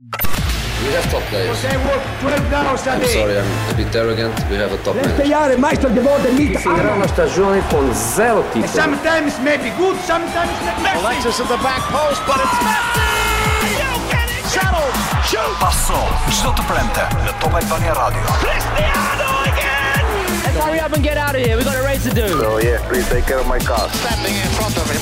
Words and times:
We 0.00 0.96
have 0.96 1.04
top 1.12 1.20
players. 1.28 1.52
sorry, 1.60 1.74
I'm 1.76 1.84
We 2.24 2.32
have 4.56 4.72
a 4.72 4.78
top 4.78 4.96
the 4.96 6.00
ball, 6.00 6.16
the 6.24 6.32
meat. 6.32 6.52
If 6.52 6.64
you're 6.64 6.90
on 6.90 7.06
con 7.68 7.92
zero 7.92 8.42
people. 8.50 8.66
Sometimes 8.68 9.38
may 9.44 9.58
good, 9.76 10.00
sometimes 10.08 10.58
may 10.64 10.74
be 10.74 10.82
messy. 10.82 11.00
Alexis 11.04 11.40
at 11.40 11.48
the 11.48 11.58
back 11.60 11.82
post, 11.92 12.22
but 12.24 12.40
it's 12.40 12.60
messy! 12.64 13.00
You 13.76 14.00
get 14.08 14.30
Shuttle! 14.48 14.90
Shoot! 15.28 15.56
Passo, 15.60 16.06
gjithë 16.32 16.52
të 16.56 16.64
premte, 16.64 17.04
në 17.26 17.32
Top 17.44 17.54
Albania 17.60 17.92
Radio. 17.92 18.24
hurry 20.64 20.80
up 20.80 20.92
and 20.94 21.04
get 21.04 21.18
out 21.18 21.34
of 21.36 21.42
here. 21.44 21.56
We've 21.56 21.64
got 21.66 21.76
a 21.76 21.82
race 21.82 22.04
to 22.04 22.10
do. 22.14 22.26
So, 22.40 22.52
oh, 22.54 22.58
yeah, 22.58 22.80
please 22.88 23.06
take 23.10 23.26
care 23.26 23.44
my 23.44 23.58
car. 23.58 23.90
Standing 24.00 24.34
in 24.34 24.48
front 24.56 24.74
of 24.78 24.88
him. 24.88 25.00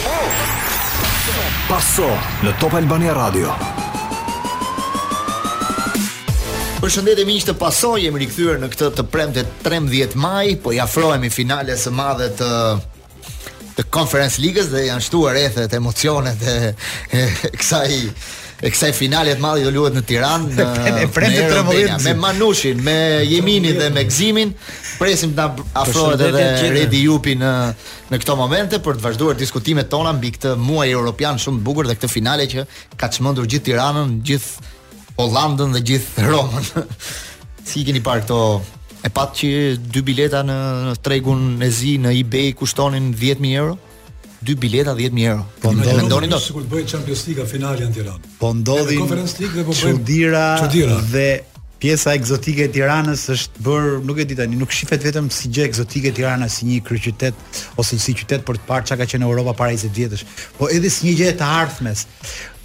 Passo, 1.69 2.11
në 2.43 2.51
Top 2.59 2.73
në 2.75 2.75
Top 2.75 2.75
Albania 2.75 3.13
Radio. 3.15 3.55
Për 6.79 6.93
shëndetje 6.95 7.25
miq 7.27 7.45
të 7.49 7.53
pasoj, 7.59 7.97
jemi 8.05 8.21
rikthyer 8.23 8.61
në 8.63 8.69
këtë 8.71 8.89
të 9.01 9.05
premte 9.11 9.43
13 9.65 10.13
maj, 10.23 10.45
po 10.63 10.71
i 10.71 10.79
afrohemi 10.79 11.27
finales 11.35 11.83
së 11.85 11.91
madhe 11.91 12.29
të 12.39 12.51
të 13.79 13.85
Conference 13.95 14.39
Ligës 14.43 14.69
dhe 14.71 14.85
janë 14.87 15.05
shtuar 15.07 15.35
rrethet, 15.35 15.75
emocionet 15.75 16.41
e, 16.47 17.25
kësaj 17.59 17.91
e 18.59 18.71
kësaj 18.75 18.93
finale 18.99 19.35
të 19.39 19.43
madhe 19.43 19.65
do 19.67 19.73
luhet 19.75 19.99
në 19.99 20.05
Tiranë 20.07 20.49
në 20.55 21.03
premte 21.15 21.43
13 21.51 21.67
me, 21.67 21.99
me 22.07 22.15
Manushin, 22.27 22.83
me 22.87 22.97
Jeminin 23.27 23.75
dhe 23.79 23.91
me 23.95 24.07
Gzimin. 24.09 24.55
Presim 25.03 25.35
të 25.35 25.49
afrohet 25.83 26.25
edhe 26.31 26.47
Redi 26.79 27.05
Jupi 27.09 27.35
në 27.43 27.53
në 28.13 28.23
këto 28.23 28.39
momente 28.39 28.79
për 28.83 28.99
të 28.99 29.07
vazhduar 29.07 29.39
diskutimet 29.39 29.91
tona 29.95 30.15
mbi 30.19 30.31
këtë 30.39 30.55
muaj 30.63 30.89
europian 30.95 31.39
shumë 31.43 31.59
të 31.63 31.67
bukur 31.71 31.91
dhe 31.91 31.99
këtë 31.99 32.15
finale 32.19 32.47
që 32.55 32.67
ka 32.99 33.11
çmendur 33.15 33.47
gjithë 33.51 33.73
Tiranën, 33.73 34.19
gjithë 34.27 34.75
Hollandën 35.19 35.75
dhe 35.75 35.83
gjithë 35.87 36.27
Romën. 36.31 36.69
si 37.69 37.83
keni 37.87 38.01
parë 38.05 38.23
këto 38.23 38.41
e 39.07 39.11
pat 39.15 39.35
që 39.41 39.51
dy 39.95 40.03
bileta 40.07 40.45
në 40.47 40.59
tregun 41.07 41.59
e 41.65 41.69
zi 41.75 41.97
në 42.03 42.15
eBay 42.23 42.55
kushtonin 42.59 43.11
10000 43.19 43.53
euro? 43.59 43.77
Dy 44.47 44.55
bileta 44.63 44.93
10000 44.99 45.31
euro. 45.33 45.45
Po 45.65 45.73
mendoni 45.75 46.31
do 46.31 46.39
Sigurt 46.43 46.69
të 46.69 46.75
bëhet 46.77 46.93
Champions 46.95 47.25
League 47.27 47.47
finalja 47.51 47.89
në 47.91 47.97
Tiranë. 47.99 48.33
Po 48.39 48.53
ndodhin 48.55 49.01
Conference 49.03 49.41
League 49.43 49.57
dhe 49.59 49.67
po 49.67 49.75
bëjmë 49.75 50.03
Çudira 50.07 51.01
dhe 51.17 51.27
pjesa 51.83 52.13
egzotike 52.19 52.65
e 52.67 52.71
Tiranës 52.75 53.23
është 53.35 53.63
bër, 53.65 53.85
nuk 54.07 54.19
e 54.19 54.25
di 54.27 54.37
tani, 54.39 54.57
nuk 54.59 54.73
shifet 54.75 55.05
vetëm 55.07 55.29
si 55.35 55.51
gjë 55.55 55.67
egzotike 55.69 56.11
Tirana 56.17 56.49
si 56.51 56.67
një 56.67 56.81
kryqytet 56.87 57.39
ose 57.79 57.99
si 58.03 58.15
qytet 58.19 58.43
për 58.47 58.59
të 58.59 58.67
parë 58.67 58.89
çka 58.91 58.99
ka 58.99 59.07
qenë 59.13 59.27
Europa 59.29 59.55
para 59.61 59.75
20 59.77 59.95
vjetësh, 59.99 60.25
po 60.59 60.69
edhe 60.75 60.91
si 60.91 61.07
një 61.07 61.15
gjë 61.21 61.29
e 61.33 61.37
të 61.39 61.51
ardhmes. 61.61 62.05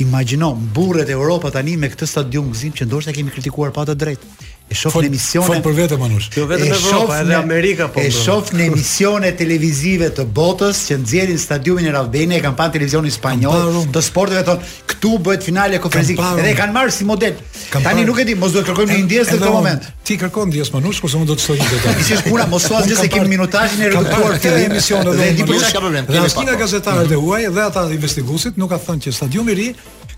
Imagjino, 0.01 0.53
mburret 0.57 1.11
e 1.13 1.17
Europa 1.17 1.51
tani 1.53 1.77
me 1.77 1.91
këtë 1.93 2.09
stadium 2.09 2.49
gzim 2.55 2.73
që 2.79 2.89
ndoshta 2.89 3.13
kemi 3.13 3.35
kritikuar 3.35 3.71
pa 3.75 3.85
të 3.85 3.95
drejtë. 4.05 4.33
E 4.73 4.77
shoh 4.77 4.95
në 5.03 5.09
emisione. 5.11 5.45
Fon 5.45 5.59
për 5.61 5.73
vetëm 5.77 5.99
Manush. 6.01 6.27
Jo 6.33 6.47
vetëm 6.49 6.71
në 6.71 6.77
Evropë, 6.79 7.17
edhe 7.21 7.35
Amerika 7.37 7.87
po. 7.93 8.01
E 8.01 8.09
shoh 8.13 8.47
në 8.57 8.65
emisione 8.71 9.29
televizive 9.37 10.07
të 10.17 10.25
botës 10.33 10.79
që 10.87 10.97
nxjerrin 11.03 11.37
stadiumin 11.43 11.89
e 11.91 11.91
Ravdeni, 11.93 12.39
e 12.39 12.39
kanë 12.41 12.57
pa 12.57 12.67
televizionin 12.73 13.13
spanjoll, 13.13 13.77
të 13.93 14.03
sporteve 14.07 14.41
thon, 14.47 14.63
këtu 14.89 15.11
bëhet 15.27 15.45
finale 15.45 15.77
e 15.77 15.81
Konferencës 15.83 16.17
Ligës 16.17 16.49
e 16.49 16.55
kanë 16.57 16.75
marrë 16.79 16.95
si 16.95 17.05
model. 17.05 17.37
Kampar... 17.69 17.91
Tani 17.91 18.07
nuk 18.09 18.23
e 18.23 18.25
di, 18.31 18.37
mos 18.41 18.55
duhet 18.57 18.65
kërkojmë 18.71 18.97
në 18.97 19.05
ndjesë 19.05 19.37
në 19.37 19.41
këtë 19.43 19.53
moment. 19.59 19.87
Ti 20.09 20.17
kërkon 20.23 20.49
ndjesë 20.49 20.75
manush, 20.79 21.03
kurse 21.05 21.21
unë 21.21 21.29
do 21.29 21.37
të 21.37 21.45
shoh 21.45 21.61
një 21.61 21.69
detaj. 21.75 21.95
Isha 22.07 22.19
puna, 22.25 22.49
mos 22.51 22.65
thua 22.65 22.81
se 22.89 23.07
kemi 23.13 23.33
minutazhin 23.37 23.85
e 23.85 23.93
reduktuar 23.93 24.39
të 24.43 24.55
emisioneve 24.71 25.17
dhe 25.21 25.33
di 25.37 25.49
pse 25.53 25.69
ka 25.69 25.85
problem. 25.85 26.09
Dhe 26.09 26.25
as 26.25 26.33
nga 26.37 26.57
gazetarët 26.59 27.13
e 27.13 27.21
huaj 27.27 27.49
dhe 27.55 27.69
ata 27.69 27.85
investiguesit 27.93 28.57
nuk 28.57 28.73
ka 28.73 28.81
thënë 28.89 29.05
që 29.05 29.17
stadiumi 29.21 29.53
i 29.53 29.59
ri 29.61 29.69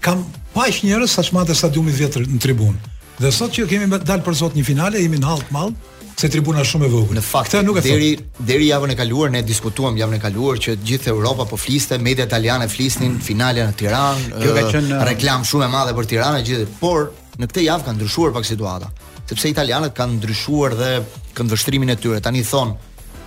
kam 0.05 0.19
paq 0.55 0.83
njerëz 0.87 1.17
sa 1.19 1.23
çmata 1.27 1.55
stadiumi 1.57 1.91
vjetër 1.99 2.27
në 2.31 2.43
tribunë. 2.43 2.94
Dhe 3.15 3.31
sot 3.31 3.53
që 3.55 3.65
kemi 3.71 3.87
dalë 3.91 4.23
për 4.25 4.35
sot 4.35 4.55
një 4.59 4.63
finale, 4.67 4.99
jemi 4.99 5.17
në 5.23 5.35
të 5.47 5.53
mall, 5.55 5.71
se 6.19 6.29
tribuna 6.31 6.61
është 6.63 6.71
shumë 6.73 6.85
e 6.85 6.91
vogël. 6.91 7.17
Në 7.19 7.23
fakt, 7.23 7.53
nuk 7.63 7.77
e 7.79 7.83
deri 7.85 8.09
deri 8.49 8.67
javën 8.69 8.91
e 8.91 8.95
kaluar 8.99 9.31
ne 9.31 9.41
diskutuam 9.47 9.95
javën 9.99 10.17
e 10.17 10.21
kaluar 10.23 10.59
që 10.63 10.75
gjithë 10.83 11.11
Europa 11.13 11.45
po 11.47 11.57
fliste, 11.59 11.97
media 11.99 12.25
italiane 12.27 12.67
flisnin 12.71 13.15
mm. 13.15 13.51
në 13.55 13.67
Tiranë, 13.79 14.31
kjo 14.41 14.55
ka 14.55 14.63
qenë 14.73 14.99
uh, 14.99 15.05
reklam 15.07 15.45
shumë 15.47 15.67
e 15.67 15.69
madhe 15.73 15.93
për 15.95 16.09
Tiranë 16.11 16.41
gjithë, 16.47 16.65
por 16.79 17.09
në 17.39 17.49
këtë 17.51 17.63
javë 17.67 17.85
kanë 17.87 17.97
ndryshuar 17.99 18.33
pak 18.35 18.47
situata, 18.47 18.91
sepse 19.29 19.51
italianët 19.51 19.95
kanë 19.97 20.17
ndryshuar 20.19 20.75
dhe 20.79 20.89
këndvështrimin 21.37 21.93
e 21.93 21.95
tyre. 21.99 22.19
Tani 22.23 22.43
thon 22.51 22.75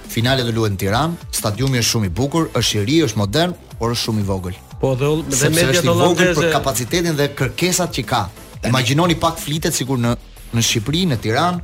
Finale 0.08 0.40
do 0.46 0.52
luhet 0.56 0.72
në 0.72 0.78
Tiranë, 0.80 1.32
stadiumi 1.36 1.80
është 1.82 1.90
shumë 1.92 2.06
i 2.08 2.12
bukur, 2.16 2.46
është 2.56 2.78
i 2.78 2.84
ri, 2.88 2.94
është 3.04 3.18
modern, 3.20 3.52
por 3.76 3.92
është 3.92 4.06
shumë 4.06 4.22
i 4.22 4.24
vogël. 4.24 4.54
Po 4.80 4.94
dhe, 4.96 5.10
dhe, 5.28 5.36
dhe 5.36 5.50
mediat 5.52 5.84
holandeze 5.84 6.36
për 6.38 6.48
kapacitetin 6.54 7.18
dhe 7.18 7.26
kërkesat 7.36 7.92
që 7.98 8.04
ka. 8.08 8.22
Imagjinoni 8.66 9.14
pak 9.20 9.38
flitet 9.38 9.74
sikur 9.74 9.98
në 10.00 10.16
në 10.56 10.62
Shqipëri, 10.64 11.02
në 11.12 11.18
Tiranë, 11.20 11.58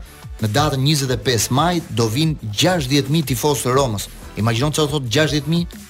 në 0.44 0.49
datën 0.53 0.82
25 0.84 1.47
maj 1.56 1.72
do 1.97 2.05
vinë 2.12 2.50
60000 2.53 3.25
tifozë 3.31 3.66
të 3.66 3.77
Romës. 3.78 4.05
Imagjinon 4.43 4.75
çfarë 4.77 4.93
thotë 4.94 5.12
60000? 5.16 5.81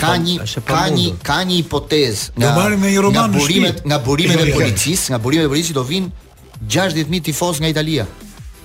Ka 0.00 0.12
një 0.22 0.36
ka 0.64 0.86
një 0.94 1.06
ka 1.26 1.40
një 1.48 1.56
hipotezë 1.58 2.38
nga 2.38 2.52
nga 2.54 3.24
burimet 3.34 3.80
nga 3.90 3.98
burimet 3.98 4.44
e 4.44 4.52
policisë, 4.54 5.10
nga 5.10 5.18
burimet 5.18 5.48
e 5.48 5.52
policisë 5.52 5.74
do 5.76 5.82
vinë 5.84 6.08
60000 6.70 7.24
tifozë 7.28 7.64
nga 7.66 7.72
Italia. 7.76 8.06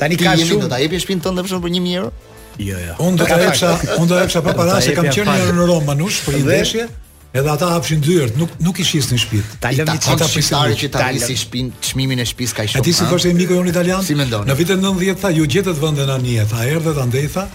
Tani 0.00 0.20
ka 0.22 0.34
shumë. 0.40 0.48
Ti 0.48 0.64
do 0.64 0.72
ta 0.72 0.80
jepi 0.80 1.02
shpinën 1.04 1.20
tënde 1.28 1.44
për 1.44 1.52
shkak 1.52 1.66
për 1.68 1.76
1000 1.76 2.00
euro? 2.00 2.10
Jo, 2.56 2.80
jo. 2.80 2.96
Unë 3.04 3.20
do 3.20 3.28
të 3.28 3.44
jepsha, 3.44 3.76
unë 3.98 4.08
do 4.08 4.16
të 4.16 4.24
jepsha 4.24 4.42
pa 4.48 4.56
para 4.56 4.80
se 4.84 4.96
kam 4.96 5.12
qenë 5.12 5.38
në 5.60 5.68
Roma, 5.68 5.98
nuk 6.00 6.16
për 6.24 6.40
një 6.40 6.48
veshje. 6.48 6.88
Edhe 7.32 7.46
ata 7.48 7.68
hapshin 7.76 8.00
dyert, 8.02 8.34
nuk 8.36 8.50
nuk 8.58 8.78
i 8.82 8.84
shisnin 8.86 9.18
shtëpit. 9.22 9.58
Ta 9.62 9.70
lëmë 9.70 10.00
çka 10.02 10.16
ata 10.16 10.26
pritarë 10.32 10.74
që 10.80 10.88
ta 10.90 11.10
lisin 11.14 11.38
shtëpin, 11.38 11.68
çmimin 11.86 12.18
e 12.18 12.24
shtëpis 12.26 12.54
ka 12.58 12.64
shumë. 12.66 12.80
A 12.80 12.82
ti 12.88 12.94
si 12.96 13.06
fshi 13.06 13.30
miku 13.38 13.54
jon 13.60 13.68
italian? 13.70 14.02
Si 14.02 14.16
mendon? 14.18 14.42
Në 14.50 14.56
vitin 14.58 14.82
90 14.82 15.20
tha, 15.22 15.30
ju 15.36 15.44
jo 15.44 15.50
gjetët 15.54 15.78
vendin 15.78 16.10
anije, 16.10 16.42
tha, 16.50 16.64
erdhët 16.66 16.98
andej 17.06 17.28
tha, 17.36 17.48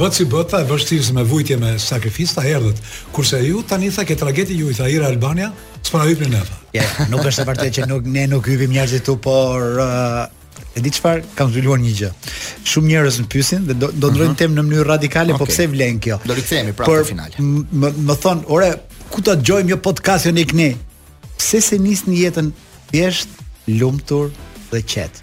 Bët 0.00 0.14
si 0.14 0.22
bët, 0.30 0.46
tha, 0.52 0.60
e 0.62 0.68
vështirës 0.68 1.08
me 1.16 1.24
vujtje 1.26 1.56
me 1.60 1.72
sakrifis, 1.82 2.30
tha, 2.36 2.44
erdhët. 2.46 2.78
Kurse 3.12 3.40
ju, 3.44 3.60
tani, 3.66 3.88
tha, 3.92 4.04
ke 4.08 4.14
tragedi 4.16 4.54
ju, 4.60 4.68
i 4.70 4.76
tha, 4.78 4.86
ira 4.88 5.08
Albania, 5.10 5.48
së 5.82 5.90
para 5.90 6.06
ne 6.06 6.28
në, 6.30 6.42
tha. 6.46 6.60
Ja, 6.78 6.84
nuk 7.10 7.26
është 7.26 7.42
e 7.42 7.48
vërtetë 7.48 7.74
që 7.80 7.88
nuk, 7.90 8.06
ne 8.08 8.22
nuk 8.30 8.46
hyvim 8.48 8.70
njerëzit 8.76 9.02
tu, 9.08 9.16
por... 9.20 9.60
Uh, 9.60 10.30
e 10.78 10.80
di 10.84 10.92
çfar 10.94 11.24
kam 11.34 11.50
zhvilluar 11.50 11.82
një 11.82 11.96
gjë. 11.98 12.10
Shumë 12.70 12.92
njerëz 12.92 13.18
më 13.24 13.28
pyesin 13.34 13.66
dhe 13.66 13.74
do 13.80 13.90
ndrojnë 13.90 14.30
uh 14.30 14.30
mhm. 14.30 14.30
-huh. 14.30 14.38
temën 14.44 14.60
në 14.62 14.66
mënyrë 14.70 14.86
radikale, 14.92 15.34
po 15.34 15.42
okay. 15.42 15.50
po 15.56 15.58
pse 15.58 15.66
vlen 15.74 15.98
kjo? 15.98 16.20
Do 16.24 16.38
rikthehemi 16.38 16.72
prapë 16.78 17.00
në 17.02 17.08
final. 17.10 17.34
Më 17.82 17.88
më 18.06 18.14
thon, 18.22 18.44
"Ore, 18.46 18.70
ku 19.10 19.20
ta 19.26 19.34
dëgjojmë 19.38 19.72
një 19.74 19.78
podcast 19.82 20.26
jo 20.28 20.32
nik 20.34 20.54
ne. 20.54 20.70
Pse 21.38 21.60
se 21.66 21.78
nisni 21.82 22.20
jetën 22.22 22.52
thjesht, 22.90 23.30
lumtur 23.66 24.30
dhe 24.70 24.82
qet. 24.94 25.18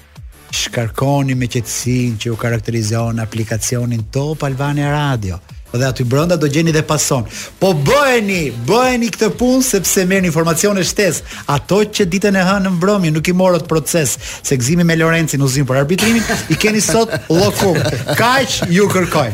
Shkarkoni 0.51 1.35
me 1.35 1.47
qetësinë 1.51 2.19
që 2.23 2.33
u 2.33 2.37
karakterizon 2.41 3.23
aplikacionin 3.23 4.05
Top 4.15 4.43
Albania 4.47 4.91
Radio 4.93 5.39
dhe 5.77 5.85
aty 5.85 6.03
brenda 6.03 6.37
do 6.41 6.47
gjeni 6.47 6.71
dhe 6.73 6.81
pason. 6.81 7.23
Po 7.61 7.73
bëheni, 7.73 8.51
bëheni 8.67 9.09
këtë 9.13 9.29
punë 9.39 9.63
sepse 9.65 10.03
merrni 10.09 10.29
informacione 10.31 10.83
shtesë. 10.85 11.23
Ato 11.53 11.81
që 11.85 12.07
ditën 12.11 12.37
e 12.37 12.43
hënë 12.47 12.65
në 12.67 12.73
mbrëmje 12.77 13.13
nuk 13.15 13.29
i 13.31 13.35
morët 13.37 13.67
proces, 13.69 14.17
se 14.45 14.57
gëzimi 14.57 14.85
me 14.87 14.97
Lorencin 14.97 15.41
u 15.43 15.47
zin 15.51 15.67
për 15.69 15.81
arbitrimin, 15.83 16.25
i 16.49 16.55
keni 16.57 16.81
sot 16.83 17.13
lokum 17.29 17.77
Kaq 18.17 18.65
ju 18.73 18.87
kërkoj. 18.91 19.29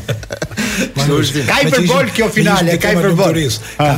Ka 1.47 1.59
i 1.63 1.71
përbol 1.73 2.11
kjo 2.17 2.29
finale, 2.33 2.77
ka 2.81 2.93
i 2.93 2.99
përbol. 2.99 3.39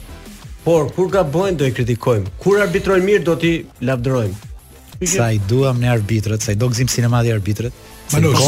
Por 0.63 0.87
kur 0.95 1.09
gabojnë 1.11 1.59
do 1.59 1.67
i 1.67 1.73
kritikojmë. 1.75 2.31
Kur 2.43 2.61
arbitrojnë 2.63 3.03
mirë 3.09 3.23
do 3.27 3.35
t'i 3.39 3.55
lavdrojmë. 3.83 4.49
Sa 5.11 5.27
i 5.35 5.41
duam 5.49 5.81
ne 5.83 5.89
arbitrat, 5.91 6.39
sa 6.45 6.55
i 6.55 6.59
do 6.59 6.69
Gzim 6.71 6.87
sinematë 6.91 7.33
arbitrat. 7.35 7.73
Manush, 8.13 8.39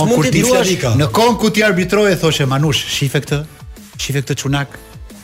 në 1.01 1.07
kohën 1.15 1.37
ku 1.41 1.49
ti 1.51 1.63
arbitroje 1.65 2.15
thoshe 2.21 2.47
Manush, 2.47 2.81
shife 2.93 3.21
këtë, 3.25 3.41
shifë 4.01 4.21
këtë 4.25 4.37
çunak 4.41 4.75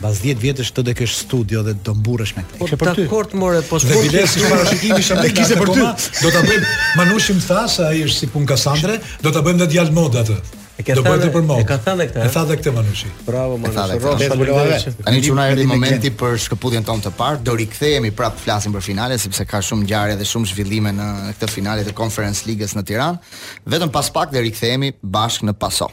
pas 0.02 0.16
10 0.26 0.40
vjetësh 0.42 0.70
të 0.74 0.82
do 0.88 0.92
kesh 0.98 1.12
studio 1.24 1.60
dhe 1.62 1.76
do 1.86 1.92
mburresh 1.94 2.32
me 2.36 2.42
këtë. 2.42 2.66
Po 2.70 2.86
ta 2.88 2.94
kort 3.10 3.34
more 3.38 3.60
po 3.68 3.78
studio. 3.78 4.00
Dhe 4.00 4.08
bilesh 4.10 4.34
një 4.40 4.48
parashikim 4.50 4.98
isha 4.98 5.18
me 5.20 5.28
kishe 5.30 5.58
për 5.60 5.70
ty. 5.76 5.84
Do 6.22 6.32
ta 6.34 6.40
bëjmë 6.48 6.72
Manushi 6.98 7.36
më 7.38 7.60
ai 7.86 8.00
është 8.08 8.16
si 8.16 8.30
pun 8.32 8.46
Kassandre, 8.48 8.96
do 9.22 9.30
ta 9.30 9.44
bëjmë 9.46 9.62
ndaj 9.62 9.78
alt 9.84 9.94
mod 9.98 10.18
atë. 10.22 10.40
Do 10.82 11.02
bëhet 11.06 11.28
për 11.30 11.44
mod. 11.46 11.60
E 11.62 11.66
ka 11.68 11.76
thënë 11.84 12.08
këtë. 12.10 12.22
E 12.26 12.30
tha 12.34 12.42
dhe 12.48 12.56
këtë 12.58 12.72
Manushi. 12.74 13.12
Bravo 13.28 13.58
Manushi. 13.62 14.02
Rosh 14.02 15.06
Ani 15.06 15.22
çuna 15.22 15.46
erdhi 15.52 15.68
momenti 15.70 16.10
për 16.18 16.34
shkëputjen 16.48 16.88
tonë 16.88 17.04
të 17.06 17.12
parë. 17.22 17.42
Do 17.46 17.54
rikthehemi 17.62 18.10
prapë 18.18 18.42
flasim 18.42 18.74
për 18.74 18.82
finalen 18.82 19.22
sepse 19.22 19.46
ka 19.46 19.62
shumë 19.62 19.86
ngjarje 19.86 20.18
dhe 20.18 20.26
shumë 20.34 20.50
zhvillime 20.50 20.94
në 20.98 21.10
këtë 21.38 21.52
finale 21.60 21.86
të 21.86 21.94
Conference 21.94 22.42
Ligës 22.48 22.74
në 22.74 22.82
Tiranë. 22.90 23.36
Vetëm 23.70 23.92
pas 23.94 24.08
pak 24.18 24.34
do 24.34 24.42
rikthehemi 24.42 24.96
bashkë 25.04 25.52
në 25.52 25.60
Paso. 25.62 25.92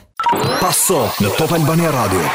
Paso 0.64 1.06
në 1.22 1.36
Top 1.38 1.54
Albania 1.60 1.94
Radio. 1.94 2.26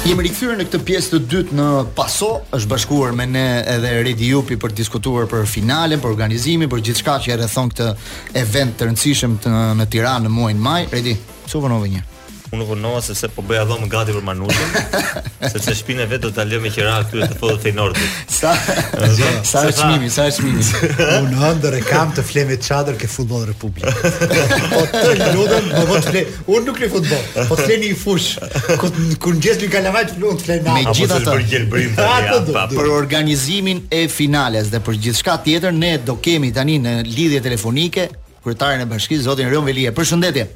Jemi 0.00 0.24
rikthyer 0.24 0.54
në 0.56 0.64
këtë 0.64 0.78
pjesë 0.88 1.10
të 1.12 1.18
dytë 1.28 1.56
në 1.58 1.64
Paso, 1.94 2.30
është 2.56 2.70
bashkuar 2.70 3.10
me 3.18 3.26
ne 3.28 3.42
edhe 3.68 3.90
Redi 4.06 4.30
Jupi 4.30 4.56
për 4.56 4.72
të 4.72 4.78
diskutuar 4.80 5.28
për 5.28 5.44
finalen, 5.46 6.00
për 6.00 6.08
organizimin, 6.14 6.70
për 6.72 6.80
gjithçka 6.86 7.18
që 7.26 7.36
rrethon 7.36 7.68
këtë 7.74 7.88
event 8.40 8.72
të 8.80 8.88
rëndësishëm 8.88 9.36
në 9.82 9.88
Tiranë 9.92 10.24
në 10.24 10.32
muajin 10.38 10.64
maj. 10.64 10.80
Redi, 10.96 11.12
çu 11.44 11.60
vonove 11.66 11.92
një. 11.98 12.06
Unë 12.50 12.64
nuk 12.64 12.70
unoha 12.74 12.98
se 13.00 13.14
se 13.14 13.28
po 13.30 13.42
bëja 13.46 13.62
dhomë 13.64 13.86
gati 13.90 14.10
për 14.14 14.24
manushin 14.26 14.72
Se 15.52 15.60
se 15.62 15.72
e 15.72 16.06
vetë 16.10 16.18
do 16.24 16.28
të 16.34 16.40
alëmi 16.42 16.66
me 16.66 16.84
ra 16.86 16.94
këtu 17.06 17.20
e 17.22 17.26
të 17.30 17.36
fodë 17.38 17.60
të 17.62 17.68
i 17.70 17.72
nërti 17.76 18.06
Sa 18.36 18.54
e 18.66 19.74
shmimi, 19.76 20.08
sa 20.10 20.24
e 20.26 20.32
shmimi 20.34 20.64
Unë 21.20 21.44
ëndër 21.50 21.76
e 21.78 21.82
kam 21.86 22.10
të 22.16 22.24
fleme 22.26 22.56
të 22.58 22.66
qadrë 22.66 22.96
ke 23.04 23.10
futbol 23.12 23.44
në 23.44 23.50
republikë 23.52 24.10
Po 24.72 24.80
të 24.94 25.28
lutem, 25.36 25.68
po, 25.68 25.82
po 25.92 25.98
të 25.98 26.14
fle 26.14 26.22
Unë 26.40 26.66
nuk 26.72 26.80
le 26.82 26.88
futbol, 26.94 27.22
po 27.52 27.58
të 27.60 27.66
fle 27.68 27.76
një 27.84 27.90
i 27.90 27.98
fush 28.00 28.32
Kër 28.34 29.36
në 29.36 29.42
gjestë 29.44 29.66
një 29.68 29.72
kalavaj 29.76 30.02
të 30.08 30.16
fleme 30.16 30.40
të 30.40 30.46
fle 30.46 30.86
në 30.88 31.92
A 32.02 32.16
po 32.32 32.40
të 32.48 32.64
Për 32.74 32.88
organizimin 32.96 33.84
e 33.94 34.00
finales 34.16 34.72
dhe 34.74 34.82
për 34.88 34.98
gjithë 35.06 35.20
shka 35.22 35.38
tjetër 35.46 35.78
Ne 35.78 35.92
do 36.08 36.18
kemi 36.18 36.50
tani 36.56 36.80
në 36.82 36.96
lidhje 37.12 37.38
telefonike 37.46 38.08
kryetarin 38.40 38.80
e 38.82 38.86
bashkisë, 38.88 39.26
zotin 39.28 39.50
Rion 39.52 39.66
Velie 39.68 39.90
Përshëndetje. 39.94 40.46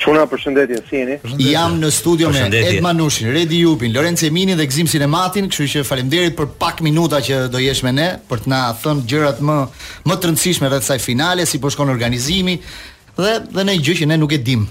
Çuna 0.00 0.22
përshëndetje 0.30 0.78
Sini. 0.88 1.16
Jam 1.50 1.74
në 1.80 1.90
studio 1.92 2.30
me 2.32 2.46
Ed 2.46 2.78
Manushin, 2.82 3.28
Redi 3.34 3.58
Jupin, 3.60 3.92
Lorenzo 3.92 4.24
Emini 4.30 4.54
dhe 4.56 4.64
Gzim 4.68 4.88
Sinematin, 4.88 5.48
kështu 5.52 5.66
që 5.74 5.82
faleminderit 5.84 6.36
për 6.38 6.46
pak 6.62 6.78
minuta 6.86 7.18
që 7.20 7.42
do 7.52 7.60
jesh 7.60 7.82
me 7.84 7.92
ne 7.92 8.06
për 8.30 8.42
të 8.46 8.52
na 8.52 8.60
thënë 8.80 9.04
gjërat 9.10 9.42
më 9.48 9.56
më 10.08 10.16
të 10.16 10.30
rëndësishme 10.30 10.70
rreth 10.72 10.86
kësaj 10.86 10.98
finale, 11.04 11.44
si 11.46 11.60
po 11.60 11.68
shkon 11.74 11.92
organizimi 11.92 12.54
dhe 13.20 13.34
dhe 13.58 13.66
në 13.68 13.74
gjë 13.84 13.98
që 14.00 14.08
ne 14.14 14.18
nuk 14.22 14.32
e 14.32 14.38
dim. 14.48 14.62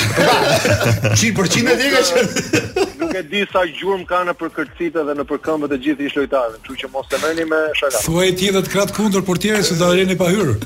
100% 1.14 1.20
vetë 1.68 1.90
ka 1.96 2.02
qenë. 2.12 2.30
Nuk 3.02 3.12
e 3.20 3.24
di 3.34 3.42
sa 3.52 3.62
gjurm 3.68 4.04
kanë 4.08 4.28
në 4.30 4.34
përkërcitë 4.40 5.00
dhe 5.10 5.14
në 5.20 5.24
përkëmbët 5.34 5.72
e 5.76 5.78
gjithë 5.88 6.02
ish 6.08 6.16
lojtarëve, 6.22 6.58
kështu 6.64 6.74
që 6.86 6.90
mos 6.96 7.08
e 7.12 7.14
merrni 7.26 7.46
me 7.52 7.60
shaka. 7.82 7.98
Thuaj 8.08 8.30
ti 8.40 8.46
edhe 8.54 8.62
të 8.64 8.70
krat 8.78 8.92
kundër 8.96 9.24
portierit 9.28 9.66
që 9.68 9.76
dalën 9.84 10.10
e 10.16 10.18
pa 10.24 10.28
hyrë. 10.32 10.56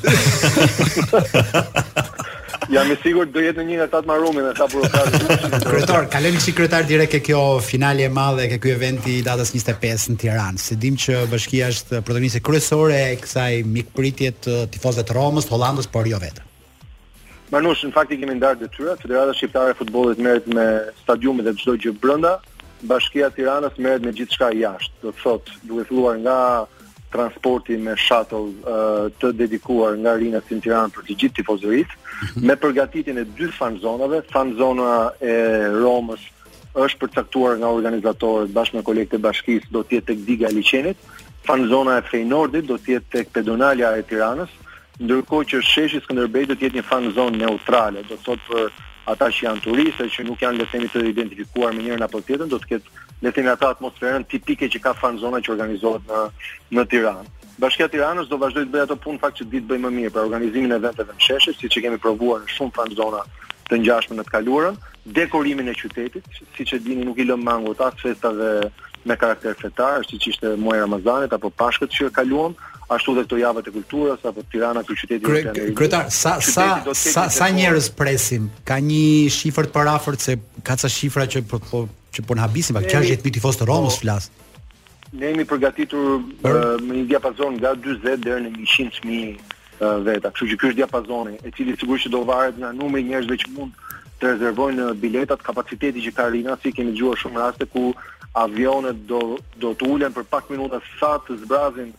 jam 2.71 2.87
i 2.91 2.95
sigurt 3.03 3.31
do 3.33 3.41
jetë 3.43 3.61
në 3.61 3.67
një 3.69 3.77
nga 3.81 3.85
tatë 3.95 4.07
marrëmin 4.09 4.45
me 4.47 4.53
sa 4.57 4.67
burokratë. 4.69 5.39
Kryetar, 5.67 6.07
kalojmë 6.13 6.41
si 6.43 6.53
kryetar 6.55 6.85
direkt 6.87 7.15
e 7.17 7.21
kjo 7.25 7.41
finale 7.63 8.05
e 8.07 8.11
madhe 8.13 8.47
ke 8.51 8.59
ky 8.63 8.73
eventi 8.75 9.17
datës 9.25 9.51
25 9.55 10.07
në 10.13 10.19
Tiranë. 10.23 10.61
Se 10.63 10.77
dim 10.79 10.97
që 10.99 11.25
bashkia 11.31 11.71
është 11.73 12.01
protagoniste 12.05 12.43
kryesore 12.45 12.99
e 13.11 13.17
kësaj 13.23 13.59
mikpritje 13.75 14.33
të 14.45 14.57
tifozëve 14.75 15.07
të 15.09 15.17
Romës, 15.17 15.49
Hollandës, 15.51 15.89
por 15.91 16.07
jo 16.09 16.19
vetëm. 16.23 16.49
Manush, 17.53 17.83
në 17.85 17.93
fakt 17.93 18.13
i 18.13 18.17
kemi 18.17 18.39
ndarë 18.39 18.63
detyrat, 18.63 19.01
Federata 19.03 19.33
Shqiptare 19.37 19.73
e 19.75 19.77
Futbollit 19.77 20.21
merret 20.25 20.45
me 20.49 20.63
stadiumet 21.03 21.45
dhe 21.45 21.53
çdo 21.61 21.75
gjë 21.83 21.91
brenda, 22.01 22.37
Bashkia 22.89 23.29
e 23.29 23.35
Tiranës 23.37 23.75
merret 23.81 24.05
me 24.07 24.13
gjithçka 24.17 24.49
jashtë. 24.57 24.97
Do 25.03 25.13
të 25.13 25.23
thotë, 25.27 25.59
duke 25.69 25.85
filluar 25.91 26.17
nga 26.23 26.37
transporti 27.13 27.75
me 27.77 27.93
shuttle 27.99 28.49
uh, 28.49 29.11
të 29.21 29.29
dedikuar 29.43 29.95
nga 30.01 30.15
rinë 30.17 30.39
në 30.39 30.61
Tiranë 30.63 30.93
për 30.95 31.05
të 31.09 31.15
gjithë 31.21 31.35
tifozërit, 31.39 31.91
mhm. 31.93 32.45
me 32.49 32.55
përgatitin 32.63 33.19
e 33.21 33.27
dy 33.37 33.49
fan 33.53 33.75
zonave, 33.83 34.23
fan 34.33 34.55
zona 34.57 34.87
e 35.21 35.35
Romës 35.75 36.23
është 36.83 36.99
përcaktuar 37.03 37.59
nga 37.61 37.69
organizatorët 37.69 38.49
bashkë 38.55 38.79
me 38.79 38.85
kolekte 38.87 39.19
bashkisë 39.21 39.69
do 39.75 39.83
tjetë 39.85 40.07
të 40.09 40.15
kdiga 40.23 40.49
liqenit, 40.57 41.05
fan 41.45 41.67
zona 41.69 41.99
e 42.01 42.05
Fejnordit 42.09 42.65
do 42.65 42.79
tjetë 42.81 43.11
të 43.13 43.23
pedonalja 43.35 43.93
e 43.99 44.07
Tiranës, 44.09 44.55
ndërkohë 45.05 45.47
që 45.53 45.61
sheshi 45.69 46.01
Skënderbej 46.05 46.49
do 46.49 46.57
tjetë 46.57 46.79
një 46.79 46.87
fan 46.89 47.11
zonë 47.15 47.43
neutrale, 47.45 48.01
do 48.09 48.17
të 48.17 48.25
thotë 48.25 48.49
për 48.49 48.81
ata 49.13 49.27
që 49.35 49.45
janë 49.45 49.63
turiste, 49.67 50.09
që 50.15 50.25
nuk 50.25 50.41
janë 50.41 50.63
lesemi 50.63 50.89
të 50.93 51.01
identifikuar 51.11 51.75
me 51.77 51.85
njërën 51.85 52.05
apo 52.07 52.23
tjetën, 52.23 52.49
do 52.53 52.57
të 52.61 52.69
ketë 52.73 53.01
le 53.23 53.31
të 53.31 53.43
atë 53.55 53.67
atmosferën 53.71 54.25
tipike 54.27 54.67
që 54.71 54.79
ka 54.83 54.91
fan 54.99 55.17
zona 55.21 55.39
që 55.39 55.53
organizohet 55.55 56.03
në 56.11 56.21
në 56.77 56.85
Tiranë. 56.91 57.29
Bashkia 57.61 57.85
e 57.87 57.91
Tiranës 57.93 58.29
do 58.31 58.39
vazhdoj 58.41 58.63
të 58.65 58.71
bëjë 58.73 58.85
ato 58.87 58.97
punë 59.03 59.21
fakt 59.21 59.37
që 59.39 59.45
ditë 59.53 59.67
bëjmë 59.69 59.85
më 59.85 59.91
mirë 59.97 60.13
për 60.15 60.25
organizimin 60.27 60.73
e 60.73 60.79
eventeve 60.81 61.13
në 61.15 61.21
sheshe, 61.23 61.53
siç 61.55 61.77
e 61.77 61.83
kemi 61.85 61.99
provuar 62.01 62.41
në 62.43 62.55
shumë 62.57 62.73
fan 62.75 62.95
zona 62.97 63.21
të 63.69 63.77
ngjashme 63.83 64.17
në 64.17 64.25
të 64.27 64.33
kaluarën, 64.33 64.79
dekorimin 65.15 65.69
e 65.71 65.75
qytetit, 65.77 66.41
siç 66.57 66.73
e 66.77 66.81
dini 66.83 67.05
nuk 67.07 67.21
i 67.23 67.27
lëm 67.29 67.45
mangut 67.45 67.79
as 67.85 67.95
festave 68.01 68.49
me 69.07 69.17
karakter 69.19 69.55
fetar, 69.59 70.03
siç 70.09 70.29
ishte 70.33 70.55
muaj 70.59 70.81
Ramazanit 70.83 71.37
apo 71.37 71.53
Pashkët 71.59 71.93
që 71.95 72.09
kaluam, 72.17 72.57
ashtu 72.91 73.15
dhe 73.17 73.23
këto 73.27 73.39
javët 73.39 73.67
e 73.69 73.73
kulturës 73.77 74.25
apo 74.29 74.43
Tirana 74.51 74.83
ky 74.83 74.95
qyteti 74.99 75.27
Kre, 75.27 75.41
kryetar 75.79 76.09
sa 76.11 76.37
sa 76.43 76.67
sa, 77.05 77.25
sa 77.37 77.49
njerëz 77.55 77.91
presim 77.99 78.47
ka 78.67 78.79
një 78.83 79.05
shifër 79.37 79.67
të 79.69 79.75
parafort 79.77 80.23
se 80.27 80.37
ka 80.63 80.75
ca 80.79 80.91
shifra 80.97 81.27
që 81.33 81.43
po, 81.51 81.59
po- 81.69 81.89
që 82.13 82.21
po 82.29 82.37
në 82.37 82.43
habisin 82.45 82.77
pak 82.77 82.87
60 82.87 83.09
gjithë 83.09 83.33
tifos 83.39 83.57
të 83.57 83.67
Romës, 83.69 83.97
po. 83.97 84.05
flas. 84.05 84.29
Ne 85.17 85.29
jemi 85.31 85.45
përgatitur 85.49 86.21
për? 86.41 86.59
Uh, 86.59 86.85
me 86.87 86.99
një 87.01 87.07
diapazon 87.13 87.57
nga 87.61 87.73
20 87.77 88.23
dhe 88.25 88.37
në 88.45 88.53
100.000 88.59 89.33
uh, 89.33 90.01
veta, 90.05 90.29
të 90.33 90.39
që 90.41 90.49
ky 90.51 90.57
kështë 90.63 90.79
diapazoni, 90.81 91.35
e 91.45 91.51
cili 91.57 91.75
sigur 91.77 92.01
që 92.01 92.11
do 92.15 92.23
varet 92.29 92.57
nga 92.61 92.71
numri 92.77 93.03
i 93.03 93.39
që 93.43 93.53
mund 93.57 93.73
të 94.21 94.29
rezervojnë 94.33 94.87
biletat, 95.01 95.41
kapaciteti 95.45 96.01
që 96.05 96.11
ka 96.17 96.27
rinat, 96.31 96.61
si 96.63 96.71
kemi 96.73 96.93
gjua 96.97 97.17
shumë 97.19 97.41
raste 97.43 97.65
ku 97.65 97.93
avionet 98.33 99.03
do, 99.09 99.37
do 99.61 99.73
të 99.77 99.89
ullen 99.89 100.13
për 100.13 100.23
pak 100.31 100.49
minuta 100.49 100.79
sa 100.99 101.17
të 101.21 101.37
zbrazin 101.43 101.91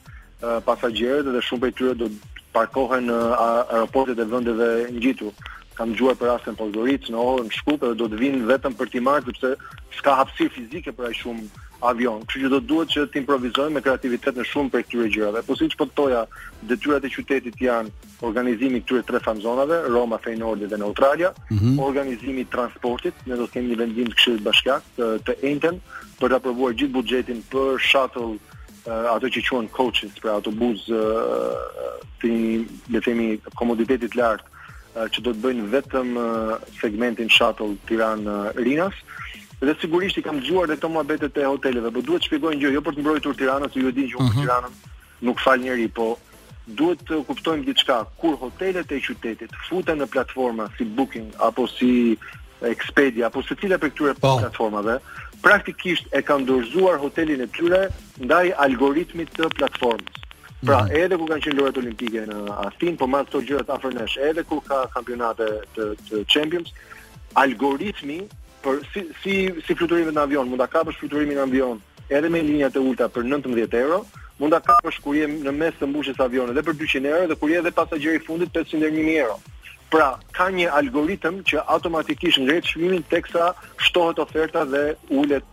uh, 0.43 0.59
pasagerët 0.67 1.29
dhe 1.35 1.43
shumë 1.45 1.63
për 1.67 1.75
të 1.81 1.99
të 2.03 2.09
të 2.55 3.01
në 3.09 3.19
aeroportet 3.43 4.19
të 4.19 4.31
të 4.31 5.03
të 5.03 5.19
të 5.23 5.51
kam 5.79 5.91
dëgjuar 5.93 6.17
për 6.19 6.29
rastin 6.31 6.55
e 6.55 6.59
Podgoricës 6.59 7.11
në 7.11 7.21
orën 7.21 7.49
Shkup 7.53 7.83
dhe 7.83 7.93
do 7.99 8.09
të 8.11 8.19
vinë 8.21 8.49
vetëm 8.49 8.77
për 8.79 8.91
të 8.93 9.03
marrë 9.03 9.25
sepse 9.33 9.51
s'ka 9.99 10.17
hapësirë 10.21 10.55
fizike 10.57 10.93
për 10.95 11.09
aq 11.11 11.17
shumë 11.19 11.43
avion. 11.85 12.23
Kështu 12.25 12.45
që 12.47 12.51
do 12.55 12.61
të 12.63 12.69
duhet 12.71 12.93
që 12.95 13.05
të 13.13 13.21
improvisojmë 13.21 13.75
me 13.77 13.83
kreativitet 13.85 14.39
në 14.39 14.47
shumë 14.49 14.71
për 14.75 14.85
këtyre 14.87 15.09
gjërave. 15.17 15.43
Po 15.49 15.57
siç 15.59 15.75
po 15.77 15.87
toja, 15.99 16.23
detyrat 16.71 17.05
e 17.05 17.11
qytetit 17.13 17.59
janë 17.61 18.09
organizimi 18.25 18.81
këtyre 18.85 19.03
tre 19.09 19.21
famzonave, 19.27 19.83
Roma, 19.93 20.17
Feyenoord 20.25 20.63
dhe 20.71 20.79
Neutralia, 20.81 21.33
mm 21.51 21.59
-hmm. 21.59 21.77
organizimi 21.89 22.41
i 22.43 22.51
transportit, 22.57 23.15
ne 23.27 23.37
do 23.37 23.45
të 23.47 23.53
kemi 23.53 23.69
një 23.73 23.79
vendim 23.83 24.07
të 24.09 24.15
Këshillit 24.17 24.43
Bashkiak 24.47 24.83
të, 24.99 25.05
të 25.27 25.33
enten 25.51 25.81
për 26.21 26.29
të 26.31 26.35
aprovuar 26.37 26.73
gjithë 26.75 26.93
buxhetin 26.97 27.43
për 27.53 27.67
shuttle 27.91 28.39
eh, 28.89 29.07
ato 29.15 29.27
që 29.35 29.41
quhen 29.49 29.69
coaches 29.69 30.13
për 30.23 30.31
autobus 30.39 30.89
eh, 30.89 30.95
eh, 30.95 31.95
të 32.21 32.29
le 32.93 33.01
themi 33.01 33.39
komoditetit 33.61 34.15
lartë 34.17 34.54
që 34.95 35.21
do 35.27 35.33
të 35.35 35.41
bëjnë 35.43 35.65
vetëm 35.73 36.11
segmentin 36.79 37.31
shuttle 37.37 37.75
Tiranë-Rinas. 37.89 38.99
Dhe 39.65 39.75
sigurisht 39.81 40.21
i 40.21 40.25
kam 40.25 40.39
dëgjuar 40.43 40.69
edhe 40.69 40.77
këto 40.79 40.91
mohabete 40.95 41.29
të 41.35 41.47
hoteleve, 41.49 41.91
por 41.97 42.05
duhet 42.07 42.23
të 42.23 42.29
shpjegojnë 42.31 42.61
gjë, 42.63 42.73
jo 42.77 42.83
për 42.89 42.95
të 42.99 43.03
mbrojtur 43.05 43.37
Tiranën, 43.41 43.73
se 43.75 43.83
ju 43.83 43.91
e 43.91 43.95
dini 43.97 44.13
që 44.13 44.21
në 44.21 44.31
mhm. 44.31 44.45
Tiranë 44.45 45.27
nuk 45.29 45.43
fal 45.45 45.61
njerëj, 45.65 45.89
po 45.99 46.09
duhet 46.81 47.03
të 47.09 47.21
kuptojmë 47.29 47.69
diçka, 47.69 47.99
kur 48.21 48.37
hotelet 48.43 48.93
e 48.95 49.01
qytetit 49.07 49.53
futen 49.69 50.01
në 50.03 50.09
platforma 50.15 50.69
si 50.79 50.85
Booking 50.97 51.33
apo 51.49 51.67
si 51.71 51.91
Expedia 52.65 53.27
apo 53.29 53.43
se 53.45 53.53
prej 53.61 53.77
këtyre 53.77 54.15
oh. 54.25 54.39
platformave, 54.41 54.95
praktikisht 55.45 56.07
e 56.17 56.23
kanë 56.25 56.47
dorëzuar 56.49 56.97
hotelin 57.03 57.43
e 57.45 57.49
tyre 57.53 57.81
ndaj 58.25 58.55
algoritmit 58.67 59.35
të 59.37 59.51
platformës. 59.59 60.23
Pra, 60.67 60.83
mm 60.83 60.89
-hmm. 60.89 60.99
edhe 61.05 61.15
ku 61.21 61.27
kanë 61.29 61.45
qenë 61.45 61.59
lojet 61.61 61.79
olimpike 61.81 62.21
në 62.27 62.39
Athinë, 62.65 62.97
po 62.99 63.07
mas 63.07 63.29
to 63.31 63.41
gjërat 63.45 63.71
afër 63.77 63.95
nesh, 63.99 64.17
edhe 64.31 64.43
ku 64.49 64.61
ka 64.65 64.79
kampionate 64.97 65.47
të, 65.77 65.85
të 66.09 66.23
Champions, 66.33 66.73
algoritmi 67.45 68.21
për 68.65 68.77
si 68.93 69.01
si, 69.23 69.33
si 69.67 69.73
në 69.75 70.21
avion, 70.23 70.49
mund 70.49 70.61
ta 70.61 70.67
kapësh 70.67 70.99
fluturimin 71.01 71.37
në 71.39 71.43
avion, 71.49 71.83
edhe 72.11 72.29
me 72.29 72.41
linja 72.43 72.71
të 72.73 72.79
ulta 72.81 73.09
për 73.13 73.23
19 73.29 73.77
euro, 73.83 73.99
mund 74.41 74.53
ta 74.57 74.61
kapësh 74.61 74.99
kur 75.05 75.15
je 75.15 75.27
në 75.27 75.53
mes 75.53 75.75
të 75.81 75.87
mbushjes 75.87 76.21
avioni 76.21 76.55
dhe 76.57 76.63
për 76.65 76.75
200 76.81 77.13
euro 77.15 77.27
dhe 77.29 77.35
kur 77.41 77.49
je 77.51 77.59
edhe 77.61 77.71
pasagjeri 77.71 78.17
i 78.23 78.27
fundit 78.27 78.49
500 78.57 78.75
euro. 78.75 78.91
Mm 78.91 79.15
euro. 79.25 79.37
Pra, 79.93 80.19
ka 80.33 80.47
një 80.51 80.67
algoritm 80.81 81.35
që 81.49 81.61
automatikisht 81.75 82.39
në 82.43 82.55
çmimin 82.67 83.03
teksa 83.11 83.55
shtohet 83.85 84.19
oferta 84.19 84.65
dhe 84.67 84.95
ullet... 85.15 85.47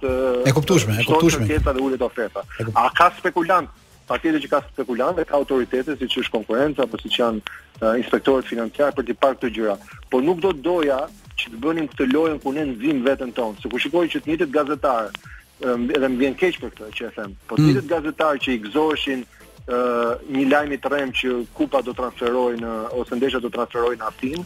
E 0.50 0.51
kuptushme, 0.58 0.94
e 1.01 1.03
kuptushme. 1.06 1.32
Shtohet 1.46 1.50
oferta 1.62 1.74
dhe 1.77 1.82
ullet 1.86 2.01
oferta. 2.01 2.41
A 2.74 2.89
ka 2.96 3.12
spekulant 3.20 3.70
paketë 4.12 4.39
që 4.44 4.50
ka 4.51 4.60
spekulantë 4.72 5.22
dhe 5.22 5.27
ka 5.30 5.38
autoritete 5.39 5.96
si 6.00 6.08
që 6.12 6.24
është 6.24 6.34
konkurenca 6.36 6.84
apo 6.86 7.00
si 7.01 7.12
që 7.13 7.22
janë 7.22 7.41
uh, 7.48 7.94
inspektorët 8.01 8.50
financiar 8.50 8.96
për 8.98 9.08
t'i 9.08 9.15
parë 9.24 9.39
të 9.46 9.51
gjyra. 9.58 9.75
Por 10.12 10.24
nuk 10.27 10.41
do 10.44 10.51
të 10.58 10.65
doja 10.65 11.00
që 11.39 11.53
të 11.53 11.60
bënim 11.63 11.88
këtë 11.91 12.08
lojën 12.13 12.41
ku 12.44 12.53
ne 12.56 12.65
në 12.70 12.80
veten 12.84 13.06
vetën 13.08 13.32
tonë, 13.38 13.62
se 13.63 13.72
ku 13.72 13.80
shikoj 13.82 14.03
që 14.13 14.22
të 14.25 14.32
një 14.34 14.39
të 14.44 14.50
gazetarë, 14.58 15.36
um, 15.63 15.88
edhe 15.96 16.10
më 16.12 16.20
vjen 16.25 16.36
keqë 16.41 16.62
për 16.65 16.74
këtë 16.74 16.89
që 16.98 17.06
e 17.10 17.13
them. 17.20 17.38
po 17.48 17.56
të 17.60 17.63
mm. 17.68 17.77
një 17.77 17.86
gazetarë 17.94 18.41
që 18.46 18.56
i 18.58 18.63
gëzoshin 18.65 19.22
uh, 19.22 20.12
një 20.39 20.46
lajmi 20.56 20.82
të 20.84 20.96
që 21.22 21.32
kupa 21.58 21.82
do 21.88 21.96
transferoj 22.01 22.53
në, 22.65 22.74
ose 23.00 23.18
ndesha 23.18 23.39
do 23.48 23.53
transferoj 23.58 23.96
në 24.01 24.12
atinë, 24.12 24.46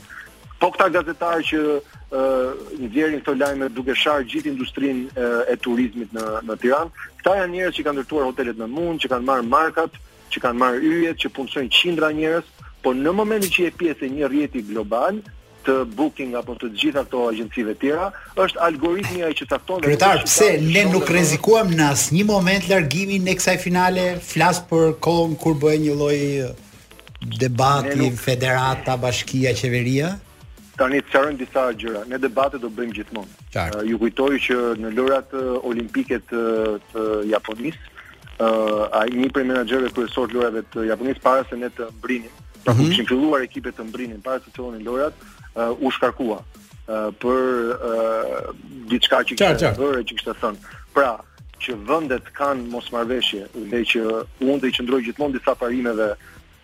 Po 0.60 0.72
këta 0.72 0.88
gazetarë 0.96 1.44
që 1.50 1.60
uh, 1.76 2.50
vjerin 2.94 3.20
këto 3.22 3.34
lajme 3.36 3.68
duke 3.76 3.96
shar 3.98 4.24
gjithë 4.24 4.52
industrinë 4.54 5.08
uh, 5.12 5.38
e 5.52 5.56
turizmit 5.66 6.12
në 6.16 6.26
në 6.48 6.58
Tiranë, 6.64 7.08
këta 7.22 7.34
janë 7.42 7.54
njerëz 7.58 7.78
që 7.80 7.86
kanë 7.88 8.00
ndërtuar 8.00 8.30
hotelet 8.30 8.62
në 8.62 8.70
mund, 8.72 9.02
që 9.04 9.12
kanë 9.14 9.28
marrë 9.32 9.50
markat, 9.52 10.00
që 10.32 10.44
kanë 10.48 10.62
marrë 10.64 10.84
yjet, 11.02 11.20
që 11.26 11.34
punësojnë 11.38 11.74
qindra 11.76 12.12
njerëz, 12.16 12.52
po 12.86 12.94
në 12.96 13.16
momentin 13.20 13.52
që 13.52 13.66
je 13.66 13.74
pjesë 13.82 14.08
e 14.08 14.14
një 14.16 14.30
rrjeti 14.32 14.64
global, 14.72 15.20
të 15.66 15.76
booking 15.98 16.36
apo 16.38 16.54
të 16.62 16.68
gjitha 16.80 17.02
ato 17.02 17.24
agjencive 17.32 17.74
tjera, 17.82 18.12
është 18.40 18.60
algoritmi 18.62 19.24
ai 19.26 19.32
që 19.36 19.48
takton 19.50 19.80
dhe 19.82 19.88
kryetar 19.90 20.20
pse 20.28 20.50
ne 20.62 20.84
nuk 20.92 21.10
rrezikuam 21.10 21.72
në 21.74 21.88
asnjë 21.90 22.26
moment 22.30 22.68
largimin 22.70 23.26
në 23.26 23.34
kësaj 23.40 23.56
finale, 23.64 24.04
flas 24.22 24.60
për 24.70 24.94
kohën 25.02 25.34
kur 25.42 25.58
bëhej 25.64 25.80
një 25.88 25.96
lloj 25.98 26.20
debati 27.42 28.12
federata, 28.22 28.94
bashkia, 29.02 29.56
qeveria 29.58 30.14
tani 30.78 31.00
të 31.04 31.12
çarojnë 31.14 31.40
disa 31.40 31.66
gjëra. 31.80 32.02
në 32.12 32.18
debatet 32.26 32.62
do 32.62 32.70
bëjmë 32.70 32.96
gjithmonë. 32.98 33.32
Uh, 33.56 33.84
ju 33.90 33.98
kujtoj 34.00 34.40
që 34.48 34.58
në 34.84 34.90
lojrat 34.98 35.34
uh, 35.34 35.52
olimpike 35.70 36.18
të, 36.32 36.44
të 36.92 37.02
Japonisë, 37.32 37.94
ë 38.36 38.50
uh, 38.50 38.82
ai 39.00 39.08
një 39.16 39.30
prej 39.34 39.46
menaxherëve 39.52 39.94
kryesor 39.96 40.28
të 40.30 40.36
lojrave 40.38 40.64
të 40.74 40.88
Japonisë 40.92 41.24
para 41.24 41.46
se 41.50 41.56
ne 41.62 41.70
të 41.72 41.88
mbrinim, 42.00 42.34
pra 42.64 42.74
mm 42.74 42.80
-hmm. 42.84 43.08
filluar 43.12 43.42
ekipet 43.42 43.78
të 43.78 43.84
mbrinim, 43.88 44.22
para 44.22 44.40
se 44.40 44.48
të 44.50 44.56
fillonin 44.60 44.84
lojrat, 44.88 45.14
uh, 45.56 45.72
u 45.86 45.92
shkarkua 45.92 46.40
uh, 46.42 47.14
për 47.24 47.40
uh, 47.78 48.52
diçka 48.92 49.18
që 49.24 49.36
kishte 49.40 49.72
bërë 49.80 50.04
që 50.08 50.20
kishte 50.20 50.32
thënë. 50.42 50.60
Pra, 50.94 51.12
që 51.62 51.72
vendet 51.90 52.26
kanë 52.40 52.64
mos 52.76 52.92
marrveshje 52.92 53.42
dhe 53.72 53.80
që 53.92 54.00
unë 54.48 54.60
të 54.62 54.66
i 54.70 54.74
qëndroj 54.76 55.02
gjithmonë 55.08 55.36
disa 55.40 55.56
parimeve 55.64 56.08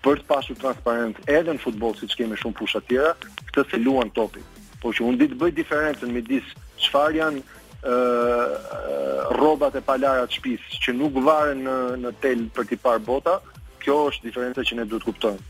për 0.06 0.22
të 0.22 0.28
pasur 0.30 0.58
transparent 0.58 1.20
edhe 1.30 1.54
në 1.54 1.62
futbol 1.62 1.94
siç 1.98 2.16
kemi 2.18 2.38
shumë 2.40 2.58
pusha 2.58 2.82
të 2.82 2.90
tjera, 2.90 3.12
këtë 3.52 3.66
se 3.74 3.80
luan 3.86 4.10
topin. 4.16 4.46
Po 4.82 4.94
që 4.96 5.06
unë 5.08 5.20
ditë 5.22 5.40
bëj 5.42 5.52
diferencën 5.60 6.14
midis 6.16 6.48
çfarë 6.88 7.20
janë 7.20 7.44
robat 7.82 9.38
rrobat 9.38 9.78
e 9.80 9.84
palarat 9.88 10.30
të 10.30 10.38
shtëpisë 10.40 10.82
që 10.86 10.94
nuk 10.98 11.16
varen 11.26 11.64
në 11.66 11.78
në 12.04 12.12
tel 12.22 12.44
për 12.58 12.70
të 12.72 12.80
parë 12.84 13.04
bota, 13.08 13.40
kjo 13.82 13.96
është 14.10 14.28
diferenca 14.30 14.66
që 14.68 14.78
ne 14.80 14.86
duhet 14.90 15.04
të 15.06 15.10
kuptojmë. 15.10 15.48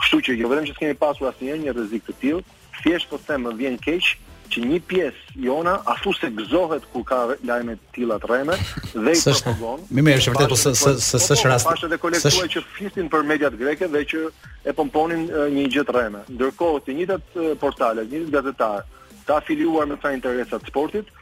Kështu 0.00 0.18
që 0.26 0.36
jo 0.40 0.50
vetëm 0.52 0.66
që 0.70 0.76
kemi 0.80 0.98
pasur 1.00 1.28
asnjëherë 1.30 1.62
një 1.64 1.74
rrezik 1.76 2.04
të 2.08 2.16
tillë, 2.24 2.42
thjesht 2.82 3.08
po 3.12 3.20
them 3.28 3.46
më 3.48 3.54
vjen 3.60 3.80
keq 3.88 4.14
që 4.52 4.62
një 4.68 4.80
pjesë 4.88 5.36
jona 5.46 5.74
ashtu 5.88 6.12
se 6.18 6.28
gëzohet 6.36 6.84
kur 6.92 7.04
ka 7.08 7.20
lajme 7.48 7.76
të 7.80 7.90
tilla 7.96 8.18
të 8.20 8.28
rreme 8.28 8.56
dhe 8.56 9.14
i 9.16 9.22
propagon. 9.24 9.84
Mi 9.96 10.04
më 10.06 10.16
është 10.20 10.34
vërtetu 10.34 10.52
po 10.52 10.60
se 10.60 10.74
se 10.76 10.92
se 10.98 11.18
është 11.18 11.36
po, 11.36 11.42
po, 11.46 11.52
rasti. 11.52 11.98
kolektuar 12.04 12.50
që 12.56 12.64
fisin 12.76 13.08
për 13.14 13.24
mediat 13.30 13.56
greke 13.62 13.88
dhe 13.94 14.04
që 14.12 14.22
e 14.68 14.74
pomponin 14.80 15.24
një 15.56 15.66
gjë 15.74 15.86
të 15.88 15.96
rreme. 15.96 16.24
Ndërkohë 16.36 16.84
të 16.86 16.96
njëjtat 16.98 17.38
portale, 17.62 18.04
të 18.04 18.14
njëjtat 18.14 18.34
gazetar, 18.36 18.88
ta 19.28 19.40
afiliuar 19.40 19.88
me 19.92 19.98
sa 20.02 20.12
interesa 20.16 20.60
të 20.60 20.72
sportit, 20.72 21.12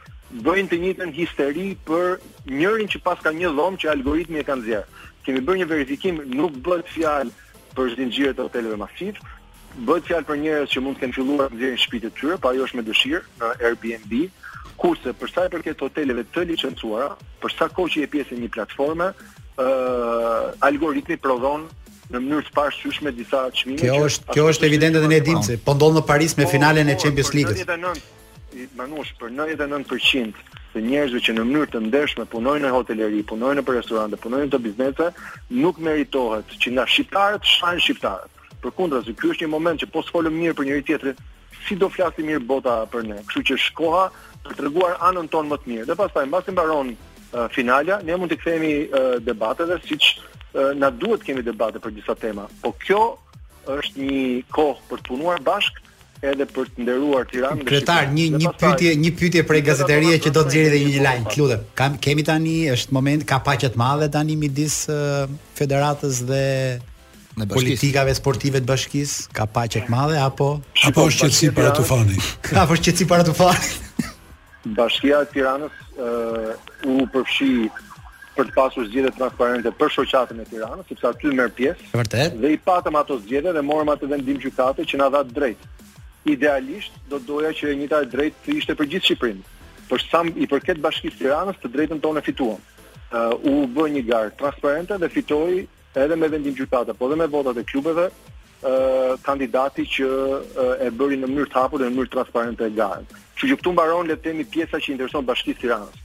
bëjnë 0.47 0.71
të 0.71 0.81
njëjtën 0.85 1.15
histeri 1.19 1.69
për 1.87 2.17
njërin 2.57 2.91
që 2.95 3.03
paska 3.05 3.33
një 3.39 3.53
dhomë 3.59 3.81
që 3.83 3.91
algoritmi 3.97 4.41
e 4.43 4.47
ka 4.49 4.55
nxjerr. 4.59 4.89
Kemi 5.25 5.43
bërë 5.45 5.61
një 5.63 5.69
verifikim, 5.71 6.21
nuk 6.39 6.57
bëhet 6.65 6.87
fjalë 6.95 7.31
për 7.77 7.93
zinxhirët 7.99 8.39
e 8.39 8.45
hoteleve 8.49 8.79
masiv, 8.81 9.19
bëhet 9.79 10.05
fjalë 10.11 10.25
për 10.27 10.39
njerëz 10.41 10.71
që 10.73 10.81
mund 10.83 10.97
të 10.97 11.01
kenë 11.03 11.15
filluar 11.17 11.51
të 11.51 11.59
gjejnë 11.61 11.79
shtëpi 11.81 11.99
të 12.03 12.09
tyre, 12.17 12.35
pa 12.37 12.43
po 12.45 12.51
ajo 12.51 12.65
është 12.67 12.77
me 12.79 12.83
dëshirë 12.87 13.21
në 13.39 13.51
Airbnb, 13.69 14.15
kurse 14.81 15.13
për 15.17 15.31
sa 15.31 15.45
i 15.47 15.51
përket 15.53 15.83
hoteleve 15.85 16.25
të 16.33 16.45
licencuara, 16.51 17.11
për 17.41 17.55
sa 17.55 17.67
kohë 17.71 17.93
që 17.93 18.01
je 18.03 18.09
pjesë 18.15 18.39
një 18.41 18.49
platforme, 18.55 19.07
ë 19.11 19.67
uh, 19.67 20.49
algoritmi 20.67 21.17
prodhon 21.21 21.67
në 22.11 22.19
mënyrë 22.19 22.47
të 22.49 22.55
pashyshme 22.57 23.13
disa 23.15 23.45
çmime. 23.55 23.79
Kjo 23.91 24.05
është 24.09 24.33
kjo 24.35 24.47
është 24.53 24.67
evidente 24.67 24.99
dhe 25.03 25.11
ne 25.13 25.19
dimë 25.29 25.43
se 25.47 25.59
po 25.65 25.75
ndodh 25.77 26.01
në 26.01 26.05
Paris 26.09 26.35
me 26.39 26.45
po, 26.47 26.51
finalen 26.55 26.91
e 26.91 26.97
po, 26.97 27.03
Champions 27.05 27.33
League-s. 27.37 28.01
Manush 28.75 29.13
për 29.17 29.29
99% 29.31 30.57
të 30.73 30.81
njerëzve 30.83 31.21
që 31.23 31.33
në 31.37 31.43
mënyrë 31.47 31.69
të 31.71 31.79
ndershme 31.85 32.25
punojnë 32.33 32.65
në 32.65 32.71
hoteleri, 32.75 33.21
punojnë 33.31 33.61
në 33.63 33.75
restorante, 33.77 34.19
punojnë 34.19 34.49
në 34.51 34.59
biznese, 34.65 35.07
nuk 35.63 35.79
meritohet 35.83 36.51
që 36.61 36.73
nga 36.75 36.85
shqiptarët 36.89 37.47
shajnë 37.47 37.83
shqiptarët 37.85 38.40
se 38.61 39.13
ky 39.13 39.31
është 39.31 39.43
një 39.45 39.49
moment 39.49 39.79
që 39.81 39.89
po 39.93 40.01
sfolëm 40.05 40.33
mirë 40.37 40.55
për 40.57 40.65
njëri 40.67 40.83
tjetrin, 40.85 41.15
si 41.67 41.75
do 41.75 41.89
flasim 41.89 42.25
mirë 42.29 42.43
bota 42.47 42.77
për 42.91 43.03
ne. 43.09 43.17
Kështu 43.27 43.43
që 43.49 43.57
shkoha 43.67 44.03
për 44.45 44.57
treguar 44.59 44.95
anën 45.09 45.29
tonë 45.33 45.49
më 45.51 45.57
të 45.63 45.71
mirë. 45.71 45.87
Dhe 45.89 45.97
pastaj 45.99 46.25
mbasi 46.29 46.53
mbaron 46.53 46.93
uh, 46.93 47.47
finala, 47.53 47.99
ne 48.05 48.17
mund 48.17 48.31
të 48.33 48.37
kthehemi 48.41 48.73
uh, 48.85 49.19
debateve 49.21 49.79
siç 49.85 50.13
uh, 50.21 50.71
na 50.77 50.91
duhet 50.91 51.23
kemi 51.27 51.41
debate 51.45 51.81
për 51.83 51.95
disa 51.97 52.15
tema. 52.17 52.45
Po 52.63 52.73
kjo 52.81 53.01
është 53.75 54.07
një 54.09 54.25
kohë 54.57 54.85
për 54.89 55.01
të 55.05 55.09
punuar 55.11 55.41
bashkë 55.45 55.87
edhe 56.31 56.45
për 56.53 56.67
të 56.75 56.83
nderuar 56.85 57.25
Tiranën. 57.29 57.63
Kretar, 57.65 58.09
një 58.13 58.27
një 58.41 58.51
pyetje, 58.61 58.91
një 59.01 59.11
pyetje 59.17 59.41
për 59.49 59.57
gazetarinë 59.65 60.19
që 60.21 60.31
do 60.35 60.43
të 60.43 60.51
nxjerrë 60.51 60.69
dhe 60.69 60.81
një 60.93 61.01
line, 61.01 61.33
lutem. 61.39 61.63
Kam 61.79 61.97
kemi 62.01 62.25
tani 62.27 62.57
është 62.75 62.93
moment 62.97 63.25
ka 63.29 63.39
paqe 63.45 63.71
të 63.73 63.81
madhe 63.81 64.09
tani 64.13 64.37
midis 64.41 64.81
uh, 64.93 65.25
federatës 65.57 66.21
dhe 66.29 66.41
në 67.41 67.49
bashkisë. 67.49 67.69
Politikave 67.71 68.13
sportive 68.17 68.61
të 68.63 68.69
bashkisë 68.69 69.25
ka 69.35 69.45
paqe 69.55 69.81
të 69.85 69.91
madhe 69.91 70.19
apo 70.21 70.51
apo 70.87 71.05
është 71.09 71.27
qetësi 71.27 71.53
para 71.57 71.73
tufanit? 71.75 72.33
Apo 72.63 72.75
është 72.77 72.89
qetësi 72.89 73.07
para 73.09 73.25
tufanit? 73.27 74.09
Bashkia 74.77 75.23
e 75.25 75.29
Tiranës 75.31 75.77
ë 75.97 76.57
u 76.93 77.05
përfshi 77.13 77.69
për 78.37 78.47
të 78.51 78.55
pasur 78.55 78.87
zgjedhje 78.89 79.13
transparente 79.17 79.71
për 79.81 79.93
shoqatën 79.97 80.43
e 80.43 80.47
Tiranës, 80.51 80.87
sepse 80.91 81.07
aty 81.09 81.31
merr 81.37 81.51
pjesë. 81.57 81.89
Vërtet? 81.97 82.37
Dhe 82.43 82.53
i 82.55 82.59
patëm 82.67 82.99
ato 83.01 83.17
zgjede 83.23 83.55
dhe 83.57 83.63
morëm 83.65 83.93
atë 83.95 84.11
vendim 84.13 84.37
gjukate 84.43 84.85
që 84.91 85.01
na 85.01 85.09
dha 85.13 85.23
drejt. 85.27 85.63
Idealisht 86.31 86.93
do 87.09 87.17
doja 87.25 87.49
që 87.57 87.71
e 87.73 87.79
njëta 87.81 88.03
e 88.05 88.11
drejtë 88.13 88.45
të 88.45 88.57
ishte 88.61 88.75
për 88.77 88.89
gjithë 88.93 89.07
Shqipërinë, 89.09 89.55
por 89.89 90.03
sa 90.05 90.21
i 90.29 90.45
përket 90.51 90.79
Bashkisë 90.83 91.17
Tiranës 91.23 91.57
të 91.63 91.71
drejtën 91.73 92.03
tonë 92.03 92.21
fituam. 92.27 92.61
Ë 93.11 93.23
u 93.49 93.55
bë 93.75 93.89
një 93.97 94.03
garë 94.11 94.35
transparente 94.39 94.99
dhe 95.01 95.09
fitoi 95.11 95.63
edhe 95.95 96.15
me 96.15 96.29
vendim 96.31 96.55
gjyqtarë, 96.55 96.93
po 96.97 97.07
edhe 97.09 97.17
me 97.21 97.27
votat 97.31 97.57
e 97.59 97.63
klubeve, 97.67 98.07
ë 98.61 99.17
kandidati 99.25 99.85
që 99.89 100.09
e 100.85 100.91
bëri 100.93 101.17
në 101.19 101.29
mënyrë 101.31 101.51
të 101.51 101.57
hapur 101.59 101.81
dhe 101.81 101.89
në 101.89 101.95
mënyrë 101.95 102.13
transparente 102.13 102.67
gara. 102.77 103.01
Që 103.39 103.49
gjithu 103.51 103.71
mbaron 103.73 104.07
le 104.11 104.15
të 104.15 104.25
themi 104.29 104.45
pjesa 104.53 104.77
që 104.77 104.93
intereson 104.93 105.25
Bashkisë 105.25 105.63
Tiranës. 105.63 105.95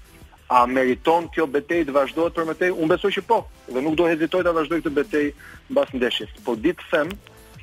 A 0.48 0.62
meriton 0.70 1.26
kjo 1.34 1.44
betejë 1.50 1.88
të 1.90 1.94
vazhdohet 1.96 2.34
për 2.36 2.46
më 2.48 2.54
tej? 2.60 2.70
Unë 2.72 2.92
besoj 2.94 3.10
që 3.16 3.22
po, 3.28 3.40
dhe 3.66 3.82
nuk 3.82 3.96
do 3.98 4.06
hezitoj 4.06 4.44
ta 4.46 4.52
vazhdoj 4.54 4.78
këtë 4.84 4.94
betejë 5.00 5.32
mbas 5.74 5.90
ndeshjes. 5.94 6.30
Po 6.46 6.54
di 6.56 6.72
të 6.78 6.86
them, 6.92 7.10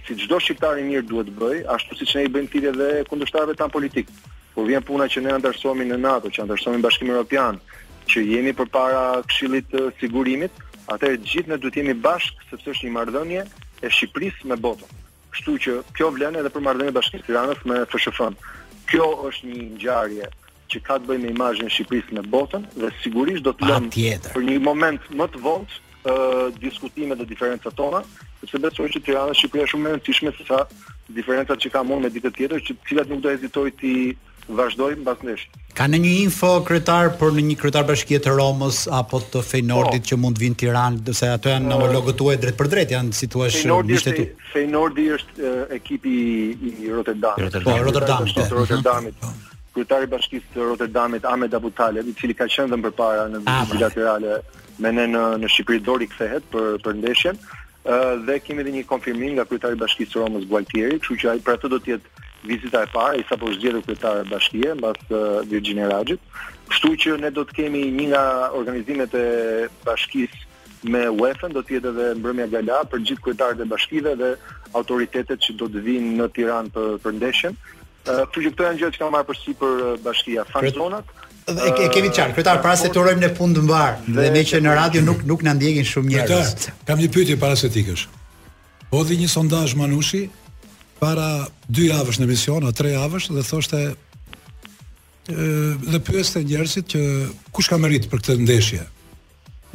si 0.05 0.17
çdo 0.19 0.37
shqiptar 0.43 0.77
i 0.81 0.83
mirë 0.89 1.07
duhet 1.09 1.31
bëj, 1.39 1.63
ashtu 1.73 1.95
siç 2.01 2.15
ne 2.17 2.25
i 2.27 2.31
bëjmë 2.35 2.51
fitje 2.51 2.73
dhe 2.75 2.89
kundërshtarëve 3.09 3.55
tan 3.57 3.71
politik. 3.71 4.11
Kur 4.53 4.61
po 4.61 4.67
vjen 4.67 4.83
puna 4.85 5.07
që 5.09 5.23
ne 5.25 5.33
ndërsohemi 5.41 5.87
në 5.89 5.97
NATO, 6.03 6.29
që 6.29 6.43
ndërsohemi 6.45 6.83
Bashkimin 6.85 7.15
Evropian, 7.15 7.57
që 8.11 8.21
jemi 8.33 8.51
përpara 8.53 9.23
Këshillit 9.31 9.71
të 9.73 9.87
Sigurimit, 10.01 10.53
atë 10.91 11.09
gjithë 11.27 11.53
ne 11.53 11.57
duhet 11.61 11.77
jemi 11.79 11.93
bashkë 12.03 12.49
sepse 12.49 12.73
është 12.75 12.87
një 12.89 12.93
marrëdhënie 12.97 13.43
e 13.87 13.91
Shqipërisë 13.93 14.49
me 14.51 14.57
botën. 14.65 14.91
Kështu 15.33 15.55
që 15.65 15.75
kjo 15.97 16.09
vlen 16.15 16.37
edhe 16.41 16.51
për 16.53 16.65
marrëdhënien 16.67 16.93
e 16.93 16.97
Bashkisë 16.97 17.27
Tiranës 17.27 17.63
me 17.69 17.79
fshf 17.91 18.23
Kjo 18.91 19.05
është 19.29 19.49
një 19.49 19.61
ngjarje 19.71 20.25
që 20.73 20.79
ka 20.83 20.97
të 20.99 21.07
bëjë 21.11 21.21
me 21.23 21.29
imazhin 21.35 21.69
e 21.69 21.73
Shqipërisë 21.77 22.17
në 22.17 22.23
botën 22.33 22.67
dhe 22.77 22.91
sigurisht 23.03 23.45
do 23.47 23.53
të 23.57 23.69
lëmë 23.69 24.19
për 24.35 24.45
një 24.49 24.59
moment 24.65 25.07
më 25.21 25.27
të 25.35 25.41
vogël 25.45 25.79
ë 26.03 26.49
diskutimet 26.59 27.17
dhe 27.21 27.29
diferenca 27.29 27.71
tona, 27.79 28.03
sepse 28.41 28.59
besoj 28.65 28.89
që 28.91 29.03
Tiranës 29.07 29.39
Shqipëria 29.39 29.67
është 29.67 29.77
shumë 29.77 29.89
e 29.89 29.95
rëndësishme 29.95 30.35
sesa 30.37 30.65
diferencat 31.15 31.63
që 31.63 31.71
ka 31.77 31.83
mund 31.87 32.03
me 32.07 32.11
ditë 32.15 32.33
tjetër, 32.35 32.59
që 32.65 32.75
cilat 32.89 33.09
nuk 33.11 33.21
do 33.23 33.31
hezitoj 33.31 33.69
ti 33.79 33.93
vazhdojmë 34.49 35.05
pas 35.05 35.21
nesh. 35.27 35.45
Ka 35.73 35.87
në 35.89 35.99
një 36.03 36.11
info 36.25 36.49
kryetar 36.67 37.11
për 37.17 37.31
në 37.37 37.43
një 37.47 37.55
kryetar 37.61 37.85
bashkje 37.87 38.19
të 38.25 38.33
Romës 38.37 38.83
apo 38.93 39.19
të 39.33 39.41
Feynordit 39.47 40.03
po, 40.03 40.09
që 40.11 40.17
mund 40.21 40.37
të 40.37 40.43
vinë 40.45 40.57
Tiranë, 40.63 40.99
dose 41.07 41.31
ato 41.33 41.49
janë 41.53 41.71
homologët 41.71 42.11
po. 42.11 42.19
tuaj 42.23 42.35
drejt 42.43 42.57
për 42.59 42.69
drejt, 42.75 42.93
janë 42.97 43.17
si 43.17 43.29
thua 43.33 43.47
nishtë 43.87 44.15
tu. 44.19 44.27
Feynordi 44.53 45.07
është 45.17 45.53
ekipi 45.79 46.11
i 46.73 46.91
Rotterdamit. 46.91 47.59
Po, 47.63 47.77
Rotterdam. 47.87 48.27
Po, 48.27 48.47
Rotterdamit. 48.59 49.17
Po. 49.23 49.33
Kryetari 49.73 50.05
i 50.05 50.11
bashkisë 50.13 50.53
të 50.53 50.67
Rotterdamit 50.69 51.23
Ahmed 51.25 51.53
Abu 51.57 51.71
Talib, 51.73 52.05
i 52.05 52.13
cili 52.19 52.35
ka 52.37 52.45
qenë 52.45 52.69
dhe 52.69 52.77
më 52.83 52.89
përpara 52.91 53.23
në 53.33 53.39
vizitë 53.41 53.57
ah, 53.57 53.65
po. 53.65 53.73
bilaterale 53.77 54.35
me 54.83 54.91
ne 54.93 55.07
në 55.09 55.23
në 55.41 55.49
Shqipëri 55.49 55.81
dori 55.87 56.07
kthehet 56.11 56.45
për 56.53 56.75
për 56.85 56.99
ndeshjen. 57.01 57.39
Ë 57.83 57.97
dhe 58.29 58.37
kemi 58.45 58.61
edhe 58.61 58.75
një 58.77 58.85
konfirmim 58.87 59.33
nga 59.39 59.45
kryetari 59.49 59.73
i 59.77 59.81
bashkisë 59.81 60.13
të 60.13 60.21
Romës 60.21 60.45
Gualtieri, 60.49 60.99
kështu 61.01 61.17
që 61.23 61.31
ai 61.33 61.41
për 61.47 61.57
atë 61.57 61.71
do 61.73 61.79
të 61.83 61.91
jetë 61.95 62.12
vizita 62.47 62.83
e 62.83 62.87
parë, 62.91 63.15
i 63.21 63.27
sa 63.29 63.37
po 63.39 63.47
zgjedhë 63.53 63.83
kretarë 63.87 64.23
e 64.23 64.29
bashkije, 64.31 64.73
në 64.77 64.83
basë 64.83 65.07
uh, 65.11 65.39
Virginia 65.51 66.01
Kështu 66.63 66.89
që 67.03 67.17
ne 67.19 67.27
do 67.35 67.43
të 67.43 67.55
kemi 67.57 67.81
një 67.91 68.05
nga 68.13 68.21
organizimet 68.55 69.11
e 69.19 69.23
bashkisë 69.83 70.87
me 70.89 71.01
uefa 71.11 71.49
do 71.51 71.59
të 71.61 71.75
jetë 71.75 71.91
edhe 71.91 72.05
mbrëmja 72.21 72.45
gala 72.53 72.77
për 72.89 73.01
gjithë 73.07 73.21
kryetarët 73.25 73.61
e 73.61 73.67
bashkive 73.67 74.13
dhe 74.19 74.29
autoritetet 74.79 75.43
që 75.43 75.55
do 75.59 75.67
të 75.73 75.81
vinë 75.85 76.13
në 76.21 76.27
Tiranë 76.37 76.71
për 76.75 76.95
për 77.03 77.15
ndeshjen. 77.19 77.59
Kështu 78.07 78.39
uh, 78.39 78.39
që 78.45 78.49
këto 78.55 78.67
janë 78.69 78.79
gjërat 78.81 78.95
që 78.95 79.01
kanë 79.03 79.13
marrë 79.17 79.29
përsipër 79.33 79.83
bashkia 80.07 80.47
Fanzonat. 80.53 81.11
Dhe 81.43 81.67
e, 81.83 81.91
kemi 81.97 82.09
qarë, 82.15 82.33
kryetar, 82.39 82.61
para 82.63 82.75
se 82.79 82.89
të 82.95 83.01
urojmë 83.03 83.25
në 83.27 83.31
fund 83.37 83.59
mbar, 83.67 83.99
dhe, 84.07 84.15
dhe 84.23 84.29
me 84.37 84.45
që 84.47 84.63
në 84.63 84.77
radio 84.79 85.03
nuk 85.03 85.27
nuk 85.33 85.43
na 85.45 85.53
ndjekin 85.59 85.83
shumë 85.89 86.13
njerëz. 86.15 86.69
Kam 86.87 87.03
një 87.03 87.11
pyetje 87.13 87.37
para 87.43 87.59
se 87.59 87.69
tikësh 87.69 88.07
ikësh. 88.93 89.19
një 89.19 89.27
sondazh 89.35 89.75
Manushi 89.75 90.29
para 91.03 91.43
dy 91.67 91.89
javësh 91.91 92.21
në 92.21 92.29
misiona, 92.29 92.69
tre 92.75 92.93
javësh 92.93 93.25
dhe 93.35 93.41
thoshte 93.43 93.79
ë 93.91 95.47
dhe 95.91 95.99
pyeste 96.07 96.39
njerëzit 96.47 96.89
që 96.93 97.01
kush 97.55 97.67
ka 97.71 97.75
merit 97.81 98.05
për 98.11 98.21
këtë 98.23 98.37
ndeshje. 98.45 98.83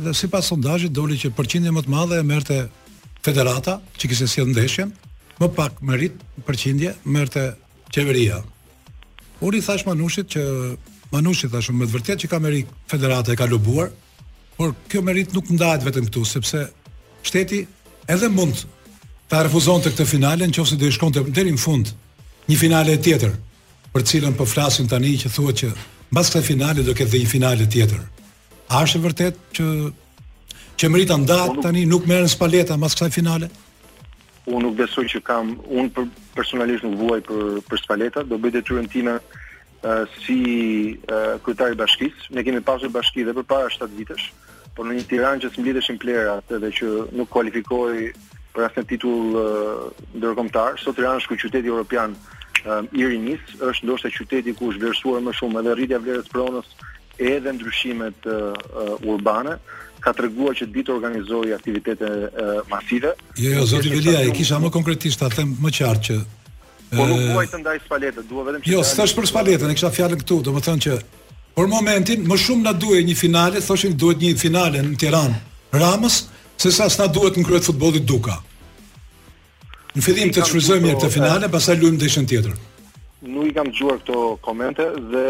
Dhe 0.01 0.15
sipas 0.17 0.49
sondazhit 0.49 0.95
doli 0.97 1.19
që 1.21 1.35
përqindja 1.37 1.73
më 1.77 1.85
të 1.85 1.93
madhe 1.93 2.21
e 2.21 2.25
merrte 2.25 2.59
Federata, 3.25 3.75
që 3.99 4.09
kishte 4.09 4.29
sjell 4.31 4.49
ndeshjen, 4.55 4.93
më 5.43 5.51
pak 5.57 5.83
merrit 5.85 6.17
përqindje 6.49 6.95
merrte 7.13 7.45
qeveria. 7.93 8.41
Uri 9.45 9.61
thash 9.65 9.85
Manushit 9.91 10.31
që 10.33 10.45
Manushi 11.13 11.49
thashë 11.53 11.75
më 11.77 11.89
të 11.91 11.97
vërtetë 11.97 12.23
që 12.25 12.31
ka 12.33 12.41
merrit 12.41 12.73
Federata 12.89 13.35
e 13.35 13.41
ka 13.41 13.49
lobuar, 13.51 13.91
por 14.57 14.73
kjo 14.89 15.05
merit 15.05 15.35
nuk 15.37 15.51
ndahet 15.53 15.85
vetëm 15.85 16.09
këtu 16.09 16.25
sepse 16.33 16.65
shteti 17.25 17.67
edhe 18.15 18.33
mund 18.33 18.65
ta 19.29 19.43
refuzon 19.45 19.83
të 19.85 19.91
këtë 19.93 20.07
finale 20.09 20.47
në 20.49 20.55
qofë 20.57 20.71
se 20.73 20.79
dhe 20.81 20.89
i 20.89 20.95
shkon 20.97 21.13
të 21.15 21.23
deri 21.37 21.53
në 21.53 21.61
fund 21.61 21.91
një 22.49 22.57
finale 22.57 22.95
tjetër 23.05 23.35
për 23.93 24.05
cilën 24.11 24.33
për 24.35 24.41
po 24.41 24.49
flasim 24.49 24.89
tani 24.89 25.15
që 25.21 25.31
thua 25.35 25.53
që 25.61 25.71
mbas 26.13 26.31
këtë 26.33 26.47
finale 26.49 26.85
do 26.87 26.95
këtë 26.97 27.13
dhe 27.13 27.21
një 27.25 27.31
finale 27.33 27.67
tjetër 27.75 28.07
a 28.77 28.83
është 28.87 28.99
e 28.99 29.05
vërtet 29.05 29.41
që 29.59 29.67
që 30.79 30.91
mërita 30.95 31.19
ndatë 31.27 31.65
tani 31.65 31.85
nuk 31.91 32.07
merën 32.09 32.31
spaleta 32.33 32.77
mbas 32.81 32.97
këtë 32.99 33.15
finale 33.19 33.51
unë 34.49 34.63
nuk 34.65 34.79
besoj 34.81 35.05
që 35.13 35.21
kam 35.29 35.53
unë 35.69 35.93
për, 35.97 36.09
personalisht 36.39 36.87
nuk 36.89 36.97
vuaj 37.03 37.21
për, 37.21 37.61
për 37.69 37.83
paleta, 37.91 38.25
do 38.25 38.41
bëjt 38.41 38.63
e 38.63 38.63
të 38.65 38.85
time 38.95 39.19
uh, 39.21 40.05
si 40.25 40.39
uh, 41.05 41.37
kryetari 41.45 41.77
bashkisë 41.77 42.33
ne 42.33 42.47
kemi 42.49 42.65
pasur 42.65 42.89
bashki 42.97 43.29
dhe 43.29 43.37
për 43.37 43.45
para 43.53 43.69
7 43.77 43.93
vitesh 44.01 44.31
por 44.73 44.89
në 44.89 44.97
një 45.03 45.07
tiran 45.13 45.41
që 45.45 45.53
së 45.59 45.99
plerat 46.01 46.49
edhe 46.57 46.73
që 46.79 46.95
nuk 47.13 47.29
kualifikoj 47.29 48.09
për 48.57 48.77
në 48.79 48.85
titull 48.91 49.37
uh, 49.39 49.89
ndërkombëtar. 50.19 50.79
Sot 50.83 50.97
Tirana 50.99 51.21
është 51.21 51.39
qyteti 51.45 51.71
europian 51.73 52.15
uh, 52.15 52.85
i 52.97 53.07
rinis, 53.11 53.43
është 53.61 53.87
ndoshta 53.89 54.13
qyteti 54.15 54.55
ku 54.59 54.71
është 54.73 54.83
vlerësuar 54.85 55.25
më 55.27 55.37
shumë 55.39 55.61
edhe 55.63 55.75
rritja 55.79 55.99
e 56.01 56.05
vlerës 56.07 56.33
pronës 56.33 56.73
edhe 57.19 57.53
ndryshimet 57.57 58.29
uh, 58.29 58.55
uh, 58.55 58.97
urbane 59.11 59.57
ka 60.05 60.13
treguar 60.15 60.55
që 60.55 60.69
ditë 60.71 60.93
organizoi 60.95 61.51
aktivitete 61.57 62.09
uh, 62.29 62.51
masive. 62.71 63.17
Jo, 63.37 63.57
jo, 63.59 63.65
zoti 63.75 63.91
Velia, 63.91 64.21
e 64.29 64.35
kisha 64.37 64.61
më 64.63 64.71
konkretisht, 64.73 65.19
ta 65.25 65.31
them 65.35 65.57
më 65.63 65.75
qartë 65.81 66.07
që 66.11 66.19
Po 66.89 67.05
nuk 67.05 67.19
huaj 67.35 67.51
të 67.53 67.59
ndaj 67.61 67.73
spaletën, 67.85 68.25
dua 68.25 68.47
vetëm 68.47 68.63
që 68.65 68.71
Jo, 68.73 68.79
s'tash 68.87 69.13
për 69.19 69.27
spaletën, 69.29 69.69
e 69.69 69.75
kisha 69.77 69.91
fjalën 69.93 70.23
këtu, 70.23 70.39
domethënë 70.47 70.85
që 70.87 70.95
për 71.59 71.67
momentin 71.69 72.23
më 72.25 72.39
shumë 72.41 72.65
na 72.65 72.73
duhet 72.73 73.05
një 73.05 73.17
finale, 73.21 73.61
thoshin 73.61 73.93
duhet 74.01 74.23
një 74.25 74.31
finale 74.41 74.81
në 74.87 74.95
Tiranë. 75.03 75.37
Ramës, 75.77 76.17
se 76.63 76.71
sa 76.75 76.89
sta 76.91 77.07
duhet 77.07 77.37
në 77.39 77.45
kryet 77.47 77.67
futbollit 77.71 78.05
Duka. 78.11 78.35
Në 79.95 80.03
fillim 80.03 80.31
të 80.35 80.43
shfrytëzojmë 80.43 80.85
mirë 80.89 80.97
këtë 80.99 81.11
finale, 81.15 81.49
pastaj 81.55 81.77
luajm 81.79 81.97
ndeshën 82.01 82.27
tjetër. 82.31 82.57
Nuk 83.35 83.47
i 83.51 83.55
kam 83.55 83.71
dëgjuar 83.71 84.01
këto 84.03 84.19
komente 84.47 84.85
dhe 85.13 85.23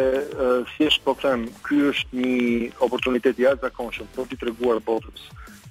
thjesht 0.72 1.02
po 1.04 1.12
këtëm, 1.18 1.44
ky 1.66 1.82
është 1.90 2.22
një 2.22 2.70
oportunitet 2.86 3.36
i 3.40 3.44
jashtëzakonshëm 3.44 4.08
për 4.16 4.30
të 4.32 4.40
treguar 4.40 4.80
botës 4.88 5.26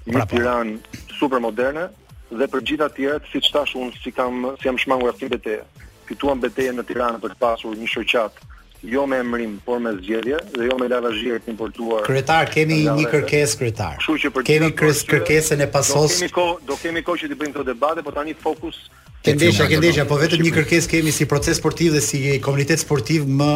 një 0.05 0.19
pra, 0.19 0.25
pra. 0.25 0.29
tiran 0.35 0.75
super 1.17 1.41
moderne 1.41 1.87
dhe 2.29 2.47
për 2.53 2.63
gjitha 2.69 2.87
tjerët, 2.93 3.25
si 3.31 3.41
që 3.47 3.51
tash 3.57 3.73
unë 3.81 3.97
si 4.01 4.11
kam, 4.13 4.43
si 4.61 4.67
kam 4.69 4.77
shmangu 4.77 5.09
e 5.09 5.29
beteje, 5.33 5.65
fituan 6.07 6.39
beteje 6.43 6.73
në 6.77 6.85
Tiranë 6.89 7.19
për 7.23 7.33
të 7.33 7.41
pasur 7.41 7.73
një 7.79 7.87
shërqatë 7.95 8.45
jo 8.83 9.05
me 9.07 9.17
emrim, 9.19 9.59
por 9.65 9.79
me 9.79 9.89
zgjedhje 10.01 10.37
dhe 10.57 10.65
jo 10.69 10.75
me 10.79 10.87
lavazhje 10.91 11.39
të 11.41 11.49
importuar. 11.53 12.03
Kryetar, 12.05 12.49
kemi 12.53 12.81
një 12.85 13.05
kërkesë 13.11 13.57
kryetar. 13.61 13.95
Kështu 13.99 14.15
që 14.23 14.31
për 14.35 14.45
kemi 14.49 14.69
kërkesën 14.77 15.11
kërkes, 15.15 15.51
e 15.51 15.67
pasos. 15.73 15.97
Do 16.19 16.19
kemi 16.19 16.35
kohë, 16.37 16.61
do 16.71 16.77
kemi 16.83 17.03
kohë 17.07 17.21
që 17.23 17.29
të 17.31 17.37
bëjmë 17.41 17.55
këto 17.55 17.67
debate, 17.71 18.03
por 18.05 18.13
tani 18.17 18.33
fokus 18.41 18.83
Ke 19.25 19.33
ndeshja, 19.35 20.05
po 20.07 20.15
vetëm 20.21 20.43
një 20.45 20.51
kërkesë 20.55 20.91
kemi 20.91 21.11
si 21.11 21.25
proces 21.27 21.57
sportiv 21.59 21.95
dhe 21.97 22.01
si 22.05 22.19
komunitet 22.39 22.79
sportiv 22.79 23.25
më 23.27 23.47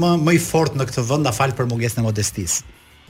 më 0.00 0.10
më 0.24 0.32
i 0.38 0.38
fortë 0.40 0.78
në 0.78 0.86
këtë 0.88 1.02
vend, 1.10 1.26
na 1.26 1.32
fal 1.36 1.52
për 1.58 1.66
mungesën 1.68 2.00
e 2.00 2.04
modestisë. 2.06 2.62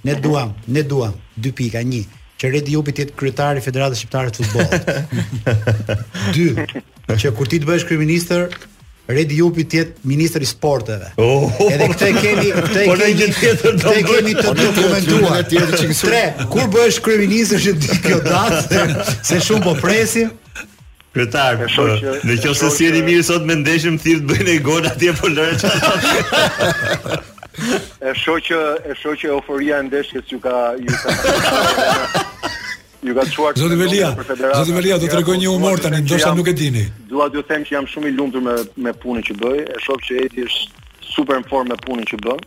Ne 0.09 0.17
duam, 0.25 0.51
ne 0.67 0.83
duam 0.83 1.13
dy 1.37 1.53
pika, 1.53 1.83
një 1.85 2.01
që 2.41 2.51
Redi 2.55 2.75
Jupi 2.75 2.95
të 2.95 3.05
jetë 3.05 3.15
kryetar 3.19 3.59
i 3.59 3.63
Federatës 3.63 4.01
Shqiptare 4.03 4.31
të 4.35 4.49
Futbollit. 4.49 5.63
dy 6.35 7.23
që 7.23 7.33
kur 7.39 7.51
ti 7.51 7.59
të 7.63 7.67
bëhesh 7.71 7.87
kryeminist 7.87 8.31
Redi 9.09 9.39
Jupi 9.41 9.65
të 9.65 9.79
jetë 9.79 9.95
ministri 10.11 10.43
i 10.45 10.47
sporteve. 10.51 11.09
Oh, 11.17 11.49
edhe 11.65 11.87
këtë 11.95 12.09
kemi, 12.21 12.51
këtë 12.53 12.73
kemi. 12.77 12.89
Po 12.93 12.97
një 13.01 13.27
tjetër 13.39 13.73
do 13.79 13.83
të 13.83 13.85
po 13.89 13.95
kemi 14.11 14.35
të 14.37 14.49
dokumentuar. 14.59 15.45
Tre, 16.03 16.21
kur 16.53 16.65
bëhesh 16.75 16.99
kryeminist 17.07 17.53
është 17.57 17.73
di 17.81 17.89
kjo 18.05 18.19
datë 18.29 18.65
se 19.31 19.37
shumë 19.49 19.65
po 19.65 19.73
presim. 19.81 20.29
Kryetar, 21.17 21.55
po, 21.73 21.83
në 22.29 22.33
qoftë 22.45 22.61
se 22.61 22.69
si 22.77 22.83
jeni 22.85 23.01
mirë 23.09 23.25
sot 23.31 23.43
me 23.49 23.55
ndeshëm 23.63 23.97
thirr 24.05 24.19
të 24.21 24.25
bëjnë 24.29 24.53
gol 24.69 24.85
atje 24.93 25.11
po 25.23 25.27
lëre 25.33 25.55
çfarë. 25.65 26.03
E 28.05 28.09
shoqë, 28.15 28.43
që 28.53 28.59
e 28.61 28.95
shoh 29.01 29.17
që 29.19 29.27
euforia 29.33 29.77
e 29.81 29.83
ndeshjes 29.89 30.27
ju 30.31 30.39
ka 30.43 30.55
ju 30.79 30.95
ka. 31.01 31.09
ju 33.05 33.15
ka 33.15 33.25
çuar 33.31 33.55
Zoti 33.55 33.79
Velia, 33.81 34.11
Zoti 34.59 34.75
Velia 34.75 34.99
do 34.99 35.07
t'rregoj 35.07 35.39
një 35.39 35.53
humor 35.53 35.79
tani, 35.79 36.01
ndoshta 36.03 36.33
nuk 36.35 36.49
e 36.51 36.55
dini. 36.55 36.85
Dua 37.11 37.29
t'ju 37.31 37.43
them 37.49 37.63
që 37.65 37.75
jam 37.77 37.87
shumë 37.87 38.11
i 38.11 38.15
lumtur 38.17 38.43
me 38.43 38.55
me 38.85 38.93
punën 39.03 39.23
që 39.29 39.37
bëj, 39.39 39.59
e 39.63 39.79
shoh 39.85 40.01
që 40.09 40.19
Edi 40.27 40.47
është 40.49 40.83
super 41.15 41.39
në 41.39 41.47
formë 41.51 41.71
me 41.73 41.79
punën 41.87 42.09
që 42.11 42.19
bën. 42.27 42.43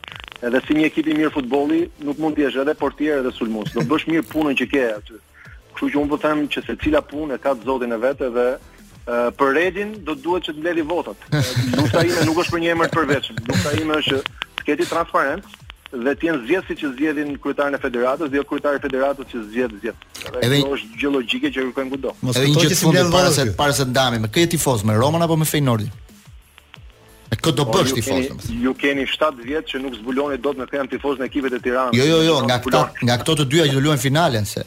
Edhe 0.50 0.62
si 0.68 0.76
një 0.76 0.86
ekip 0.90 1.08
i 1.08 1.16
mirë 1.18 1.34
futbolli, 1.38 1.80
nuk 2.08 2.20
mund 2.20 2.36
të 2.36 2.44
jesh 2.48 2.58
edhe 2.64 2.74
portier 2.76 3.22
edhe 3.22 3.32
sulmues. 3.38 3.72
Do 3.78 3.86
bësh 3.88 4.08
mirë 4.12 4.28
punën 4.34 4.58
që 4.60 4.68
ke 4.74 4.84
aty. 4.98 5.20
Kështu 5.76 5.90
që 5.94 6.00
unë 6.04 6.12
po 6.16 6.20
them 6.26 6.44
që 6.54 6.64
secila 6.68 7.02
punë 7.12 7.38
ka 7.44 7.56
Zotin 7.66 7.96
e 7.98 8.02
vet 8.08 8.28
edhe 8.32 8.50
Uh, 9.02 9.34
për 9.34 9.50
Redin 9.58 9.96
do 10.06 10.14
të 10.14 10.22
duhet 10.24 10.44
që 10.46 10.54
të 10.54 10.60
mbledhi 10.62 10.84
votat. 10.88 11.24
Lufta 11.74 12.04
ime 12.06 12.22
nuk 12.28 12.38
është 12.44 12.54
për 12.54 12.62
një 12.62 12.68
emër 12.76 12.90
të 12.92 13.02
Nuk 13.02 13.48
Lufta 13.50 13.72
ime 13.82 13.96
është 13.98 14.20
të 14.60 14.64
keti 14.68 14.86
transparencë, 14.86 15.48
dhe 15.94 16.14
të 16.16 16.28
jenë 16.48 16.76
që 16.80 16.90
zgjedhin 16.96 17.34
kryetarin 17.44 17.76
e 17.76 17.80
federatës 17.84 18.30
dhe 18.32 18.38
jo 18.40 18.44
kryetari 18.48 18.80
i 18.80 18.82
federatës 18.84 19.28
që 19.32 19.42
zgjedh 19.50 19.74
zgjedh. 19.82 20.06
Edhe 20.46 20.60
kjo 20.62 20.76
është 20.78 21.00
gjë 21.02 21.12
logjike 21.16 21.50
që 21.52 21.58
kërkojmë 21.66 21.92
kudo. 21.96 22.14
Mos 22.24 22.40
edhe 22.40 22.52
një 22.52 22.64
gjë 22.64 22.78
fundi 22.80 23.02
para 23.12 23.32
se 23.36 23.46
para 23.60 23.76
se 23.80 23.86
ndami 23.90 24.22
me 24.24 24.30
këtë 24.32 24.54
tifoz 24.56 24.86
me 24.88 24.96
Roman 24.98 25.26
apo 25.28 25.36
me 25.42 25.46
Feynordi. 25.50 25.90
E 27.32 27.36
këtë 27.38 27.56
do 27.58 27.66
po, 27.72 27.80
bësh 27.82 27.94
tifoz? 28.00 28.48
Ju 28.64 28.74
keni 28.80 29.04
7 29.08 29.44
vjet 29.48 29.68
që 29.72 29.82
nuk 29.84 29.96
zbuloni 30.02 30.38
dot 30.40 30.60
me 30.60 30.66
këtë 30.72 30.94
tifoz 30.96 31.20
në 31.20 31.28
ekipet 31.30 31.60
e 31.60 31.62
Tiranës. 31.68 31.96
Jo 32.00 32.06
jo 32.08 32.22
jo, 32.28 32.40
nga 32.48 32.60
këto 32.64 32.84
nga 33.08 33.20
këto 33.24 33.36
të 33.42 33.50
dyja 33.54 33.70
që 33.72 33.78
do 33.78 33.86
luajnë 33.90 34.04
finalen 34.08 34.46
se. 34.48 34.64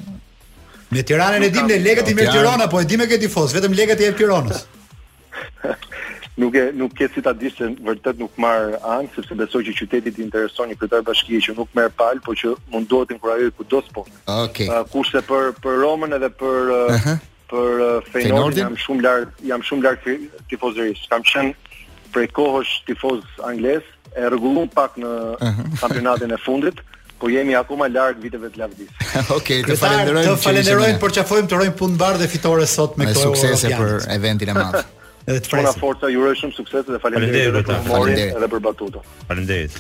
Me 0.91 1.03
Tiranën 1.09 1.45
e 1.45 1.53
dim 1.57 1.69
në 1.73 1.81
Legët 1.89 2.13
i 2.13 2.19
me 2.19 2.29
Tirana, 2.29 2.69
po 2.71 2.81
e 2.85 2.89
dim 2.89 3.01
me 3.01 3.09
këtë 3.11 3.25
tifoz, 3.27 3.55
vetëm 3.57 3.75
Legët 3.81 4.01
i 4.05 4.13
Tiranës. 4.21 4.67
nuk 6.39 6.55
e 6.59 6.65
nuk 6.77 6.93
ke 6.99 7.07
si 7.15 7.23
ta 7.27 7.33
dish 7.41 7.59
se 7.59 7.69
vërtet 7.89 8.19
nuk 8.23 8.35
marr 8.45 8.75
an, 8.95 9.07
sepse 9.17 9.37
besoj 9.43 9.63
që 9.69 9.75
qyteti 9.81 10.15
i 10.19 10.25
intereson 10.27 10.71
një 10.73 10.79
kryetar 10.81 11.05
bashkie 11.11 11.41
që 11.47 11.55
nuk 11.59 11.71
merr 11.79 11.93
pal, 12.03 12.19
por 12.27 12.39
që 12.41 12.55
mundohet 12.73 13.11
të 13.11 13.17
inkurajoj 13.19 13.53
kudo 13.59 13.83
spo. 13.89 14.05
Okej. 14.07 14.41
Okay. 14.47 14.69
Ah, 14.75 14.83
kurse 14.95 15.23
për 15.33 15.53
për 15.65 15.79
Romën 15.85 16.17
edhe 16.19 16.31
për 16.43 16.73
ah, 16.79 16.97
Aha. 16.99 17.17
për 17.53 17.85
ah, 17.89 18.09
Fenordin 18.13 18.65
jam 18.67 18.79
shumë 18.87 19.07
larg, 19.09 19.37
jam 19.53 19.63
shumë 19.69 19.87
larg 19.87 20.09
tifozërisë. 20.51 21.07
Kam 21.13 21.27
qenë 21.33 21.77
prej 22.17 22.27
kohësh 22.35 22.75
tifoz 22.89 23.23
anglez, 23.47 23.87
e 24.15 24.27
rregulluam 24.31 24.69
pak 24.75 24.99
në 25.03 25.13
kampionatin 25.81 26.35
e 26.35 26.39
fundit 26.43 26.83
po 27.19 27.31
jemi 27.31 27.55
akoma 27.59 27.87
larg 27.91 28.19
viteve 28.23 28.51
të 28.55 28.61
lavdis. 28.65 28.91
Okej, 29.07 29.31
okay, 29.39 29.63
të 29.67 29.79
falenderojmë. 29.79 30.27
Të 30.27 30.35
falenderojmë 30.43 31.01
për 31.03 31.17
çfarë 31.21 31.49
të 31.51 31.59
urojmë 31.59 31.79
punë 31.79 32.03
të 32.03 32.13
dhe 32.25 32.31
fitore 32.35 32.67
sot 32.75 32.99
me 33.01 33.11
këto 33.11 33.31
suksese 33.31 33.71
për 33.79 33.97
eventin 34.19 34.51
e 34.55 34.59
madh. 34.59 34.83
Edhe 35.27 35.41
të 35.41 35.49
presim. 35.51 35.69
Ona 35.71 35.81
forca, 35.81 36.09
ju 36.13 36.21
uroj 36.21 36.35
shumë 36.43 36.57
sukses 36.59 36.85
dhe 36.91 36.99
faleminderit 37.01 37.67
për 37.67 37.89
morin 37.89 38.21
edhe 38.27 38.49
për 38.55 38.61
batutën. 38.67 39.11
Faleminderit. 39.29 39.79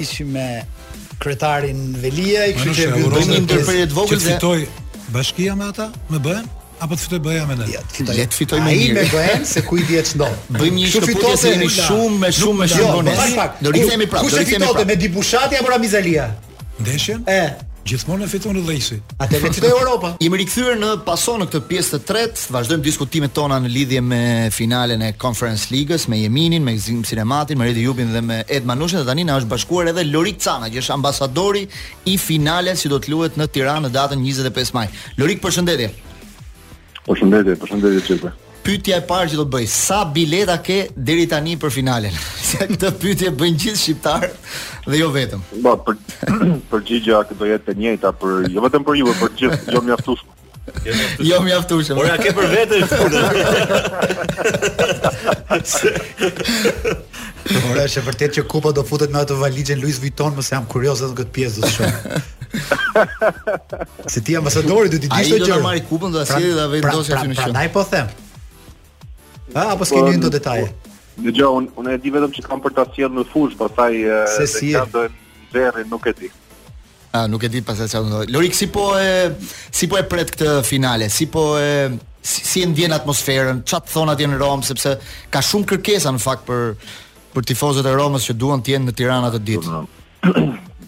Ishim 0.00 0.30
me 0.36 0.46
kryetarin 1.20 1.82
Velia, 2.00 2.46
i 2.50 2.54
kishte 2.56 2.88
vënë 2.94 3.26
një 3.34 3.42
ndërprerje 3.46 3.88
të 3.90 3.96
vogël 3.96 4.20
se 4.20 4.36
fitoi 4.36 4.68
bashkia 5.14 5.54
me 5.56 5.68
ata, 5.70 5.88
më 6.12 6.20
bën 6.26 6.48
apo 6.84 6.92
të 6.92 7.00
fitoj 7.00 7.20
bëja 7.24 7.44
me 7.48 7.54
ne. 7.56 7.66
Ja, 7.72 7.80
fitoj. 7.92 8.14
Le 8.18 8.26
të 8.28 8.36
fitoj 8.36 8.58
me. 8.64 8.72
Ai 8.72 8.88
me 8.96 9.04
bën 9.12 9.46
se 9.48 9.62
ku 9.64 9.78
i 9.80 9.84
dihet 9.88 10.10
ç'do. 10.14 10.26
Bëjmë 10.58 10.82
një 10.82 10.90
shkëputje 10.94 11.52
me 11.62 11.70
shumë 11.72 12.18
me 12.24 12.32
shumë 12.38 12.68
shkëputje. 12.72 13.46
Do 13.62 13.70
jo, 13.70 13.74
rikthehemi 13.78 14.08
prapë. 14.12 14.28
Ku 14.28 14.34
shkëputje 14.34 14.84
me 14.92 14.96
Dibushati 15.04 15.60
apo 15.60 15.72
Ramizalia? 15.72 16.28
Ndeshjen? 16.82 17.24
E. 17.32 17.40
Gjithmonë 17.86 18.26
e 18.26 18.30
fiton 18.30 18.56
rëdhëjsi. 18.58 18.96
Atë 19.22 19.38
vetë 19.44 19.60
te 19.62 19.68
Europa. 19.70 20.08
Jemi 20.18 20.40
rikthyer 20.40 20.74
në 20.80 20.88
paso 21.06 21.36
në 21.38 21.46
këtë 21.46 21.60
pjesë 21.68 21.92
të 21.92 21.98
tretë, 22.08 22.46
vazhdojmë 22.56 22.82
diskutimet 22.82 23.34
tona 23.36 23.60
në 23.62 23.70
lidhje 23.70 24.00
me 24.02 24.20
finalen 24.52 25.04
e 25.06 25.12
Conference 25.22 25.68
League-s 25.70 26.08
me 26.10 26.18
Jeminin, 26.24 26.64
me 26.66 26.74
Zim 26.82 27.04
Sinematin, 27.06 27.58
me 27.60 27.68
Redi 27.68 27.84
Jubin 27.86 28.10
dhe 28.10 28.22
me 28.26 28.40
Ed 28.48 28.66
Manushin 28.66 28.98
dhe 28.98 29.06
tani 29.06 29.22
na 29.28 29.36
është 29.38 29.52
bashkuar 29.52 29.92
edhe 29.92 30.02
Lorik 30.10 30.40
Cana, 30.42 30.66
që 30.72 30.82
është 30.82 30.96
ambasadori 30.96 31.62
i 32.10 32.16
finales 32.18 32.82
që 32.82 32.90
do 32.90 32.98
të 33.04 33.12
luhet 33.14 33.38
në 33.38 33.46
Tiranë 33.54 33.86
në 33.86 33.92
datën 33.94 34.26
25 34.30 34.74
maj. 34.74 34.88
Lorik, 35.20 35.38
përshëndetje. 35.46 35.92
Përshëndetje, 37.06 37.54
përshëndetje 37.62 38.02
çifte 38.10 38.34
pyetja 38.66 38.98
e 39.00 39.04
parë 39.06 39.28
që 39.30 39.36
do 39.38 39.44
të 39.46 39.50
bëj, 39.54 39.64
sa 39.70 39.98
bileta 40.10 40.56
ke 40.64 40.76
deri 40.98 41.26
tani 41.30 41.52
për 41.62 41.70
finalen? 41.74 42.14
Se 42.48 42.66
këtë 42.70 42.90
pyetje 43.02 43.30
bën 43.40 43.54
gjithë 43.62 43.80
shqiptar 43.80 44.24
dhe 44.90 44.96
jo 45.02 45.08
vetëm. 45.14 45.40
Po, 45.62 45.72
për 45.86 45.94
për 46.72 46.78
gjithë 46.90 47.10
ato 47.20 47.32
do 47.38 47.44
jetë 47.52 47.66
e 47.72 47.74
njëjta 47.82 48.08
për 48.22 48.30
jo 48.56 48.60
vetëm 48.66 48.82
për 48.88 48.94
ju, 49.02 49.08
për 49.20 49.28
gjithë 49.42 49.62
jo 49.76 49.80
mjaftueshëm. 49.90 50.30
Jo 51.22 51.38
mjaftuesh. 51.46 51.90
Ora 51.94 52.16
ke 52.18 52.30
për 52.34 52.46
veten. 52.52 52.80
Ora 57.70 57.82
është 57.86 58.02
vërtet 58.08 58.30
që 58.40 58.44
kupa 58.50 58.70
do 58.74 58.82
futet 58.84 59.10
me 59.14 59.18
ato 59.22 59.34
valixhe 59.38 59.76
Luis 59.78 60.00
Vuitton, 60.02 60.34
mos 60.34 60.50
jam 60.50 60.66
kurioz 60.66 61.04
edhe 61.06 61.14
këtë 61.22 61.30
pjesë 61.38 61.54
do 61.56 61.60
të 61.62 61.70
shoh. 61.78 61.86
Se 64.12 64.18
ti 64.26 64.34
ambasadori 64.40 64.90
do 64.90 64.98
të 64.98 65.06
di 65.06 65.06
çfarë. 65.06 65.22
Ai 65.22 65.30
do 65.30 65.38
të 65.46 65.54
marr 65.70 65.78
kupën 65.86 66.10
do 66.10 66.18
të 66.18 66.26
asjellë 66.26 66.58
dha 66.58 66.66
vendosja 66.74 67.14
pra, 67.14 67.14
në 67.14 67.14
pra, 67.14 67.14
shkollë. 67.14 67.38
Prandaj 67.52 67.68
po 67.76 67.86
them, 67.94 68.10
A, 69.56 69.72
apo 69.72 69.86
s'ke 69.88 70.00
po, 70.02 70.10
një 70.12 70.18
ndo 70.20 70.30
detaje? 70.32 70.66
Në 70.68 70.74
po, 70.78 71.30
gjë, 71.32 71.46
unë 71.58 71.70
un 71.80 71.86
e 71.92 71.96
di 72.02 72.12
vedëm 72.12 72.32
që 72.36 72.42
kam 72.44 72.60
për 72.64 72.74
të 72.76 72.82
asjet 72.84 73.14
në 73.16 73.22
fush, 73.32 73.54
për 73.56 73.70
taj 73.78 73.94
se 74.34 74.46
si 74.52 74.72
e 74.76 74.82
të 74.84 75.86
nuk 75.88 76.04
e 76.04 76.12
di. 76.18 76.28
A, 77.16 77.22
nuk 77.32 77.46
e 77.46 77.48
di 77.48 77.62
pas 77.64 77.78
se 77.78 77.86
të 77.86 77.88
asjet 77.94 78.04
në 78.04 78.12
dojë. 78.18 78.34
Lorik, 78.34 78.56
si 78.58 78.68
po 78.74 78.90
e, 79.00 79.08
si 79.80 79.88
po 79.88 79.96
e 80.00 80.04
pretë 80.04 80.34
këtë 80.36 80.52
finale? 80.68 81.08
Si 81.12 81.28
po 81.32 81.46
e... 81.60 81.70
Si, 82.26 82.42
si 82.42 82.60
e 82.66 82.66
ndjen 82.66 82.90
atmosferën, 82.90 83.60
që 83.62 83.74
atë 83.78 83.92
thonat 83.92 84.18
jenë 84.18 84.40
Romë, 84.40 84.66
sepse 84.66 84.96
ka 85.30 85.38
shumë 85.46 85.68
kërkesa 85.70 86.10
në 86.10 86.18
fakt 86.24 86.42
për, 86.48 86.72
për 87.36 87.44
tifozët 87.52 87.86
e 87.86 87.92
Romës 87.94 88.24
që 88.26 88.34
duan 88.34 88.64
t'jenë 88.66 88.82
në 88.88 88.94
Tirana 88.98 89.28
të 89.30 89.38
ditë. 89.46 89.82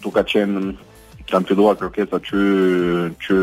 Tu 0.03 0.11
ka 0.17 0.25
qenë, 0.27 0.73
kanë 1.31 1.47
fiduar 1.47 1.79
kërkesa 1.79 2.19
që, 2.27 2.41
që 3.23 3.37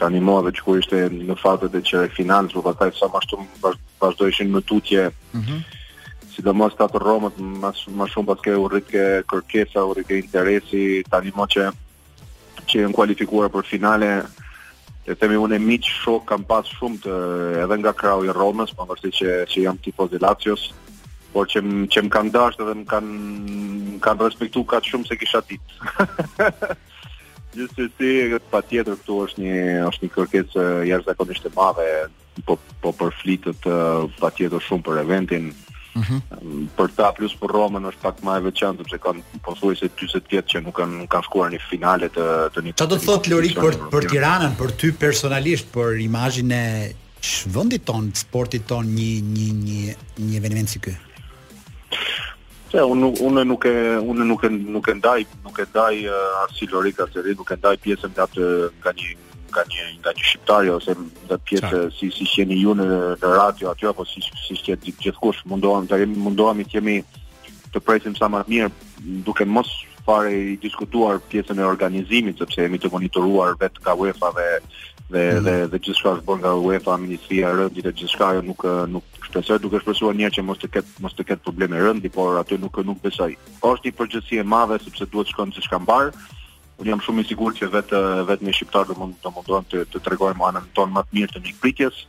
tani 0.00 0.20
më 0.24 0.34
edhe 0.40 0.52
që 0.58 0.64
ku 0.66 0.74
ishte 0.80 1.00
në 1.30 1.36
fatet 1.40 1.74
e 1.76 1.82
që 1.90 2.00
final, 2.16 2.48
më 2.54 2.62
pataj 2.66 2.90
sa 2.98 3.08
ma 3.12 3.20
shtumë 3.24 3.60
vazhdojshin 4.02 4.50
më 4.54 4.62
tutje, 4.70 5.06
mm 5.36 5.42
-hmm. 5.42 5.60
si 6.32 6.42
dhe 6.46 6.52
mos 6.60 6.74
të 6.74 6.86
atë 6.86 7.00
romët, 7.04 7.36
ma 7.44 7.72
shumë 8.12 8.26
pas 8.30 8.40
ke 8.44 8.54
u 8.62 8.68
rritke 8.72 9.04
kërkesa, 9.30 9.80
u 9.84 9.94
rritke 9.94 10.16
interesi, 10.22 10.84
tani 11.12 11.30
më 11.36 11.46
që 11.54 11.64
që 12.68 12.76
jenë 12.84 12.96
kualifikuar 12.96 13.48
për 13.52 13.64
finale, 13.72 14.10
e 15.10 15.14
themi 15.20 15.36
unë 15.36 15.56
e 15.56 15.64
miqë 15.70 15.92
shokë 16.02 16.26
kam 16.30 16.42
pas 16.44 16.66
shumë 16.78 16.98
të 17.04 17.14
edhe 17.64 17.76
nga 17.80 17.92
krau 17.92 18.24
i 18.24 18.32
Romës, 18.40 18.70
më 18.76 18.86
vërsi 18.90 19.08
që, 19.18 19.28
që 19.50 19.58
jam 19.66 19.76
tipo 19.84 20.06
Zilacios, 20.12 20.62
por 21.32 21.46
që, 21.50 21.58
që 21.92 21.98
më 22.04 22.10
kanë 22.16 22.32
dashtë 22.36 22.62
edhe 22.64 22.74
më 22.80 22.86
kanë, 22.92 23.14
kanë 24.04 24.22
respektu 24.28 24.64
ka 24.64 24.78
shumë 24.88 25.06
se 25.08 25.16
kisha 25.16 25.40
ditë. 25.50 25.74
Gjithsesi, 27.54 28.38
patjetër 28.50 28.98
këtu 29.00 29.16
është 29.24 29.42
një 29.42 29.54
është 29.90 30.04
një 30.04 30.10
kërkesë 30.14 30.66
jashtëzakonisht 30.86 31.48
e 31.48 31.52
madhe, 31.56 31.86
po 32.46 32.54
po 32.82 32.92
për 32.94 33.10
flitët 33.22 33.66
patjetër 34.20 34.62
shumë 34.68 34.86
për 34.86 35.00
eventin. 35.04 35.50
Mm 35.90 36.20
Për 36.78 36.92
ta 36.94 37.08
plus 37.16 37.32
për 37.34 37.50
Romën 37.50 37.86
është 37.90 38.04
pak 38.04 38.20
më 38.24 38.36
e 38.38 38.42
veçantë 38.44 38.84
sepse 38.84 39.00
kanë 39.02 39.40
pothuajse 39.42 39.88
40 39.90 40.30
vjet 40.30 40.46
që 40.52 40.60
nuk 40.62 40.76
kanë 40.78 41.08
kanë 41.10 41.26
shkuar 41.26 41.50
në 41.50 41.58
finale 41.66 42.06
të 42.14 42.26
të 42.54 42.62
një. 42.68 42.74
Çfarë 42.78 42.92
do 42.94 42.98
thotë 43.08 43.32
Lori 43.32 43.50
për 43.58 43.80
për 43.90 44.06
Tiranën, 44.14 44.54
për 44.60 44.70
ty 44.80 44.92
personalisht, 45.02 45.66
për 45.74 45.98
imazhin 46.06 46.54
e 46.54 46.62
vendit 47.56 47.82
ton, 47.90 48.06
sportit 48.22 48.68
ton, 48.70 48.86
një 48.94 49.10
një 49.34 49.50
një 49.64 50.00
një 50.30 50.38
eveniment 50.44 50.70
si 50.70 50.78
ky? 50.86 50.94
Se 52.70 52.78
unë 52.86 53.08
unë 53.26 53.42
nuk 53.50 53.64
e 53.66 53.72
unë 53.98 54.24
nuk 54.30 54.44
e 54.46 54.48
nuk 54.54 54.86
e 54.88 54.94
ndaj 54.94 55.24
nuk 55.42 55.56
e 55.58 55.64
ndaj 55.72 55.96
uh, 56.06 56.42
asilorik 56.44 57.00
atë 57.02 57.24
rit, 57.26 57.38
nuk 57.40 57.50
e 57.50 57.56
ndaj 57.58 57.74
pjesën 57.82 58.12
nga 58.14 58.26
të 58.30 58.44
nga 58.84 58.92
një 58.94 59.08
nga 59.50 59.62
një 59.70 59.86
nga 60.04 60.10
një 60.14 60.22
shqiptar 60.28 60.68
ose 60.76 60.94
nga 61.26 61.38
pjesë 61.48 61.80
si 61.96 62.06
si 62.14 62.28
qeni 62.30 62.60
ju 62.62 62.76
në, 62.78 62.86
në 63.18 63.32
radio 63.40 63.72
aty 63.72 63.88
apo 63.90 64.06
si 64.06 64.22
si 64.22 64.54
që 64.68 64.76
gjithkusht 64.86 65.48
mundohem 65.50 65.90
të 65.90 65.98
mundohemi 66.14 66.68
të 66.70 66.78
jemi 66.78 66.96
të 67.74 67.82
presim 67.82 68.14
sa 68.14 68.30
më 68.30 68.46
mirë 68.52 68.70
duke 69.26 69.48
mos 69.50 69.74
pare 70.10 70.32
i 70.34 70.58
diskutuar 70.66 71.20
pjesën 71.30 71.58
e 71.62 71.66
organizimit 71.70 72.40
sepse 72.40 72.64
jemi 72.64 72.80
të 72.82 72.90
monitoruar 72.94 73.54
vetë 73.60 73.84
nga 73.84 73.94
UEFA 74.02 74.30
dhe 74.38 74.46
dhe 75.10 75.22
mm. 75.26 75.44
dhe, 75.46 75.54
dhe 75.70 75.80
gjithçka 75.84 76.12
është 76.16 76.26
bën 76.26 76.40
nga 76.42 76.52
UEFA, 76.66 76.96
Ministria 77.04 77.50
e 77.50 77.56
Rëndit 77.58 77.86
dhe 77.86 77.92
gjithçka 77.98 78.26
ajo 78.30 78.42
nuk 78.46 78.60
nuk 78.94 79.06
shpresoj 79.28 79.60
duke 79.62 79.80
shpresuar 79.82 80.14
një 80.18 80.26
herë 80.28 80.36
që 80.38 80.46
mos 80.48 80.60
të 80.62 80.70
ket 80.78 80.90
mos 81.04 81.14
të 81.18 81.26
ket 81.30 81.44
probleme 81.46 81.78
rëndi, 81.82 82.10
por 82.14 82.38
aty 82.42 82.58
nuk 82.62 82.78
nuk 82.86 83.00
besoj. 83.02 83.32
Është 83.70 83.90
një 83.90 83.96
përgjithësi 84.00 84.40
e 84.42 84.46
madhe 84.54 84.78
sepse 84.84 85.06
duhet 85.10 85.30
të 85.30 85.34
shkojmë 85.34 85.56
diçka 85.58 85.80
mbar. 85.82 86.12
Unë 86.80 86.90
jam 86.92 87.02
shumë 87.04 87.22
i 87.22 87.26
sigurt 87.30 87.58
që 87.60 87.68
vetë 87.74 88.02
vetëm 88.30 88.52
shqiptarët 88.56 88.90
do 88.92 88.96
mund 88.98 89.18
të 89.22 89.34
mundohen 89.34 89.66
të 89.70 89.86
të 89.92 90.02
tregojmë 90.06 90.46
anën 90.50 90.70
tonë 90.78 90.94
më 90.96 91.06
të 91.08 91.18
mirë 91.18 91.34
të 91.36 91.42
mikpritjes 91.46 92.04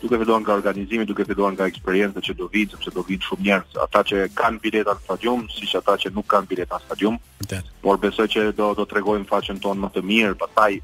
duke 0.00 0.16
fituar 0.18 0.40
nga 0.40 0.52
organizimi, 0.52 1.04
duke 1.04 1.24
fituar 1.24 1.52
nga 1.56 1.66
eksperienca 1.70 2.20
që 2.20 2.34
do 2.36 2.48
vit, 2.52 2.70
sepse 2.74 2.92
do 2.92 3.04
vit 3.08 3.22
shumë 3.24 3.44
njerëz, 3.46 3.76
ata 3.84 4.02
që 4.08 4.26
kanë 4.38 4.60
bileta 4.62 4.94
në 4.96 5.04
stadium, 5.06 5.46
siç 5.52 5.74
ata 5.80 5.96
që 6.02 6.12
nuk 6.14 6.28
kanë 6.30 6.48
bileta 6.50 6.78
në 6.78 6.84
stadium. 6.86 7.18
Vërtet. 7.40 7.70
Por 7.82 8.00
besoj 8.02 8.28
që 8.34 8.50
do 8.60 8.70
do 8.78 8.84
tregojmë 8.84 9.28
façën 9.30 9.60
tonë 9.64 9.80
më 9.84 9.92
të 9.94 10.02
mirë, 10.10 10.36
pastaj 10.42 10.76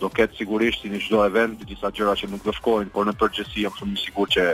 do 0.00 0.08
ketë 0.14 0.38
sigurisht 0.38 0.84
si 0.84 0.90
në 0.92 1.00
çdo 1.06 1.24
event 1.26 1.56
disa 1.66 1.90
gjëra 1.90 2.14
që 2.20 2.28
nuk 2.30 2.44
do 2.46 2.52
shkojnë, 2.58 2.92
por 2.94 3.06
në 3.08 3.16
përgjithësi 3.20 3.64
jam 3.64 3.74
shumë 3.78 3.96
i 3.96 4.02
sigurt 4.04 4.36
që 4.36 4.44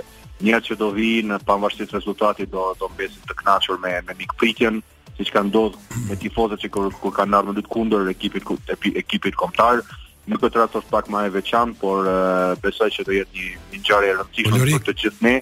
njerëzit 0.44 0.68
që 0.70 0.78
do 0.82 0.88
vinë 0.96 1.34
në 1.34 1.40
pavarësi 1.48 1.86
të 1.90 1.98
rezultatit 1.98 2.50
do 2.54 2.70
do 2.80 2.88
mbesin 2.94 3.26
të 3.28 3.38
kënaqur 3.40 3.80
me 3.84 3.92
me 4.06 4.16
mikpritjen, 4.22 4.80
siç 5.18 5.30
ka 5.34 5.42
ndodhur 5.46 6.08
me 6.08 6.16
tifozët 6.22 6.62
që 6.64 6.70
kur, 6.74 6.88
kur 7.02 7.12
kanë 7.18 7.36
ardhur 7.38 7.52
në 7.54 7.58
lut 7.60 7.72
kundër 7.74 8.08
ekipit 8.14 8.44
ku, 8.44 8.56
ekipit 9.04 9.36
kombëtar, 9.38 9.82
në 10.30 10.38
këtë 10.40 10.60
rast 10.60 10.76
është 10.80 10.92
pak 10.92 11.08
më 11.12 11.24
e 11.28 11.32
veçantë, 11.34 11.76
por 11.80 12.06
uh, 12.08 12.52
besoj 12.62 12.88
që 12.94 13.04
do 13.08 13.16
jetë 13.18 13.36
një 13.36 13.48
një 13.74 13.80
ngjarje 13.82 14.12
e 14.12 14.14
rëndësishme 14.20 14.78
për 14.78 14.86
të 14.86 14.94
gjithë 15.02 15.26
ne 15.26 15.34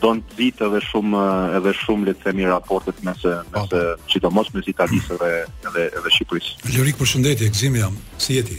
do 0.00 0.10
të 0.12 0.36
vit 0.36 0.58
edhe 0.66 0.80
shumë 0.90 1.20
edhe 1.56 1.72
shumë 1.78 2.06
le 2.10 2.14
të 2.18 2.26
themi 2.26 2.46
raportet 2.50 2.96
mes 3.06 3.22
mes 3.24 3.54
po. 3.70 3.78
sidomos 4.12 4.50
mes 4.52 4.66
italisë 4.68 5.16
dhe 5.22 5.30
edhe 5.70 5.84
edhe 5.96 6.12
Shqipërisë. 6.16 6.72
Lorik, 6.76 6.98
përshëndetje, 7.00 7.48
Gzim 7.54 7.78
jam. 7.80 7.96
Si 8.20 8.36
jeti? 8.36 8.58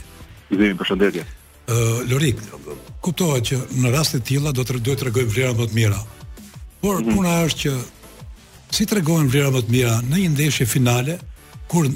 Gzim, 0.49 0.79
përshëndetje. 0.81 1.25
Ë 1.67 1.77
uh, 1.77 2.01
Lorik, 2.09 2.41
kuptohet 3.05 3.49
që 3.51 3.59
në 3.83 3.93
raste 3.93 4.21
të 4.21 4.27
tilla 4.31 4.53
do 4.57 4.65
të 4.65 4.79
duhet 4.81 5.01
të 5.03 5.09
rregojmë 5.09 5.33
vlera 5.35 5.53
më 5.59 5.69
të 5.69 5.77
mira. 5.77 5.99
Por 6.81 6.97
mm 6.99 7.05
-hmm. 7.05 7.15
puna 7.15 7.37
është 7.45 7.61
që 7.67 7.73
si 8.77 8.85
tregojmë 8.89 9.29
vlera 9.31 9.49
më 9.53 9.61
të 9.67 9.71
mira 9.77 9.99
në 10.09 10.17
një 10.23 10.29
ndeshje 10.33 10.65
finale, 10.69 11.13
kur 11.67 11.87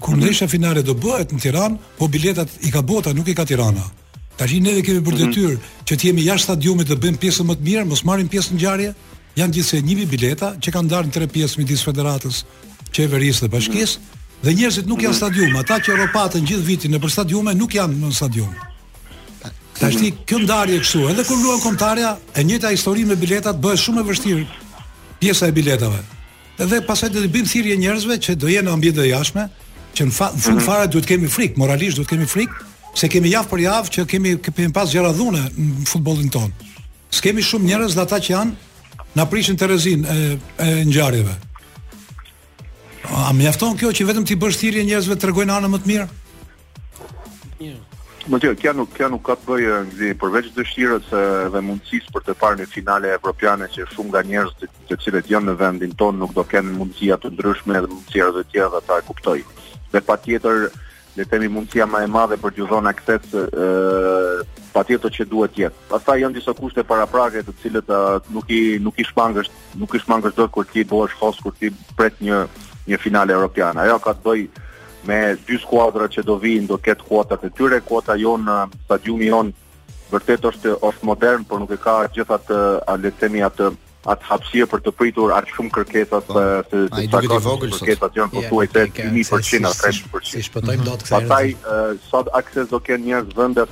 kur 0.00 0.16
ndeshja 0.16 0.48
finale 0.48 0.82
do 0.82 0.94
bëhet 0.94 1.32
në 1.34 1.40
Tiranë, 1.42 1.76
po 1.98 2.08
biletat 2.08 2.48
i 2.64 2.70
ka 2.74 2.82
bota, 2.82 3.12
nuk 3.14 3.28
i 3.28 3.34
ka 3.34 3.44
Tirana. 3.44 3.84
Tashi 4.38 4.60
ne 4.60 4.72
dhe 4.74 4.82
kemi 4.86 5.02
për 5.04 5.14
mhm. 5.14 5.22
detyrë 5.22 5.52
mm 5.54 5.60
-hmm. 5.60 5.84
që 5.88 5.96
të 5.96 6.06
jemi 6.08 6.22
jashtë 6.24 6.44
stadiumit 6.44 6.88
të 6.88 6.96
bëjmë 7.02 7.20
pjesën 7.22 7.46
më 7.48 7.54
të 7.54 7.64
mirë, 7.68 7.84
mos 7.84 8.04
marrim 8.04 8.28
pjesë 8.28 8.50
në 8.54 8.58
ngjarje. 8.58 8.90
Janë 9.38 9.52
gjithse 9.54 9.82
njëmi 9.82 10.06
bileta 10.06 10.48
që 10.62 10.68
kanë 10.74 10.86
ndarë 10.88 11.06
në 11.06 11.12
tre 11.12 11.26
pjesë 11.34 11.58
midis 11.58 11.84
federatës, 11.88 12.36
qeverisë 12.94 13.40
dhe 13.44 13.48
bashkisë. 13.56 13.98
Mm 13.98 14.02
-hmm. 14.02 14.40
Dhe 14.44 14.50
njerëzit 14.58 14.86
nuk 14.86 15.02
janë 15.02 15.16
stadium, 15.20 15.56
ata 15.56 15.76
që 15.84 15.90
ropatën 16.00 16.46
gjithë 16.48 16.66
vitin 16.66 16.90
nëpër 16.92 17.10
stadiume 17.10 17.54
nuk 17.54 17.74
janë 17.74 17.94
në 18.00 18.14
stadium. 18.14 18.52
Tashti 19.80 20.14
kjo 20.26 20.38
ndarje 20.38 20.78
kësu, 20.80 21.08
edhe 21.10 21.24
kur 21.24 21.36
luan 21.36 21.60
kombëtarja, 21.60 22.16
e 22.36 22.44
njëta 22.44 22.68
histori 22.70 23.04
me 23.04 23.16
biletat 23.16 23.56
bëhet 23.56 23.78
shumë 23.84 24.00
e 24.00 24.06
vështirë 24.10 24.46
pjesa 25.20 25.46
e 25.46 25.52
biletave. 25.52 26.00
Edhe 26.58 26.80
pasaj 26.82 27.12
do 27.14 27.20
të 27.22 27.28
bëjmë 27.34 27.50
thirrje 27.52 27.74
njerëzve 27.78 28.16
që 28.24 28.34
do 28.42 28.48
jenë 28.50 28.66
në 28.66 28.72
ambiente 28.74 28.98
të 29.00 29.08
jashtme, 29.12 29.44
që 29.94 30.06
në 30.08 30.14
fund 30.14 30.14
fa, 30.18 30.28
mhm. 30.34 30.62
fare 30.66 30.88
duhet 30.90 31.06
kemi 31.06 31.30
frikë, 31.30 31.58
moralisht 31.62 31.98
duhet 32.00 32.10
kemi 32.10 32.26
frikë, 32.30 32.64
se 32.98 33.10
kemi 33.12 33.30
javë 33.30 33.48
për 33.52 33.62
javë 33.64 33.92
që 33.94 34.06
kemi 34.12 34.32
kemi 34.42 34.70
pas 34.74 34.90
gjëra 34.90 35.12
dhune 35.14 35.44
në 35.54 35.86
futbollin 35.88 36.32
ton. 36.34 36.50
S'kemi 37.14 37.44
shumë 37.46 37.70
njerëz 37.70 37.94
dhe 37.94 38.02
ata 38.04 38.18
që 38.26 38.32
janë 38.32 38.96
na 39.18 39.26
prishin 39.30 39.58
Terezin 39.58 40.02
e, 40.02 40.16
e 40.64 40.70
ngjarjeve. 40.90 41.36
A 43.08 43.30
mjafton 43.32 43.78
kjo 43.80 43.92
që 43.94 44.08
vetëm 44.10 44.26
ti 44.28 44.34
bësh 44.36 44.58
thirrje 44.64 44.82
njerëzve 44.90 45.14
të 45.16 45.30
rregojnë 45.30 45.54
anën 45.54 45.72
më 45.76 45.82
të 45.84 45.92
mirë? 45.92 46.08
Mirë. 47.62 47.97
Më 48.28 48.38
të 48.44 48.50
kjo 48.60 48.72
nuk 48.76 48.90
kjo 48.92 49.06
nuk 49.08 49.22
ka 49.24 49.34
të 49.40 49.46
bëjë 49.48 50.08
përveç 50.20 50.50
dëshirës 50.52 51.06
dhe 51.54 51.60
mundësisë 51.64 52.12
për 52.12 52.24
të 52.26 52.34
parë 52.36 52.58
në 52.60 52.66
finale 52.68 53.08
evropiane 53.16 53.64
që 53.72 53.86
shumë 53.88 54.12
nga 54.12 54.20
njerëz 54.28 54.50
të, 54.60 54.68
të 54.90 54.98
cilët 55.04 55.30
janë 55.32 55.48
në 55.48 55.54
vendin 55.62 55.94
ton 55.96 56.18
nuk 56.20 56.34
do 56.36 56.44
kenë 56.50 56.74
mundësia 56.76 57.16
të 57.22 57.30
ndryshme 57.32 57.78
dhe 57.80 57.88
mundësia 57.94 58.26
të 58.36 58.42
tjera 58.52 58.68
dhe 58.76 58.82
ta 58.90 58.98
e 59.00 59.06
kuptoj. 59.08 59.38
Dhe 59.94 60.02
patjetër 60.10 60.58
le 60.68 61.22
të 61.24 61.28
themi 61.32 61.48
mundësia 61.54 61.88
më 61.88 62.04
e 62.04 62.10
madhe 62.18 62.36
për 62.44 62.52
t'ju 62.58 62.68
dhënë 62.74 62.92
akses 62.92 63.32
ë 63.40 63.72
patjetër 64.76 65.16
që 65.16 65.28
duhet 65.32 65.60
jetë. 65.64 65.88
Pastaj 65.94 66.20
janë 66.26 66.36
disa 66.42 66.56
kushte 66.60 66.84
paraprake 66.84 67.46
të 67.48 67.56
cilët 67.64 67.94
nuk 68.36 68.52
i 68.52 68.76
nuk 68.76 69.00
i 69.00 69.08
shmangësh, 69.08 69.48
nuk 69.80 69.96
i 69.96 70.04
shmangësh 70.04 70.36
dot 70.36 70.52
kur 70.52 70.68
ti 70.68 70.84
bëhesh 70.92 71.16
host 71.24 71.40
kur 71.48 71.56
ti 71.56 71.72
pret 71.96 72.20
një 72.28 72.44
një 72.92 73.00
finale 73.06 73.32
evropiane. 73.40 73.80
Ajo 73.88 73.96
ka 74.04 74.18
të 74.20 74.28
bëjë 74.28 74.66
me 75.06 75.36
dy 75.46 75.58
skuadra 75.62 76.08
që 76.10 76.24
do 76.26 76.38
vinë 76.40 76.68
do 76.70 76.78
ketë 76.82 77.06
kuotat 77.06 77.44
e 77.46 77.50
tyre, 77.54 77.80
kuota 77.86 78.16
jon 78.18 78.46
stadiumi 78.86 79.28
jon 79.30 79.52
vërtet 80.08 80.46
është 80.50 80.74
është 80.88 81.04
modern, 81.04 81.44
por 81.44 81.60
nuk 81.62 81.72
e 81.72 81.78
ka 81.80 81.98
gjithatë 82.14 82.58
a 82.88 82.94
le 82.96 83.10
të 83.12 83.22
themi 83.26 83.42
atë 83.44 83.70
atë 84.08 84.24
hapësirë 84.24 84.66
për 84.70 84.80
të 84.86 84.90
pritur 84.96 85.32
aq 85.36 85.50
shumë 85.52 85.70
kërkesa 85.74 86.20
po, 86.24 86.32
se 86.32 86.82
të 86.96 87.06
ka 87.12 87.18
të 87.28 87.54
kërkesa 87.74 88.08
të 88.08 88.16
janë 88.20 88.34
përtu 88.36 88.60
e 88.64 88.68
të 88.72 88.84
1% 89.04 89.08
të 89.08 89.08
të 89.08 89.10
do 89.60 90.22
të 90.22 90.38
të 90.38 90.44
të 90.48 90.62
të 90.68 90.76
të 90.78 90.78
të 90.78 90.78
të 90.78 92.22
të 92.30 92.30
të 92.30 92.64
të 92.70 92.78
të 92.78 92.78
të 92.78 92.78
të 92.78 92.78
të 92.78 93.62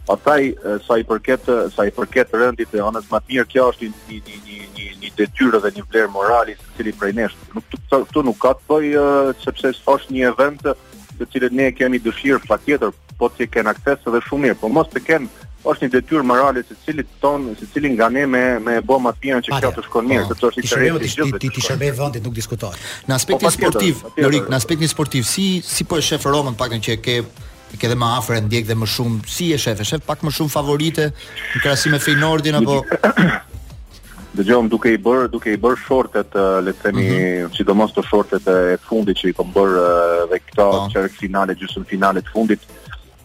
Pastaj 0.09 0.53
sa 0.89 0.97
i 0.97 1.03
përket 1.05 1.45
sa 1.75 1.85
i 1.85 1.91
përket 1.93 2.31
rëndit 2.33 2.71
të 2.73 2.81
anës 2.81 3.05
më 3.13 3.19
mirë, 3.29 3.49
kjo 3.51 3.65
është 3.69 3.89
një 3.89 3.97
një 4.09 4.21
një 4.27 4.39
një 4.45 4.67
një, 4.79 4.87
një 5.03 5.09
detyrë 5.19 5.59
dhe 5.65 5.69
një 5.75 5.83
vlerë 5.91 6.09
morale 6.15 6.55
së 6.57 6.73
cili 6.77 6.93
prej 6.97 7.11
nesh. 7.19 7.35
Nuk 7.53 7.67
këtu 7.99 8.23
nuk 8.25 8.39
ka 8.41 8.55
të 8.57 8.65
bëj 8.71 8.95
sepse 9.43 9.71
është 9.93 10.15
një 10.17 10.23
event 10.31 10.65
të 11.19 11.27
cilën 11.33 11.53
ne 11.59 11.67
kemi 11.77 11.99
dëshirë 12.01 12.41
patjetër, 12.49 12.95
po 13.19 13.29
ti 13.37 13.45
ken 13.51 13.69
akses 13.69 14.01
edhe 14.09 14.23
shumë 14.25 14.47
mirë, 14.47 14.57
por 14.63 14.73
mos 14.73 14.89
të 14.89 15.03
ken 15.09 15.27
është 15.67 15.85
një 15.85 15.91
detyrë 15.99 16.25
morale 16.25 16.63
së 16.65 16.77
cilit 16.87 17.09
ton, 17.21 17.45
së 17.59 17.69
cilin 17.75 17.93
nga 17.99 18.07
ne 18.09 18.25
me 18.25 18.41
me 18.65 18.79
bë 18.81 18.97
më 19.05 19.13
të 19.13 19.43
që 19.45 19.59
kjo 19.59 19.71
të 19.77 19.83
shkon 19.89 20.09
mirë, 20.09 20.23
po, 20.23 20.31
sepse 20.31 20.49
është 20.49 20.63
interesi 20.63 20.87
i 20.87 21.11
gjithë. 21.19 21.43
Ti 21.45 21.53
ti 21.59 21.65
shërbej 21.67 21.93
vendit 22.01 22.25
nuk 22.25 22.33
diskutohet. 22.33 22.89
Në 23.05 23.13
po, 23.13 23.15
aspektin 23.19 23.53
sportiv, 23.61 24.01
në 24.17 24.33
rik, 24.33 24.49
në 24.49 24.57
aspektin 24.63 24.93
sportiv, 24.95 25.29
si 25.35 25.47
si 25.69 25.85
po 25.85 26.01
e 26.01 26.01
shef 26.09 26.25
Romën 26.31 26.57
pakën 26.57 26.87
që 26.87 26.97
e 26.97 26.97
ke 27.05 27.19
e 27.71 27.77
ke 27.77 27.89
dhe 27.91 27.97
më 28.01 28.07
afër 28.17 28.37
e 28.37 28.41
ndjek 28.47 28.65
dhe 28.69 28.77
më 28.81 28.87
shumë 28.95 29.19
si 29.35 29.49
e 29.53 29.57
shef, 29.61 29.83
e 29.83 29.89
shef 29.89 30.03
pak 30.07 30.23
më 30.25 30.33
shumë 30.37 30.53
favorite 30.55 31.05
në 31.11 31.61
krahasim 31.63 31.93
me 31.93 31.99
Feynordin 32.01 32.57
apo 32.61 32.79
Dëgjom 34.29 34.67
duke 34.69 34.91
i 34.93 34.97
bër, 35.01 35.23
duke 35.33 35.49
i 35.49 35.57
bër 35.57 35.73
shortet, 35.81 36.35
le 36.63 36.71
të 36.77 36.83
themi, 36.83 37.05
mhm. 37.09 37.47
sidomos 37.57 37.95
të 37.95 38.03
shortet 38.05 38.45
e 38.47 38.75
fundit 38.85 39.17
që 39.17 39.31
i 39.31 39.33
kanë 39.35 39.53
po 39.55 39.63
bër 39.65 40.27
dhe 40.29 40.37
këto 40.45 40.67
çerek 40.93 41.15
po. 41.15 41.19
finale 41.23 41.55
gjysmë 41.57 41.87
finale 41.89 42.21
të 42.21 42.35
fundit. 42.35 42.67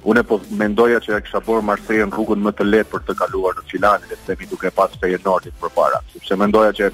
Unë 0.08 0.22
po 0.30 0.38
mendoja 0.62 1.02
që 1.04 1.12
ja 1.12 1.18
kisha 1.20 1.42
bër 1.44 1.60
Marsejën 1.68 2.08
rrugën 2.14 2.40
më 2.46 2.54
të 2.56 2.66
lehtë 2.72 2.92
për 2.94 3.04
të 3.10 3.16
kaluar 3.20 3.52
në 3.60 3.66
final, 3.74 4.00
le 4.08 4.16
të 4.16 4.30
themi 4.30 4.48
duke 4.48 4.72
pas 4.80 4.96
Feyenoordin 5.02 5.58
përpara, 5.60 6.00
sepse 6.14 6.38
mendoja 6.40 6.72
që 6.80 6.90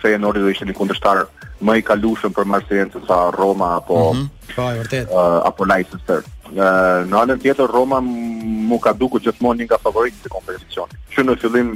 Feyenoordi 0.00 0.46
do 0.46 0.50
ishte 0.56 0.64
një 0.70 0.78
kundërshtar 0.80 1.26
më 1.60 1.78
i 1.82 1.86
kalushëm 1.90 2.32
për 2.32 2.48
Marsejën 2.54 2.94
se 2.96 3.04
sa 3.06 3.20
Roma 3.36 3.74
apo 3.82 4.14
mhm. 4.14 4.30
po 4.56 4.70
vërtet, 4.80 5.12
apo 5.12 5.68
Leicester. 5.68 6.24
Ëh, 6.24 6.32
në 6.54 7.16
anën 7.18 7.40
tjetër 7.42 7.70
Roma 7.72 8.00
mu 8.04 8.78
ka 8.82 8.92
duku 8.92 9.20
gjithmonë 9.22 9.62
një 9.64 9.68
nga 9.70 9.78
favoritit 9.82 10.22
të 10.26 10.32
kompetisionit. 10.34 10.98
Që 11.14 11.24
në 11.26 11.36
fillim 11.42 11.74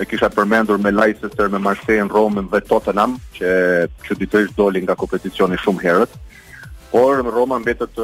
e 0.00 0.06
kisha 0.10 0.28
përmendur 0.34 0.78
me 0.82 0.90
Leicester, 0.90 1.48
me 1.48 1.58
Marseille, 1.62 2.04
në 2.08 2.12
Romë 2.12 2.46
dhe 2.52 2.60
Tottenham, 2.68 3.16
që 3.36 3.54
që 4.08 4.18
ditësh 4.22 4.54
doli 4.58 4.82
nga 4.84 4.96
kompeticioni 4.98 5.58
shumë 5.62 5.84
herët. 5.84 6.18
Por 6.94 7.24
Roma 7.26 7.58
mbetet 7.58 7.96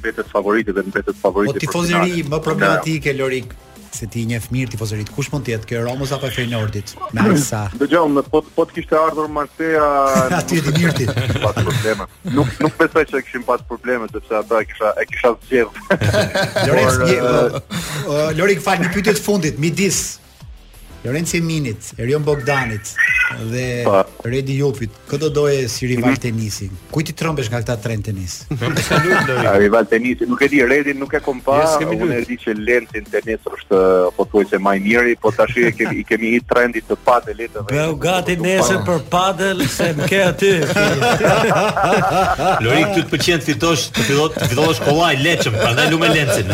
mbetet 0.00 0.30
favoriti 0.32 0.72
dhe 0.76 0.86
mbetet 0.86 1.18
favoriti. 1.20 1.58
Po 1.58 1.64
tifozëri 1.66 2.22
më 2.30 2.38
problematike 2.44 3.12
Lorik, 3.16 3.52
se 3.94 4.06
ti 4.10 4.22
njeh 4.28 4.44
mirë 4.54 4.74
tifozërit. 4.74 5.10
Kush 5.14 5.30
mund 5.32 5.46
të 5.46 5.54
jetë 5.54 5.68
ky 5.70 5.80
Ramos 5.84 6.12
apo 6.14 6.30
Feynordit? 6.34 6.92
Me 7.16 7.24
ai 7.32 7.38
sa. 7.42 7.64
Dëgjom, 7.80 8.20
po 8.30 8.42
po 8.54 8.66
të 8.68 8.76
kishte 8.78 8.98
ardhur 9.00 9.28
Marseja. 9.34 9.82
ti 10.50 10.60
i 10.60 10.74
mirëti. 10.78 11.08
Pa 11.42 11.52
probleme. 11.56 12.06
Nuk 12.36 12.54
nuk 12.62 12.78
besoj 12.80 13.06
se 13.10 13.22
kishim 13.26 13.44
pas 13.48 13.62
probleme 13.68 14.08
sepse 14.12 14.36
ata 14.42 14.62
e 14.64 14.68
kisha 14.70 14.92
e 15.04 15.08
kisha 15.10 15.34
zgjedhur. 15.42 15.84
Lorik, 16.70 18.34
Lorik 18.38 18.64
fal 18.64 18.80
një 18.84 18.92
pyetje 18.94 19.16
të 19.20 19.24
fundit, 19.26 19.58
midis 19.62 20.04
Lorenzi 21.02 21.40
Minit, 21.40 21.92
Erion 21.96 22.22
Bogdanit 22.22 22.92
dhe 23.48 23.84
Redi 24.22 24.56
Jupit. 24.56 24.90
këto 25.06 25.28
do 25.30 25.30
doje 25.30 25.68
si 25.68 25.86
rival 25.86 26.10
mhm. 26.12 26.16
tenisi? 26.20 26.70
Ku 26.90 27.00
i 27.00 27.12
trembesh 27.16 27.48
nga 27.48 27.60
këta 27.62 27.76
tren 27.80 28.02
tenis? 28.02 28.42
A 29.46 29.56
rival 29.56 29.86
tenisi, 29.88 30.26
nuk 30.28 30.40
e 30.44 30.48
di, 30.52 30.62
Redi 30.62 30.92
nuk 30.94 31.12
e 31.14 31.20
kom 31.24 31.40
pa. 31.40 31.62
unë 31.80 32.18
e 32.20 32.24
di 32.28 32.36
që 32.36 32.52
Lenti 32.58 33.00
në 33.00 33.12
tenis 33.14 33.46
është 33.48 33.80
pothuajse 34.16 34.58
më 34.60 34.74
i 34.76 34.80
miri, 34.84 35.14
po 35.16 35.30
tash 35.32 35.56
i 35.62 35.70
kemi 35.72 36.00
i 36.00 36.04
kemi 36.04 36.40
të 36.40 36.96
padelit 37.04 37.56
edhe. 37.56 37.86
u 37.92 37.96
gati 37.96 38.36
nesër 38.36 38.82
për 38.86 38.98
padel 39.10 39.64
se 39.68 39.92
më 39.96 40.06
ke 40.08 40.22
aty. 40.26 40.52
Lori, 42.64 42.84
ti 42.94 43.00
të 43.04 43.08
pëlqen 43.10 43.38
të 43.40 43.46
fitosh, 43.48 43.88
të 43.94 44.00
fillosh, 44.10 44.34
të 44.36 44.48
fillosh 44.52 44.80
kollaj 44.84 45.14
Leçëm, 45.24 45.54
prandaj 45.60 45.88
lumë 45.92 46.10
Lencin. 46.18 46.48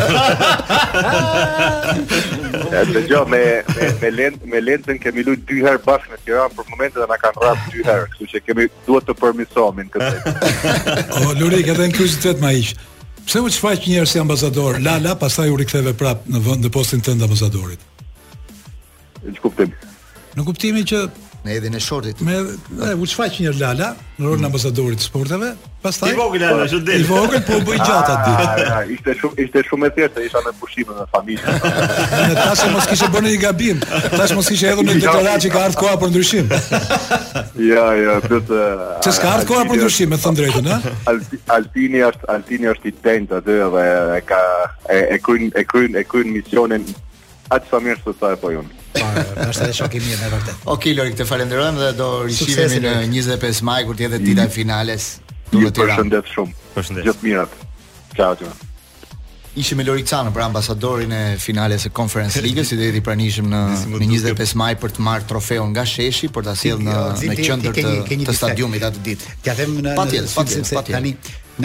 Ja, 2.71 2.79
dëgjoj 2.95 3.25
me 3.31 3.41
me, 3.75 3.93
me 4.01 4.09
Lenti 4.11 4.36
me 4.45 4.59
lentën 4.61 4.97
kemi 5.01 5.23
luajt 5.25 5.45
dy 5.49 5.61
herë 5.63 5.81
bashkë 5.85 6.13
në 6.13 6.19
Tiranë 6.27 6.55
për 6.57 6.69
momentin 6.71 7.01
dhe 7.03 7.07
na 7.11 7.17
kanë 7.21 7.41
rrap 7.43 7.63
dy 7.73 7.83
herë, 7.85 8.07
kështu 8.13 8.27
që 8.33 8.41
kemi 8.45 8.65
duhet 8.85 9.07
të 9.07 9.15
përmirësohemi 9.21 9.85
në 9.87 9.93
këtë. 9.95 10.35
o 11.23 11.31
Luri, 11.39 11.61
ke 11.67 11.75
dhënë 11.77 11.97
kush 11.97 12.17
vetëm 12.23 12.47
ai? 12.49 12.65
Pse 13.27 13.41
u 13.43 13.51
shfaq 13.57 13.87
një 13.89 13.99
herë 14.01 14.09
si 14.13 14.21
ambasador? 14.21 14.79
La 14.85 14.97
la, 15.03 15.15
pastaj 15.19 15.49
u 15.51 15.57
riktheve 15.59 15.95
prapë 15.99 16.31
në 16.33 16.43
vend 16.47 16.67
në 16.67 16.71
postin 16.73 17.03
tënd 17.07 17.25
ambasadorit. 17.27 17.83
Në 19.25 19.37
kuptim. 19.43 19.73
Në 20.37 20.45
kuptimin 20.51 20.85
që 20.91 21.03
me 21.47 21.53
edhin 21.55 21.73
e 21.73 21.79
shortit. 21.79 22.21
Me 22.27 22.33
edhe 22.85 22.95
u 22.95 23.05
shfaq 23.11 23.37
një 23.43 23.53
Lala, 23.61 23.93
në 24.17 24.25
rolin 24.25 24.43
mm. 24.43 24.47
ambasadorit 24.51 24.99
të 24.99 25.07
sporteve. 25.07 25.49
Pastaj 25.83 26.11
i 26.11 26.15
vogël 26.17 26.43
Lala, 26.43 26.65
çu 26.67 26.79
del. 26.85 27.03
I 27.03 27.07
vogël 27.07 27.43
po 27.47 27.59
bëj 27.67 27.77
gjatë 27.77 28.15
atë 28.15 28.31
ah, 28.31 28.41
ah, 28.41 28.73
ah, 28.75 28.89
Ishte 28.91 29.13
shumë 29.21 29.39
ishte 29.45 29.61
shumë 29.69 29.87
e 29.87 29.91
thjeshtë, 29.95 30.23
isha 30.27 30.41
me 30.47 30.53
pushimin 30.59 30.99
e 30.99 31.05
familjes. 31.13 31.67
tash 32.47 32.63
mos 32.73 32.89
kishe 32.91 33.07
bënë 33.15 33.31
një 33.35 33.39
gabim. 33.43 33.83
Tash 34.17 34.35
mos 34.39 34.49
kishe 34.51 34.69
hedhur 34.71 34.87
në 34.89 34.97
deklaratë 34.99 35.43
që 35.45 35.53
ka 35.53 35.63
ardhur 35.69 35.83
koha 35.83 35.99
për 36.01 36.13
ndryshim. 36.15 36.51
ja, 37.73 37.85
ja, 38.03 38.17
vetë. 38.25 38.63
Çe 39.07 39.13
ka 39.21 39.35
ardhur 39.35 39.51
koha 39.53 39.67
për 39.71 39.81
ndryshim, 39.83 40.11
me 40.15 40.19
thënë 40.25 40.41
drejtën, 40.41 40.71
a? 40.71 40.81
Altini 41.57 42.03
është 42.09 42.31
Altini 42.35 42.71
është 42.73 42.91
i 42.91 42.95
tent 43.07 43.35
aty 43.39 43.59
dhe 43.77 43.87
e 44.19 44.23
ka 44.33 44.41
e 44.97 45.03
e 45.15 45.21
kryen 45.27 45.53
e 45.55 45.63
kryen 45.71 45.95
e 45.95 46.03
kryen 46.03 46.33
misionin 46.35 46.83
atë 47.53 47.71
famirë 47.71 48.03
sot 48.09 48.27
apo 48.27 48.51
jonë. 48.57 48.76
Po, 48.99 49.47
është 49.49 49.63
edhe 49.65 49.73
shok 49.79 49.95
i 49.99 50.03
mirë 50.03 50.19
me 50.23 50.29
vërtet. 50.35 50.53
Okej, 50.61 50.73
okay, 50.75 50.95
Lori, 50.97 51.15
të 51.17 51.27
falenderojmë 51.29 51.81
dhe 51.83 51.89
do 51.97 52.11
riqivemi 52.27 52.79
në 52.85 52.93
25 53.15 53.61
maj 53.67 53.81
kur 53.87 53.97
të 53.99 54.07
jetë 54.07 54.21
dita 54.25 54.47
e 54.49 54.53
finales. 54.53 55.09
Ju 55.53 55.69
përshëndet 55.71 56.31
shumë. 56.33 56.55
Përshëndet. 56.75 57.07
Gjithë 57.09 57.27
mirat. 57.27 57.59
Ciao, 58.17 58.33
ciao. 58.39 58.53
Ishim 59.57 59.79
me 59.79 59.83
Lori 59.87 60.03
Cano, 60.05 60.29
për 60.31 60.43
ambasadorin 60.45 61.13
e 61.17 61.21
finales 61.41 61.81
së 61.87 61.89
Conference 61.97 62.37
League, 62.43 62.61
si 62.63 62.77
i 62.77 62.99
pranishëm 63.01 63.47
në 63.49 63.61
në 63.97 64.01
25 64.27 64.51
maj 64.61 64.75
për 64.77 64.91
të 64.97 65.01
marrë 65.07 65.25
trofeun 65.31 65.71
nga 65.73 65.85
sheshi 65.89 66.29
për 66.35 66.45
ta 66.45 66.53
sjellë 66.59 66.85
në 66.85 66.93
jo, 67.01 67.09
në 67.31 67.39
qendër 67.41 67.79
të, 67.79 67.85
të, 68.29 68.35
stadiumit 68.37 68.85
atë 68.85 69.01
ditë. 69.09 69.33
Ja 69.49 69.55
them 69.57 69.79
në 69.81 69.95
patjetër, 69.97 70.29
patjetër, 70.37 70.71
Pa 70.77 70.85
tani 70.91 71.15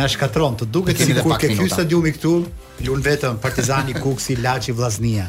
na 0.00 0.08
shkatron 0.08 0.56
të 0.62 0.70
duket 0.72 1.04
sikur 1.04 1.36
ke 1.36 1.52
ky 1.52 1.68
stadiumit 1.68 2.16
këtu, 2.16 2.32
lun 2.88 3.04
vetëm 3.04 3.36
Partizani, 3.44 3.92
Kuksi, 4.00 4.40
Laçi, 4.40 4.72
Vllaznia. 4.72 5.28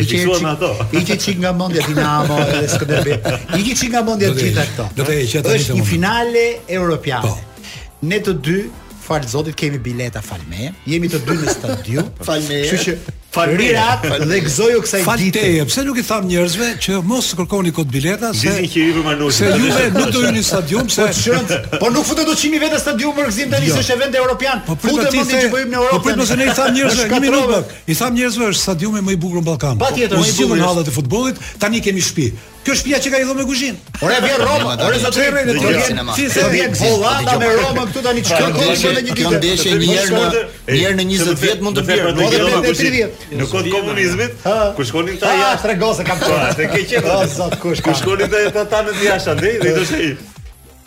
I 0.00 0.04
ke 0.04 0.08
fiksuar 0.12 0.40
me 0.44 0.50
ato. 0.52 0.70
I 0.98 1.02
ke 1.08 1.16
çik 1.18 1.38
nga 1.40 1.52
mendja 1.52 1.80
Dinamo 1.88 2.36
e 2.38 2.64
Skënderbe. 2.68 3.36
I 3.58 3.62
ke 3.66 3.74
çik 3.80 3.92
nga 3.94 4.02
mendja 4.08 4.32
të 4.36 4.42
gjitha 4.44 4.64
këto. 4.70 4.88
Do 4.98 5.04
të 5.04 5.06
thëj 5.08 5.28
që 5.32 5.44
është 5.56 5.76
një 5.80 5.86
finale 5.90 6.44
europiane. 6.78 7.32
Po. 7.32 7.68
Ne 8.12 8.20
të 8.26 8.36
dy 8.48 8.58
Falë 9.06 9.28
Zotit 9.30 9.54
kemi 9.60 9.78
bileta 9.78 10.18
falme. 10.28 10.72
Jemi 10.90 11.06
të 11.12 11.20
dy 11.28 11.36
në 11.38 11.52
stadium. 11.54 12.08
Falme. 12.28 12.58
Kështu 12.72 12.82
që 12.88 12.94
Falirat 13.36 14.00
dhe 14.32 14.38
gëzoju 14.44 14.78
u 14.80 14.84
kësaj 14.86 15.00
dite. 15.02 15.08
Falteje, 15.10 15.64
pse 15.68 15.82
nuk 15.84 15.98
i 16.00 16.04
tham 16.08 16.24
njerëzve 16.30 16.68
që 16.86 17.00
mos 17.04 17.28
kërkoni 17.36 17.72
kod 17.76 17.90
bileta 17.92 18.30
se 18.34 18.48
Dizi 18.48 18.70
që 18.72 18.84
i 18.86 18.94
vë 18.96 19.02
manush. 19.04 19.42
Se 19.42 19.50
ju 19.50 19.90
nuk 19.96 20.10
do 20.14 20.22
hyni 20.24 20.40
në 20.40 20.46
stadium 20.48 20.88
se 20.94 21.04
po, 21.04 21.82
po 21.82 21.90
nuk 21.92 22.08
futet 22.08 22.24
do 22.28 22.32
çimi 22.40 22.62
vetë 22.62 22.80
stadium 22.80 23.12
për 23.18 23.28
gzim 23.34 23.52
tani 23.52 23.68
jo. 23.68 23.76
se 23.76 23.84
është 23.84 23.96
event 23.98 24.16
evropian. 24.22 24.62
Po 24.66 24.78
futet 24.80 25.12
mendi 25.20 25.36
që 25.42 25.52
po 25.52 25.60
në 25.60 25.80
Europë. 25.82 26.00
Po 26.00 26.24
pse 26.24 26.40
ne 26.40 26.48
i 26.48 26.56
tham 26.56 26.72
njerëzve 26.78 27.08
një 27.12 27.20
minutë. 27.28 27.60
I 27.92 27.98
tham 28.00 28.16
njerëzve 28.16 28.50
është 28.54 28.62
stadiumi 28.64 29.04
më 29.04 29.16
i 29.18 29.22
bukur 29.26 29.42
në 29.44 29.50
Ballkan. 29.52 29.78
Patjetër, 29.84 30.16
më 30.24 30.32
i 30.32 30.36
bukur 30.40 30.62
në 30.62 30.68
hallat 30.70 30.88
e 30.88 30.96
futbollit. 30.96 31.44
Tani 31.60 31.84
kemi 31.84 32.00
shtëpi. 32.08 32.32
Kjo 32.66 32.74
shtëpia 32.74 32.98
që 32.98 33.10
ka 33.12 33.18
i 33.22 33.26
dhënë 33.28 33.38
me 33.38 33.44
kuzhinë. 33.46 33.92
Ora 34.02 34.14
vjen 34.24 34.40
Roma, 34.40 34.72
ora 34.86 34.96
sot 34.98 35.16
rrin 35.20 35.36
në 35.46 35.52
Tiranë. 35.60 36.14
Si 36.16 36.24
se 36.34 36.42
vjen 36.50 36.72
Vollata 36.80 37.36
me 37.38 37.50
Roma 37.60 37.84
këtu 37.86 38.00
tani 38.02 38.24
çka 38.26 38.40
ka 38.40 38.48
qenë 38.56 38.94
një 38.96 39.02
ditë. 39.04 39.16
Kjo 39.20 39.30
ndeshje 39.36 39.74
një 39.76 39.86
herë 39.94 40.08
në 40.08 40.16
një 40.16 40.78
herë 40.80 40.96
në 40.96 41.04
20 41.12 41.38
vjet 41.44 41.62
mund 41.62 41.78
të 41.78 41.84
bjerë. 41.86 43.04
Në 43.38 43.46
kod 43.52 43.68
komunizmit, 43.70 44.48
ku 44.76 44.86
shkonin 44.90 45.20
ta 45.22 45.30
jashtë 45.38 45.68
tregose 45.68 46.06
kam 46.08 46.18
thënë. 46.24 46.48
Te 46.58 46.66
ke 46.74 46.80
qenë 46.90 47.18
zot 47.36 47.54
kush 47.62 47.84
ku 47.86 47.94
shkonin 48.00 48.34
ta 48.34 48.64
ta 48.72 48.82
në 48.88 48.96
jashtë 49.04 49.32
andej 49.36 49.54
dhe 49.62 49.76
do 49.76 49.84
të 49.84 49.88
shih. 49.92 50.24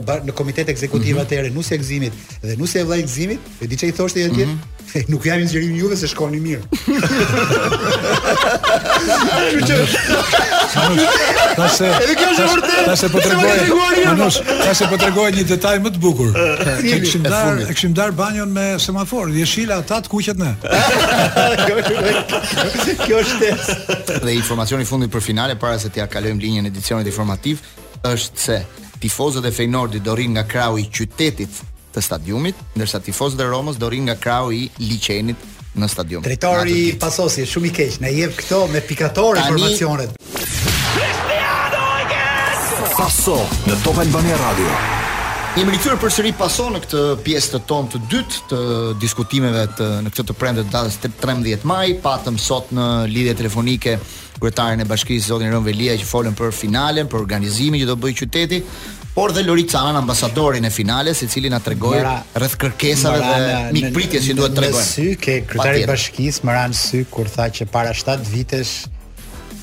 në, 0.05 0.17
në 0.27 0.35
komitet 0.37 0.69
ekzekutiv 0.69 1.17
mhm. 1.17 1.25
atëherë 1.25 1.49
mm 1.49 1.57
-hmm. 1.57 2.11
dhe 2.43 2.55
nusë 2.59 2.79
e 2.79 2.83
vllajgzimit, 2.87 3.39
e 3.61 3.67
di 3.67 3.77
çai 3.77 3.91
thoshte 3.91 4.21
edhe 4.23 4.31
mm 4.31 4.35
-hmm. 4.35 4.57
ti, 4.93 4.99
mhm. 4.99 5.11
nuk 5.11 5.25
jam 5.25 5.47
zgjerim 5.47 5.75
juve 5.75 5.95
se 5.97 6.07
shkoni 6.07 6.39
mirë. 6.39 6.63
Kjo 8.41 9.77
është 11.57 13.05
e 13.05 13.09
po 13.13 13.21
tregoj. 13.21 13.59
Manush, 14.07 14.39
tash 14.63 14.81
po 14.89 14.97
tregoj 15.01 15.27
një 15.35 15.45
detaj 15.51 15.75
më 15.83 15.91
të 15.95 16.01
bukur. 16.03 16.31
kishim 16.81 17.23
dar, 17.25 17.59
e 17.61 17.67
kishim 17.75 17.93
dar 17.97 18.11
banjon 18.15 18.49
me 18.51 18.67
semafor, 18.85 19.27
jeshila 19.39 19.77
ata 19.83 20.01
të 20.01 20.09
kuqet 20.13 20.37
ne. 20.43 20.51
Kjo 23.05 23.21
është. 23.21 23.51
Dhe 24.25 24.33
informacioni 24.35 24.85
fundit 24.89 25.11
për 25.13 25.21
finale 25.25 25.55
para 25.59 25.79
se 25.79 25.89
t'ia 25.93 26.07
kalojmë 26.09 26.41
linjën 26.43 26.71
edicionit 26.71 27.07
informativ 27.07 27.61
është 28.11 28.39
se 28.47 28.57
tifozët 29.01 29.45
e 29.45 29.51
Feyenoordit 29.53 30.03
do 30.05 30.15
rrinë 30.17 30.35
nga 30.39 30.43
krau 30.49 30.77
i 30.81 30.85
qytetit 30.89 31.51
të 31.91 31.99
stadiumit, 32.01 32.55
ndërsa 32.77 33.01
tifozët 33.05 33.41
e 33.43 33.47
Romës 33.51 33.77
do 33.81 33.89
rrinë 33.89 34.07
nga 34.09 34.15
krau 34.21 34.51
i 34.55 34.67
liçenit 34.79 35.37
në 35.79 35.87
stadion. 35.89 36.23
Drejtori 36.25 36.79
pasosi 36.99 37.45
shumë 37.47 37.69
i 37.71 37.75
keq, 37.77 37.99
na 38.03 38.11
jep 38.11 38.35
këto 38.41 38.63
me 38.73 38.81
pikatore 38.85 39.43
informacionet. 39.45 40.15
Cristiano 40.93 42.89
Paso 42.97 43.37
në 43.65 43.77
Top 43.81 43.97
Albania 44.03 44.35
Radio. 44.37 44.69
Jemi 45.57 45.73
rikthyer 45.73 45.97
përsëri 45.99 46.29
paso 46.37 46.67
në 46.71 46.79
këtë 46.83 46.99
pjesë 47.25 47.53
të 47.53 47.59
tonë 47.67 47.89
të 47.91 47.99
dytë 48.11 48.41
të 48.51 48.59
diskutimeve 49.01 49.63
të 49.75 49.87
në 50.05 50.11
këtë 50.13 50.25
të 50.29 50.35
premte 50.39 50.63
datës 50.71 50.99
13 51.01 51.65
maj, 51.67 51.87
patëm 52.05 52.37
sot 52.39 52.71
në 52.77 52.85
lidhje 53.11 53.33
telefonike 53.41 53.97
kryetarin 54.41 54.79
e 54.81 54.87
bashkisë 54.89 55.27
zotin 55.27 55.51
Ron 55.53 55.65
Velia 55.65 55.97
që 55.99 56.07
folën 56.07 56.37
për 56.39 56.55
finalen, 56.55 57.09
për 57.11 57.19
organizimin 57.19 57.83
që 57.83 57.89
do 57.91 57.97
bëjë 58.01 58.19
qyteti 58.23 58.61
por 59.13 59.31
dhe 59.33 59.43
Loricana, 59.43 59.99
ambasadorin 59.99 60.63
e 60.65 60.69
finales, 60.69 61.21
i 61.21 61.27
cili 61.27 61.49
na 61.51 61.59
tregoi 61.59 61.99
rreth 62.33 62.55
kërkesave 62.61 63.19
dhe 63.19 63.67
mikpritjes 63.75 64.25
që 64.29 64.37
duhet 64.39 64.55
tregojnë. 64.55 64.87
Sy 64.87 65.07
ke 65.19 65.39
kryetari 65.49 65.83
i 65.83 65.89
bashkisë 65.89 66.47
më 66.47 66.55
sy 66.79 67.01
kur 67.11 67.29
tha 67.31 67.49
që 67.57 67.67
para 67.71 67.95
7 67.95 68.19
vitesh 68.31 68.73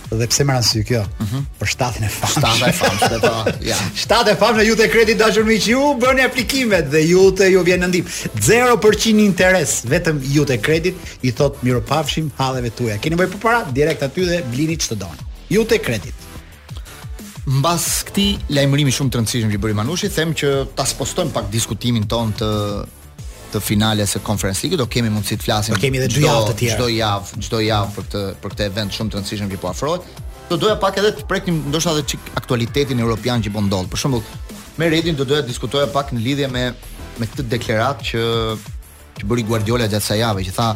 Dhe 0.09 0.25
pse 0.25 0.41
më 0.49 0.55
Sy 0.65 0.81
kjo? 0.89 1.03
Mm 1.21 1.41
Për 1.61 1.69
7 1.69 2.05
e 2.07 2.09
famshme. 2.09 2.41
Shtata 2.41 2.69
e 2.71 2.77
famshme 2.79 3.17
po. 3.21 3.33
Ja. 3.61 3.75
Shtata 4.01 4.31
e 4.33 4.39
famshme 4.41 4.65
ju 4.65 4.77
te 4.81 4.87
kredit 4.89 5.19
dashur 5.21 5.45
miq 5.45 5.67
ju 5.69 5.83
bëni 6.01 6.25
aplikimet 6.25 6.89
dhe 6.89 7.03
ju 7.11 7.27
te 7.37 7.51
ju 7.53 7.61
vjen 7.61 7.85
ndim. 7.91 8.09
0% 8.41 9.21
interes 9.21 9.83
vetëm 9.85 10.23
ju 10.33 10.47
te 10.49 10.57
kredit 10.65 10.97
i 11.29 11.33
thot 11.37 11.61
miropafshim 11.61 12.31
halleve 12.39 12.71
tuaja. 12.81 12.97
Keni 13.05 13.19
nevojë 13.21 13.37
para 13.45 13.61
direkt 13.81 14.07
aty 14.09 14.25
dhe 14.31 14.41
blini 14.49 14.79
çdo 14.81 14.97
doni. 15.05 15.29
Ju 15.53 15.67
te 15.69 15.77
kredit 15.77 16.17
mbas 17.49 17.85
këtij 18.05 18.37
lajmërimi 18.53 18.93
shumë 18.93 19.13
të 19.13 19.19
rëndësishëm 19.21 19.53
që 19.55 19.59
bëri 19.63 19.77
Manushi, 19.79 20.11
them 20.13 20.35
që 20.37 20.51
ta 20.77 20.85
spostojmë 20.89 21.33
pak 21.33 21.47
diskutimin 21.53 22.05
ton 22.11 22.35
të 22.37 22.49
të 23.49 23.61
finales 23.65 24.11
së 24.13 24.21
Conference 24.27 24.61
League, 24.61 24.77
do 24.77 24.85
kemi 24.93 25.09
mundësi 25.09 25.39
të 25.41 25.45
flasim. 25.47 25.73
Do 25.73 25.81
kemi 25.81 25.97
edhe 26.03 26.09
dy 26.13 26.27
javë 26.27 26.51
të 26.51 26.55
tjera. 26.59 26.75
Çdo 26.77 26.89
javë, 26.93 27.39
çdo 27.47 27.61
javë 27.65 27.95
për 27.95 28.09
të 28.13 28.25
për 28.43 28.53
këtë 28.55 28.67
event 28.69 28.93
shumë 28.99 29.13
të 29.15 29.19
rëndësishëm 29.19 29.53
që 29.55 29.61
po 29.63 29.71
afrohet. 29.71 30.11
Do 30.51 30.59
doja 30.61 30.75
pak 30.83 30.99
edhe 31.01 31.15
të 31.17 31.25
prekim 31.31 31.63
ndoshta 31.71 31.95
edhe 31.97 32.05
çik 32.13 32.29
aktualitetin 32.37 33.01
europian 33.01 33.41
që 33.41 33.55
po 33.55 33.63
ndodh. 33.65 33.89
Për 33.95 34.03
shembull, 34.05 34.35
me 34.77 34.91
Redin 34.93 35.17
do 35.17 35.25
doja 35.25 35.41
të 35.41 35.49
diskutoja 35.49 35.89
pak 35.97 36.13
në 36.13 36.25
lidhje 36.27 36.51
me 36.53 36.67
me 37.19 37.27
këtë 37.31 37.49
deklaratë 37.57 38.09
që 38.11 38.27
që 39.19 39.31
bëri 39.31 39.49
Guardiola 39.49 39.89
gjatë 39.89 40.05
kësaj 40.05 40.21
jave, 40.21 40.45
që 40.45 40.57
tha 40.59 40.69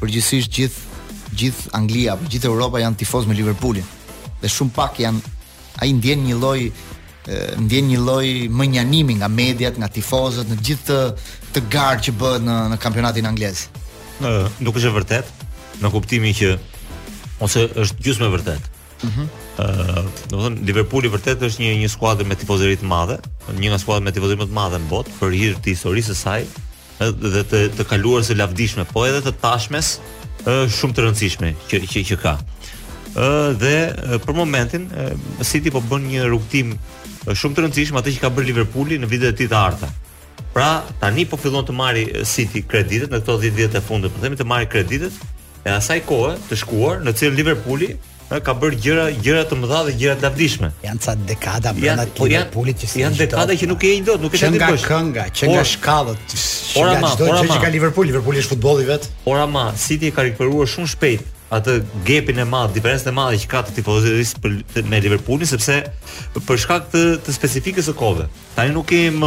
përgjithsisht 0.00 0.54
gjithë 0.56 1.34
gjithë 1.38 1.74
Anglia, 1.76 2.16
gjithë 2.24 2.48
Europa 2.48 2.80
janë 2.82 2.98
tifoz 3.04 3.28
me 3.30 3.36
Liverpoolin 3.36 3.84
dhe 4.40 4.50
shumë 4.54 4.74
pak 4.74 4.96
janë 5.04 5.20
ai 5.82 5.92
ndjen 5.96 6.22
një 6.26 6.38
lloj 6.40 6.60
ndjen 7.66 7.88
një 7.92 7.98
lloj 8.00 8.28
mënjanimi 8.56 9.18
nga 9.20 9.28
mediat, 9.28 9.76
nga 9.76 9.88
tifozët, 9.92 10.48
në 10.48 10.56
gjithë 10.64 10.86
të, 10.86 11.26
të 11.58 11.62
garë 11.74 12.04
që 12.06 12.14
bëhet 12.20 12.46
në 12.46 12.54
në 12.72 12.78
kampionatin 12.80 13.26
anglez. 13.28 13.66
Ëh, 14.24 14.46
nuk 14.64 14.78
është 14.80 14.88
e 14.88 14.94
vërtet 14.96 15.44
në 15.82 15.90
kuptimin 15.92 16.32
që 16.40 16.54
ose 17.44 17.66
është 17.84 18.06
gjysmë 18.06 18.30
e 18.30 18.32
vërtet. 18.36 18.70
Ëh, 19.04 19.10
uh 19.10 19.18
-huh. 19.18 20.08
do 20.30 20.48
Liverpooli 20.70 21.12
vërtet 21.12 21.44
është 21.44 21.60
një 21.66 21.74
një 21.84 21.90
skuadër 21.92 22.26
me 22.26 22.34
tifozëri 22.40 22.80
të 22.80 22.88
madhe, 22.94 23.18
një 23.60 23.68
nga 23.74 23.78
skuadrat 23.78 24.06
me 24.08 24.12
tifozëri 24.16 24.40
më 24.40 24.48
të 24.48 24.56
madhe 24.62 24.78
në 24.80 24.88
botë 24.92 25.12
për 25.20 25.30
hir 25.40 25.52
të 25.62 25.68
historisë 25.76 26.14
së 26.14 26.20
saj 26.24 26.42
dhe 27.34 27.42
të 27.50 27.60
të 27.76 27.84
kaluar 27.92 28.24
së 28.24 28.38
lavdishme, 28.40 28.84
po 28.88 29.04
edhe 29.06 29.20
të 29.20 29.36
tashmes, 29.44 29.98
është 30.52 30.76
shumë 30.80 30.94
të 30.94 31.04
rëndësishme 31.04 31.48
që 31.68 31.76
që 31.92 32.00
që 32.08 32.16
ka 32.24 32.34
ë 33.16 33.54
dhe 33.62 33.76
për 34.24 34.36
momentin 34.36 34.88
City 35.44 35.72
po 35.72 35.80
bën 35.84 36.04
një 36.10 36.26
rrugtim 36.28 36.74
shumë 37.28 37.56
të 37.58 37.64
rëndësishëm 37.64 38.00
atë 38.00 38.16
që 38.16 38.22
ka 38.24 38.30
bërë 38.34 38.50
Liverpooli 38.50 38.98
në 39.02 39.08
vitet 39.10 39.34
e 39.34 39.38
tij 39.42 39.50
të 39.52 39.58
arta. 39.58 39.88
Pra 40.54 40.70
tani 41.00 41.26
po 41.28 41.38
fillon 41.40 41.66
të 41.68 41.74
marrë 41.76 42.06
City 42.28 42.62
kreditet 42.66 43.12
në 43.12 43.20
këto 43.22 43.38
10 43.44 43.56
vjet 43.56 43.76
e 43.78 43.82
fundit, 43.84 44.12
po 44.14 44.22
themi 44.24 44.38
të 44.40 44.46
marrë 44.48 44.68
kreditet 44.72 45.18
e 45.68 45.74
asaj 45.76 46.00
kohe 46.08 46.36
të 46.48 46.58
shkuar 46.62 47.02
në 47.04 47.12
cilë 47.20 47.36
Liverpooli 47.42 47.90
ka 48.44 48.52
bërë 48.52 48.76
gjëra 48.84 49.04
gjëra 49.24 49.44
të 49.48 49.56
mëdha 49.56 49.78
dhe 49.86 49.92
gjëra 50.02 50.16
të 50.20 50.26
lavdishme. 50.26 50.68
Janë 50.84 51.00
ca 51.04 51.14
dekada 51.30 51.70
brenda 51.76 52.04
të 52.04 52.12
po 52.18 52.26
Liverpooli 52.28 52.74
Liverpoolit 52.74 52.82
që 52.82 53.02
janë 53.02 53.20
dekada 53.22 53.56
që 53.62 53.68
nuk 53.70 53.84
e 53.88 53.92
jeni 53.94 54.04
dot, 54.08 54.20
nuk 54.24 54.36
e 54.36 54.40
jeni 54.42 54.60
dot. 54.60 54.66
Që 54.66 54.82
nga 54.82 54.88
kënga, 54.88 55.24
që 55.38 55.48
nga 55.52 55.62
shkallët. 55.72 56.36
Ora 56.82 56.98
ma, 57.00 57.12
ora 57.24 57.40
ma. 57.40 57.54
Që 57.56 57.62
ka 57.64 57.70
Liverpooli, 57.72 58.10
Liverpooli 58.12 58.42
është 58.44 58.52
futbolli 58.52 58.84
vet. 58.88 59.08
Ora 59.32 59.46
ma, 59.48 59.64
City 59.80 60.10
ka 60.12 60.26
rikuperuar 60.28 60.68
shumë 60.68 60.92
shpejt 60.92 61.24
atë 61.54 61.76
gapin 62.06 62.42
e 62.42 62.48
madh, 62.48 62.72
diferencën 62.76 63.12
e 63.12 63.16
madhe 63.16 63.38
që 63.42 63.48
ka 63.50 63.62
të 63.68 63.76
tifozëris 63.78 64.34
me 64.88 65.00
Liverpoolin 65.04 65.48
sepse 65.48 65.78
për 66.46 66.60
shkak 66.64 66.90
të, 66.92 67.04
të 67.24 67.36
specifikës 67.36 67.88
së 67.92 67.96
kohëve. 68.00 68.28
Tani 68.56 68.74
nuk 68.76 68.88
kemi 68.90 69.22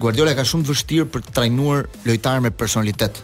Guardiola 0.00 0.32
ka 0.38 0.46
shumë 0.48 0.64
vështirë 0.70 1.08
për 1.12 1.24
të 1.28 1.34
trajnuar 1.36 1.84
lojtarë 2.08 2.44
me 2.46 2.52
personalitet. 2.62 3.20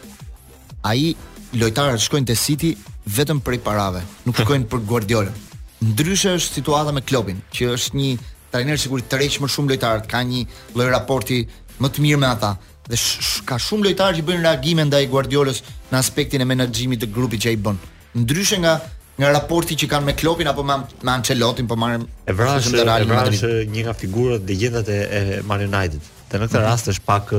Ai 0.90 1.14
lojtarët 1.56 2.04
shkojnë 2.04 2.28
te 2.28 2.36
City 2.38 2.74
vetëm 3.16 3.40
për 3.44 3.56
i 3.56 3.62
parave, 3.64 4.04
nuk 4.28 4.36
shkojnë 4.44 4.68
për 4.70 4.84
Guardiola. 4.92 5.32
Ndryshe 5.80 6.36
është 6.36 6.60
situata 6.60 6.92
me 6.92 7.00
Klopin, 7.02 7.40
që 7.56 7.70
është 7.78 7.96
një 8.00 8.10
trajner 8.50 8.78
sigurisht 8.82 9.08
tërheq 9.12 9.38
më 9.44 9.48
shumë 9.52 9.72
lojtarët, 9.72 10.06
ka 10.10 10.20
një 10.26 10.44
lloj 10.76 10.90
raporti 10.92 11.40
më 11.84 11.90
të 11.96 12.02
mirë 12.04 12.20
me 12.22 12.28
ata 12.28 12.54
dhe 12.90 12.98
sh 12.98 13.18
sh 13.26 13.42
ka 13.48 13.58
shumë 13.62 13.86
lojtarë 13.88 14.18
që 14.18 14.24
bëjnë 14.28 14.44
reagime 14.46 14.84
ndaj 14.88 15.04
Guardiolës 15.12 15.60
në 15.90 15.98
aspektin 16.00 16.44
e 16.44 16.48
menaxhimit 16.52 17.02
të 17.04 17.08
grupit 17.14 17.42
që 17.44 17.52
ai 17.54 17.58
bën. 17.68 17.80
Ndryshe 18.24 18.58
nga 18.64 18.74
nga 19.20 19.30
raporti 19.34 19.76
që 19.80 19.88
kanë 19.92 20.06
me 20.08 20.14
Klopin 20.16 20.48
apo 20.50 20.62
me, 20.64 20.76
me 21.04 21.12
Ancelotin, 21.12 21.66
po 21.68 21.76
marrim 21.78 22.06
e 22.24 22.32
vrasë 22.36 22.70
në 22.74 22.84
Real 22.88 23.04
Madrid. 23.10 23.38
Është 23.38 23.72
një 23.72 23.82
nga 23.86 23.94
figurat 24.02 24.46
legjendat 24.48 24.88
e, 24.88 24.96
e 25.18 25.42
Man 25.46 25.60
United. 25.66 26.04
Dhe 26.30 26.38
në 26.40 26.46
këtë 26.46 26.46
mm 26.46 26.48
-hmm. 26.48 26.66
rast 26.70 26.88
është 26.94 27.06
pak 27.10 27.34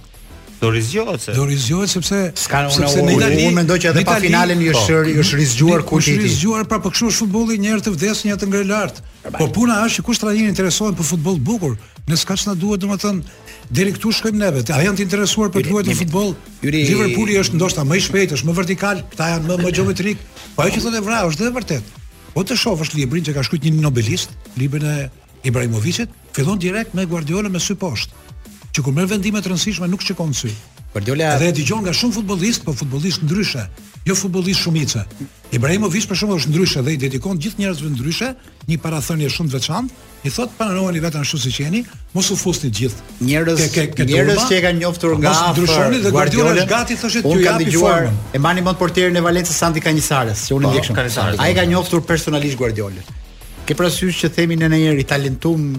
Do 0.60 0.70
rizgjohet 0.70 1.20
se. 1.22 1.32
Do 1.34 1.44
rizgjohet 1.44 1.90
sepse 1.92 2.18
ska 2.40 2.62
unë 2.64 2.72
sepse 2.72 3.02
unë, 3.02 3.16
unë, 3.18 3.40
unë 3.48 3.56
mendoj 3.58 3.76
që 3.82 3.90
edhe 3.90 4.04
pa 4.08 4.14
finalen 4.22 4.62
i 4.64 4.70
po. 4.72 4.80
është 4.80 5.10
i 5.12 5.16
është 5.22 5.40
rizgjuar 5.40 5.82
ku 5.84 5.98
ti. 6.00 6.14
Është 6.16 6.24
rizgjuar 6.24 6.64
pra 6.70 6.78
po 6.80 6.90
kshu 6.94 7.10
futbolli 7.12 7.58
një 7.60 7.74
herë 7.74 7.84
të 7.84 7.92
vdes 7.96 8.22
një 8.28 8.38
të 8.40 8.48
ngre 8.48 8.62
lart. 8.70 9.02
Po 9.36 9.50
puna 9.52 9.82
është 9.84 9.98
që 10.00 10.06
kush 10.06 10.22
trajnerin 10.22 10.54
intereson 10.54 10.96
për 10.96 11.08
futboll 11.10 11.36
bukur, 11.48 11.76
ne 12.08 12.16
s'ka 12.16 12.36
çna 12.40 12.54
duhet 12.60 12.80
domethën 12.82 13.20
deri 13.76 13.92
këtu 13.98 14.12
shkojmë 14.16 14.40
ne 14.40 14.64
A 14.72 14.82
janë 14.86 14.96
të 14.96 15.02
interesuar 15.04 15.48
për 15.52 15.68
luajtje 15.68 15.94
futboll? 16.02 16.32
Liverpooli 16.62 17.36
është 17.42 17.60
ndoshta 17.60 17.84
më 17.84 17.96
i 18.00 18.00
shpejtë, 18.08 18.38
është 18.40 18.48
më 18.48 18.54
vertikal, 18.60 18.98
këta 19.12 19.28
janë 19.32 19.44
më 19.44 19.54
më 19.64 19.70
gjeometrik. 19.76 20.18
Po 20.56 20.62
ajo 20.62 20.72
që 20.76 20.80
thotë 20.86 21.04
vra, 21.04 21.20
është 21.28 21.42
edhe 21.44 21.54
vërtet. 21.58 21.96
Po 22.32 22.40
të 22.44 22.56
shofësh 22.60 22.94
librin 22.96 23.24
që 23.26 23.34
ka 23.36 23.44
shkruar 23.44 23.64
një 23.68 23.82
nobelist, 23.82 24.30
librin 24.60 24.86
e 24.86 25.00
Ibrahimovicit, 25.44 26.08
fillon 26.36 26.58
direkt 26.58 26.94
me 26.94 27.04
Guardiola 27.10 27.48
me 27.52 27.58
sy 27.60 27.74
poshtë 27.76 28.25
që 28.76 28.82
kur 28.84 28.92
merr 28.92 29.08
vendime 29.08 29.40
të 29.40 29.48
rëndësishme 29.48 29.86
nuk 29.88 30.02
shikon 30.04 30.34
sy. 30.36 30.50
Guardiola 30.92 31.30
dhe 31.40 31.46
e 31.48 31.52
dëgjon 31.58 31.80
nga 31.84 31.92
shumë 31.96 32.12
futbollistë, 32.16 32.64
po 32.66 32.74
futbollistë 32.76 33.24
ndryshe, 33.28 33.62
jo 34.08 34.14
futbollistë 34.20 34.62
shumicë. 34.66 35.02
Ibrahimovic 35.56 36.04
për 36.10 36.16
shkak 36.20 36.34
është 36.40 36.52
ndryshe 36.52 36.82
dhe 36.84 36.92
i 36.92 36.98
dedikon 37.00 37.40
gjithë 37.40 37.60
njerëzve 37.62 37.90
ndryshe, 37.94 38.28
një 38.68 38.78
parathënie 38.84 39.30
shumë 39.32 39.48
të 39.52 39.56
veçantë. 39.56 40.04
I 40.28 40.32
thot 40.34 40.52
panoroni 40.58 41.00
vetëm 41.04 41.22
ashtu 41.24 41.38
siç 41.40 41.58
jeni, 41.62 41.82
mos 42.16 42.28
u 42.34 42.36
fusni 42.40 42.68
gjithë. 42.76 43.06
Njerëz, 43.22 43.62
njerëz 44.10 44.46
që 44.46 44.56
e 44.58 44.60
kanë 44.66 44.80
njoftur 44.82 45.16
nga 45.22 45.32
ndryshoni 45.54 46.00
dhe 46.04 46.10
Guardiola 46.12 46.52
është 46.56 46.68
gati 46.74 46.96
thoshë 47.00 47.22
ti 47.28 47.40
ja 47.44 47.54
bëj 47.60 47.76
formën. 47.80 48.16
E 48.36 48.40
mbani 48.42 48.64
mend 48.66 48.80
portierin 48.80 49.16
e 49.16 49.22
Valencës 49.24 49.56
Santi 49.60 49.84
Canisares, 49.84 50.44
që 50.48 50.58
unë 50.58 50.68
po, 50.68 50.74
ndjekshëm. 50.74 51.40
Ai 51.44 51.52
ka 51.56 51.64
njoftur 51.70 52.04
personalisht 52.08 52.58
Guardiola. 52.60 53.04
Ke 53.68 53.78
parasysh 53.78 54.24
që 54.24 54.32
themi 54.40 54.58
në 54.58 54.72
ndonjëri 54.72 55.06
talentum 55.12 55.70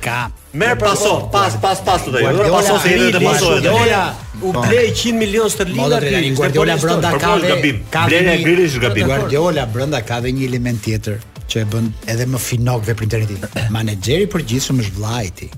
Merr 0.51 0.79
po, 0.81 0.87
paso, 0.89 1.09
pas 1.31 1.53
pas 1.61 1.77
pas 1.85 2.01
të 2.01 2.09
dajë. 2.15 2.31
Do 2.39 2.45
paso 2.51 2.77
se 2.81 2.95
edhe 2.97 3.19
paso 3.21 3.51
edhe. 3.57 3.99
U 4.41 4.49
ble 4.55 4.79
100 4.97 5.11
milionë 5.23 5.53
sterlinë 5.55 5.99
aty. 5.99 6.21
Guardiola 6.39 6.77
brenda 6.83 7.11
ka. 7.21 7.33
Ka 7.93 8.05
Grealish 8.09 8.79
gabim. 8.81 9.05
Guardiola 9.11 9.67
brenda 9.73 10.01
ka 10.09 10.17
dhe 10.25 10.33
një 10.33 10.47
element 10.51 10.81
tjetër 10.87 11.21
që 11.53 11.63
e 11.65 11.69
bën 11.73 11.89
edhe 12.13 12.27
më 12.29 12.39
finok 12.45 12.85
veprimtarin 12.87 13.33
e 13.33 13.41
tij. 13.55 13.67
Menaxheri 13.75 14.29
i 14.29 14.35
përgjithshëm 14.35 14.85
është 14.85 14.97
vllai 14.99 15.25
i 15.29 15.33
tij. 15.41 15.51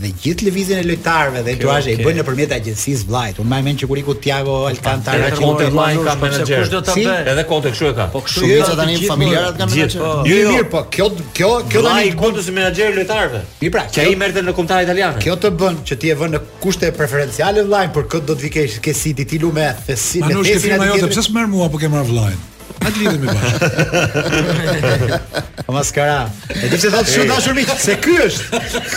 Dhe 0.00 0.12
gjithë 0.22 0.44
lëvizjen 0.46 0.78
e 0.84 0.86
lojtarëve 0.86 1.40
dhe 1.48 1.52
tuaj 1.58 1.80
okay, 1.82 1.94
i 1.98 2.04
bën 2.06 2.20
nëpërmjet 2.20 2.52
agjencisë 2.54 3.08
vllait. 3.08 3.40
Unë 3.42 3.50
më 3.50 3.56
mend 3.66 3.80
që 3.82 3.88
kur 3.90 3.98
iku 4.00 4.14
Tiago 4.22 4.54
Alcantara 4.68 5.32
që 5.34 5.42
u 5.42 5.48
bën 5.58 5.72
vllai 5.74 5.88
ka 6.06 6.14
menaxher. 6.20 6.60
Kush 6.62 6.70
do 6.76 6.82
ta 6.86 6.94
si? 6.94 7.02
bëj? 7.08 7.26
Edhe 7.32 7.44
kote 7.50 7.72
kshu 7.74 7.88
e 7.90 7.96
ka. 7.98 8.06
Po 8.12 8.22
kështu 8.24 8.44
po. 8.44 8.50
jo 8.54 8.76
tani 8.78 8.94
gjithë 9.00 9.10
familjarat 9.10 9.58
kanë 9.58 9.74
menaxher. 9.74 10.06
Jo, 10.30 10.36
mirë, 10.54 10.68
po 10.76 10.84
kjo 10.94 11.08
kjo 11.40 11.50
kjo 11.74 11.82
tani 11.88 12.06
i 12.06 12.14
kontës 12.22 12.52
i 12.54 12.54
lojtarëve. 13.00 13.42
Mi 13.64 13.72
pra, 13.74 13.84
që 13.90 14.04
ai 14.04 14.06
jo- 14.12 14.20
merrte 14.22 14.46
në 14.46 14.56
kontratë 14.60 14.86
italiane. 14.88 15.24
Kjo 15.26 15.36
të 15.42 15.52
bën 15.64 15.82
që 15.90 16.00
ti 16.04 16.14
e 16.14 16.16
vën 16.22 16.36
në 16.38 16.44
kushte 16.62 16.92
preferenciale 17.00 17.66
vllain 17.66 17.90
për 17.98 18.08
kë 18.14 18.22
do 18.30 18.38
të 18.38 18.46
vikesh 18.46 18.78
ke 18.86 18.94
City 19.02 19.26
ti 19.32 19.42
lumë 19.42 19.58
me 19.74 19.98
Manush, 20.22 20.22
me 20.22 20.24
Ma 20.24 20.40
ke 20.46 20.56
firma 20.68 20.90
jote, 20.94 21.10
pse 21.16 21.26
s'merr 21.26 21.50
mua 21.50 21.66
po 21.68 21.82
ke 21.82 21.90
marr 21.92 22.06
vllain? 22.08 22.38
Ma 22.90 22.94
lidhë 22.98 23.20
me 23.20 23.28
bash. 23.30 23.52
Maskara. 25.70 26.26
E 26.50 26.66
di 26.70 26.76
se 26.82 26.88
thot 26.90 27.06
shumë 27.06 27.28
dashur 27.30 27.54
mi, 27.54 27.62
se 27.84 27.94
ky 28.02 28.14
është. 28.24 28.42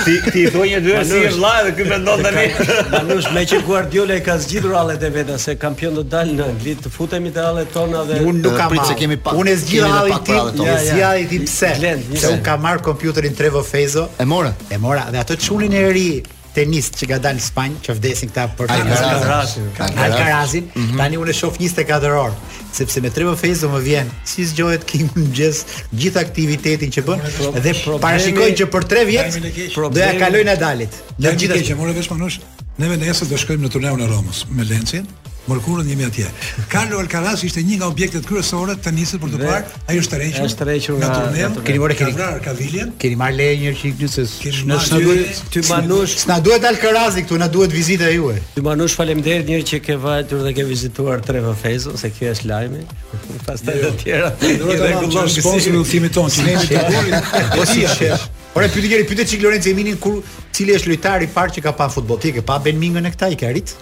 Ti 0.05 0.15
ti 0.31 0.39
i 0.43 0.45
thonjë 0.55 0.79
dy 0.83 0.89
si 1.05 1.19
e 1.27 1.29
vllai 1.35 1.59
dhe 1.67 1.73
ky 1.77 1.83
mendon 1.91 2.17
tani. 2.25 2.47
Manush 2.93 3.27
me 3.35 3.41
që 3.51 3.57
Guardiola 3.67 4.13
e 4.17 4.19
ka 4.25 4.33
zgjidhur 4.41 4.73
allet 4.81 5.01
e 5.05 5.07
veta 5.13 5.35
se 5.41 5.51
kampion 5.61 5.93
do 5.99 6.03
dal 6.15 6.29
në 6.33 6.43
Anglit, 6.49 6.79
të 6.85 6.89
futemi 6.95 7.29
te 7.35 7.41
allet 7.45 7.69
tona 7.75 7.99
dhe 8.09 8.15
Unë 8.25 8.39
nuk 8.41 8.51
kam 8.57 8.69
pritse 8.73 8.95
kemi 8.99 9.17
pak. 9.21 9.31
Unë 9.43 9.53
zgjidha 9.63 9.95
allet 10.01 10.21
ti. 10.29 10.37
Ja, 10.65 10.73
ja, 11.03 11.11
i 11.21 11.23
di 11.29 11.37
pse. 11.45 11.71
Se 12.17 12.29
un 12.33 12.39
ka 12.45 12.53
marr 12.61 12.79
kompjuterin 12.83 13.33
Trevo 13.37 13.61
Fezo. 13.67 14.05
E 14.17 14.25
mora. 14.25 14.51
E 14.73 14.75
mora 14.81 15.03
dhe 15.13 15.19
ato 15.21 15.33
çulin 15.37 15.71
e 15.77 15.79
ri 15.93 16.09
tenis 16.53 16.89
që 16.93 17.09
ka 17.11 17.17
dalë 17.23 17.39
në 17.39 17.43
Spanjë, 17.47 17.79
që 17.87 17.95
vdesin 17.97 18.29
këta 18.33 18.43
për 18.57 18.73
Alcarazin. 18.75 19.67
Alcarazin. 19.81 20.67
Mhm. 20.77 20.99
Tani 21.01 21.19
unë 21.23 21.33
e 21.33 21.35
shoh 21.37 21.55
24 21.57 22.13
orë, 22.19 22.53
sepse 22.77 23.01
me 23.03 23.11
tre 23.15 23.25
fezë 23.41 23.71
më 23.73 23.81
vjen 23.87 24.13
si 24.33 24.45
zgjohet 24.51 24.85
kim 24.89 25.09
mëngjes 25.17 25.63
gjithë 26.03 26.21
aktivitetin 26.21 26.93
që 26.93 27.05
bën 27.09 27.27
dhe 27.65 27.75
parashikoj 28.03 28.51
që 28.61 28.69
për 28.75 28.87
3 28.93 29.05
vjet 29.09 29.39
do 29.77 30.05
ja 30.05 30.11
kaloj 30.21 30.45
Nadalit. 30.49 31.01
Në 31.17 31.35
gjithë 31.41 31.61
që 31.73 31.79
morë 31.81 31.97
vesh 31.99 32.13
manush, 32.13 32.39
ne 32.79 32.89
me 32.93 33.01
do 33.03 33.43
shkojmë 33.45 33.67
në 33.67 33.73
turneun 33.77 34.05
e 34.07 34.11
Romës 34.13 34.45
me 34.49 34.65
Lencin. 34.69 35.09
Mërkurën 35.47 35.89
jemi 35.91 36.05
atje. 36.07 36.29
Carlo 36.71 36.99
Alcaraz 37.03 37.41
ishte 37.43 37.59
një 37.67 37.79
nga 37.81 37.87
objektet 37.91 38.23
kryesore 38.27 38.77
të 38.79 38.83
tenisit 38.85 39.19
për 39.19 39.31
të 39.33 39.39
parë, 39.41 39.79
ai 39.91 39.97
është 39.99 40.11
tërhequr. 40.13 40.43
Është 40.47 40.59
tërhequr 40.61 40.99
nga 41.01 41.07
turneu. 41.15 41.57
Keni 41.67 41.79
vore 41.81 41.95
keni 41.99 42.15
marr 42.17 42.37
Kaviljen? 42.45 42.91
Keni 43.01 43.15
marr 43.19 43.35
leje 43.35 43.57
një 43.59 43.65
herë 43.65 43.79
që 43.81 43.89
ikni 43.91 44.07
se 44.13 44.23
na 44.69 44.77
duhet 44.87 45.41
ty 45.53 45.63
manush. 45.67 46.13
Na 46.29 46.37
duhet 46.45 46.63
Alcarazi 46.69 47.25
këtu, 47.25 47.35
na 47.43 47.49
duhet 47.51 47.75
vizita 47.75 48.07
juaj. 48.13 48.39
Ty 48.53 48.63
manush 48.69 48.95
faleminderit 49.01 49.49
një 49.51 49.57
herë 49.59 49.65
që 49.73 49.79
ke 49.85 49.97
vajtur 50.05 50.45
dhe 50.47 50.53
ke 50.61 50.65
vizituar 50.69 51.25
Treva 51.27 51.51
Fezo, 51.63 51.97
se 51.99 52.11
kjo 52.15 52.31
është 52.37 52.47
lajmi. 52.53 52.85
Pastaj 53.49 53.81
jo. 53.81 53.89
të 53.89 54.03
tjera. 54.05 54.29
Duhet 54.39 54.79
të 54.79 54.87
rregullosh 54.87 55.41
sponsorin 55.43 55.81
udhimit 55.81 56.15
ton, 56.15 56.31
që 56.31 56.45
ne 56.47 56.55
të 56.69 56.85
dorë. 56.93 57.19
Po 57.57 57.67
si 57.67 57.83
shef. 57.97 58.29
Ora 58.53 58.69
pyetje, 58.71 59.01
pyetje 59.09 59.27
Çik 59.33 59.43
Lorenzo 59.43 59.73
Eminin 59.73 59.97
kur 59.99 60.21
cili 60.55 60.71
është 60.77 60.93
lojtari 60.93 61.25
i 61.27 61.33
parë 61.35 61.57
që 61.57 61.63
ka 61.67 61.73
pa 61.75 61.87
futboll? 61.89 62.21
Ti 62.21 62.31
pa 62.45 62.59
Benmingën 62.63 63.09
e 63.09 63.11
kta 63.15 63.31
i 63.33 63.35
ke 63.39 63.49
arrit? 63.49 63.73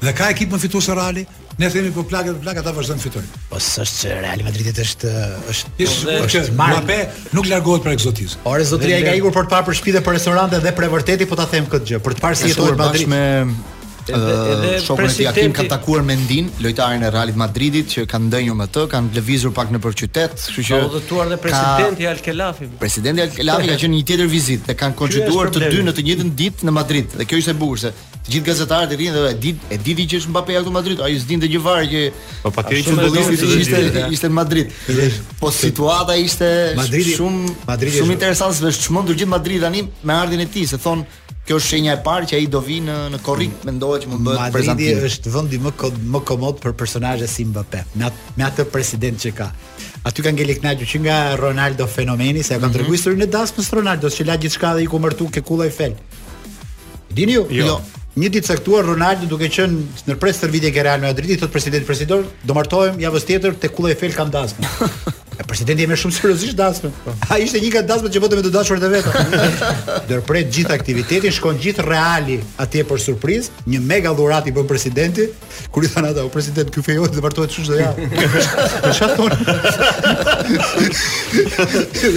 Dhe 0.00 0.12
ka 0.16 0.30
ekip 0.32 0.52
më 0.54 0.58
fitues 0.62 0.86
se 0.88 0.94
Reali, 0.96 1.22
ne 1.60 1.68
themi 1.72 1.90
po 1.92 2.02
plagët, 2.08 2.38
plagët 2.40 2.62
ata 2.64 2.72
vazhdon 2.72 3.00
të 3.00 3.04
fitojnë. 3.04 3.40
Po 3.50 3.58
s'është 3.60 3.98
që 4.00 4.14
Reali 4.24 4.46
Madridit 4.46 4.78
është 4.84 5.10
është 5.52 5.72
po, 5.80 6.14
është 6.24 6.44
Mbappé 6.56 6.96
nuk 7.36 7.50
largohet 7.50 7.84
për 7.84 7.98
egzotizëm. 7.98 8.44
Po 8.46 8.54
egzotria 8.56 9.02
i 9.02 9.06
ka 9.06 9.12
ikur 9.18 9.34
për 9.36 9.50
të 9.50 9.54
parë 9.54 9.66
për 9.68 9.76
shtëpi 9.80 9.94
dhe 9.98 10.02
për 10.06 10.16
restorante 10.16 10.62
dhe 10.64 10.72
për 10.78 10.88
vërtetë 10.96 11.28
po 11.28 11.36
ta 11.40 11.44
them 11.52 11.68
këtë 11.68 11.90
gjë, 11.92 12.00
për 12.08 12.16
të 12.16 12.24
parë 12.24 12.40
si 12.40 12.48
e 12.48 12.54
jetohet 12.54 12.80
Madrid 12.80 13.12
me 13.12 13.20
uh, 13.44 14.24
edhe 14.24 14.72
shokun 14.86 15.04
e 15.04 15.14
tij 15.20 15.28
Hakim 15.28 15.52
ka 15.60 15.66
takuar 15.74 16.06
me 16.08 16.16
Ndin, 16.22 16.48
lojtarin 16.64 17.04
e 17.04 17.10
Realit 17.12 17.36
Madridit 17.42 17.92
që 17.92 18.08
kanë 18.08 18.30
ndënjur 18.32 18.56
me 18.56 18.68
të, 18.72 18.86
kanë 18.94 19.12
lëvizur 19.18 19.52
pak 19.60 19.74
nëpër 19.76 19.98
qytet, 20.00 20.38
kështu 20.40 20.64
që 20.70 20.80
ka 20.80 20.88
udhëtuar 20.88 21.34
dhe 21.34 21.38
presidenti 21.44 22.08
ka... 22.08 22.14
Al-Khelafi. 22.14 22.70
Presidenti 22.80 23.26
Al-Khelafi 23.26 23.70
ka 23.74 23.76
qenë 23.84 24.00
një 24.00 24.08
tjetër 24.12 24.32
vizitë 24.38 24.70
dhe 24.72 24.78
kanë 24.80 24.96
konxhuduar 25.02 25.52
të 25.54 25.68
dy 25.68 25.84
në 25.84 25.92
të 26.00 26.06
njëjtën 26.08 26.32
ditë 26.40 26.68
në 26.70 26.74
Madrid 26.80 27.18
dhe 27.20 27.28
kjo 27.28 27.42
ishte 27.44 27.56
bukur 27.60 27.84
se 27.84 27.92
të 28.24 28.30
gjithë 28.34 28.46
gazetarët 28.46 28.92
e 28.92 28.96
rinë 29.00 29.16
dhe 29.16 29.30
di, 29.40 29.52
e 29.72 29.78
ditë 29.80 30.04
që 30.12 30.18
është 30.20 30.32
Mbappé 30.32 30.56
këtu 30.58 30.72
Madrid, 30.74 30.98
ai 31.00 31.14
s'dinte 31.20 31.48
një 31.48 31.60
varg 31.64 31.92
që 31.92 32.02
po 32.44 32.50
patjetër 32.52 32.88
që 32.90 32.94
do 33.00 33.10
të 33.14 33.52
ishte 33.58 34.08
ishte 34.16 34.28
në 34.28 34.36
Madrid. 34.36 34.72
Po 35.40 35.52
situata 35.54 36.16
ishte 36.20 36.50
shumë 37.14 37.54
Madridi 37.70 37.96
shumë 38.02 38.16
interesante, 38.18 38.72
çmendur 38.76 39.16
gjithë 39.16 39.32
Madrid 39.32 39.64
tani 39.64 39.86
me 40.02 40.16
ardhin 40.20 40.44
e 40.44 40.48
tij, 40.52 40.68
se 40.74 40.78
thon 40.82 41.04
kjo 41.48 41.56
është 41.56 41.70
shenja 41.72 41.94
e 41.96 42.00
parë 42.04 42.28
që 42.30 42.36
ai 42.36 42.44
do 42.52 42.60
vi 42.64 42.76
në 42.84 42.96
në 43.14 43.18
korrik, 43.24 43.54
mendohet 43.66 44.04
që 44.04 44.10
mund 44.12 44.26
bëhet 44.28 44.52
prezantim. 44.56 44.90
Madridi 44.90 45.08
është 45.16 45.32
vendi 45.36 45.60
më 45.64 45.72
kod, 45.80 45.96
më 46.14 46.20
komod 46.28 46.60
për 46.62 46.76
personazhe 46.78 47.26
si 47.28 47.46
Mbappé, 47.48 47.86
me 47.98 48.06
atë 48.10 48.36
me 48.36 48.44
atë 48.50 48.66
president 48.74 49.16
që 49.24 49.32
ka. 49.40 49.46
Aty 50.08 50.24
kanë 50.24 50.36
ngeli 50.36 50.58
kënaqur 50.60 50.90
që 50.92 51.00
nga 51.06 51.16
Ronaldo 51.40 51.88
fenomeni, 51.90 52.44
se 52.44 52.58
ka 52.60 52.66
mhm. 52.68 52.76
treguar 52.76 52.96
historinë 52.98 53.24
e 53.26 53.30
dasmës 53.32 53.72
Ronaldos, 53.80 54.16
që 54.20 54.28
la 54.28 54.36
gjithçka 54.40 54.74
dhe 54.76 54.84
i 54.86 54.90
ku 54.92 55.00
ke 55.32 55.40
kulla 55.40 55.70
fel. 55.70 55.96
Dini 57.10 57.32
ju? 57.32 57.46
Jo. 57.50 57.66
jo 57.66 57.80
një 58.20 58.28
ditë 58.34 58.50
caktuar 58.52 58.84
Ronaldo 58.88 59.24
duke 59.30 59.46
qenë 59.52 59.74
në 60.10 60.14
pres 60.20 60.36
stërvitje 60.40 60.70
ke 60.74 60.80
Real 60.84 61.00
Madridit, 61.02 61.38
thot 61.40 61.52
presidenti 61.54 61.86
president, 61.88 62.24
do 62.44 62.52
martohem 62.56 62.94
javës 63.00 63.24
tjetër 63.28 63.50
te 63.62 63.70
kulla 63.72 63.88
Eiffel 63.94 64.14
kam 64.16 64.28
dasmë. 64.34 64.60
E 65.40 65.44
presidenti 65.48 65.86
më 65.88 65.96
shumë 65.96 66.12
seriozisht 66.12 66.52
dasmë. 66.58 66.88
Po. 67.00 67.14
A 67.32 67.34
ishte 67.40 67.56
një 67.62 67.70
gat 67.72 67.88
që 67.88 68.20
vetëm 68.20 68.36
me 68.42 68.44
të 68.44 68.50
dashurit 68.52 68.82
e 68.84 68.90
vetë. 68.92 69.08
Ndërprer 70.02 70.42
gjithë 70.52 70.72
aktivitetin 70.74 71.32
shkon 71.32 71.56
gjithë 71.62 71.82
Reali 71.86 72.34
atje 72.60 72.82
për 72.84 72.98
surprizë, 73.06 73.48
një 73.72 73.78
mega 73.88 74.10
dhuratë 74.18 74.46
i 74.50 74.52
bën 74.58 74.68
presidenti, 74.68 75.24
kur 75.72 75.82
i 75.88 75.90
thanë 75.94 76.08
ata, 76.12 76.20
"O 76.28 76.30
president, 76.34 76.68
ky 76.68 76.80
fejohet 76.84 77.12
dhe 77.16 77.22
martohet 77.24 77.48
çu 77.56 77.60
çdo 77.64 77.76
javë." 77.80 77.96
Po 78.84 78.90
çfarë 78.98 79.14
thonë? 79.22 79.36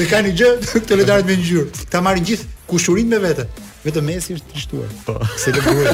Dhe 0.02 0.06
kanë 0.12 0.30
gjë 0.42 0.52
këto 0.74 0.94
lidhje 1.00 1.24
me 1.32 1.36
ngjyrë. 1.38 1.68
Ta 1.96 2.04
marrin 2.04 2.28
gjithë 2.28 2.44
kushurin 2.74 3.08
me 3.16 3.20
vete. 3.24 3.44
Vetëm 3.84 4.06
Messi 4.08 4.34
është 4.38 4.54
i 4.58 4.62
shtuar. 4.64 4.92
Po. 5.06 5.18
Se 5.40 5.52
le 5.52 5.62
gruaj. 5.64 5.90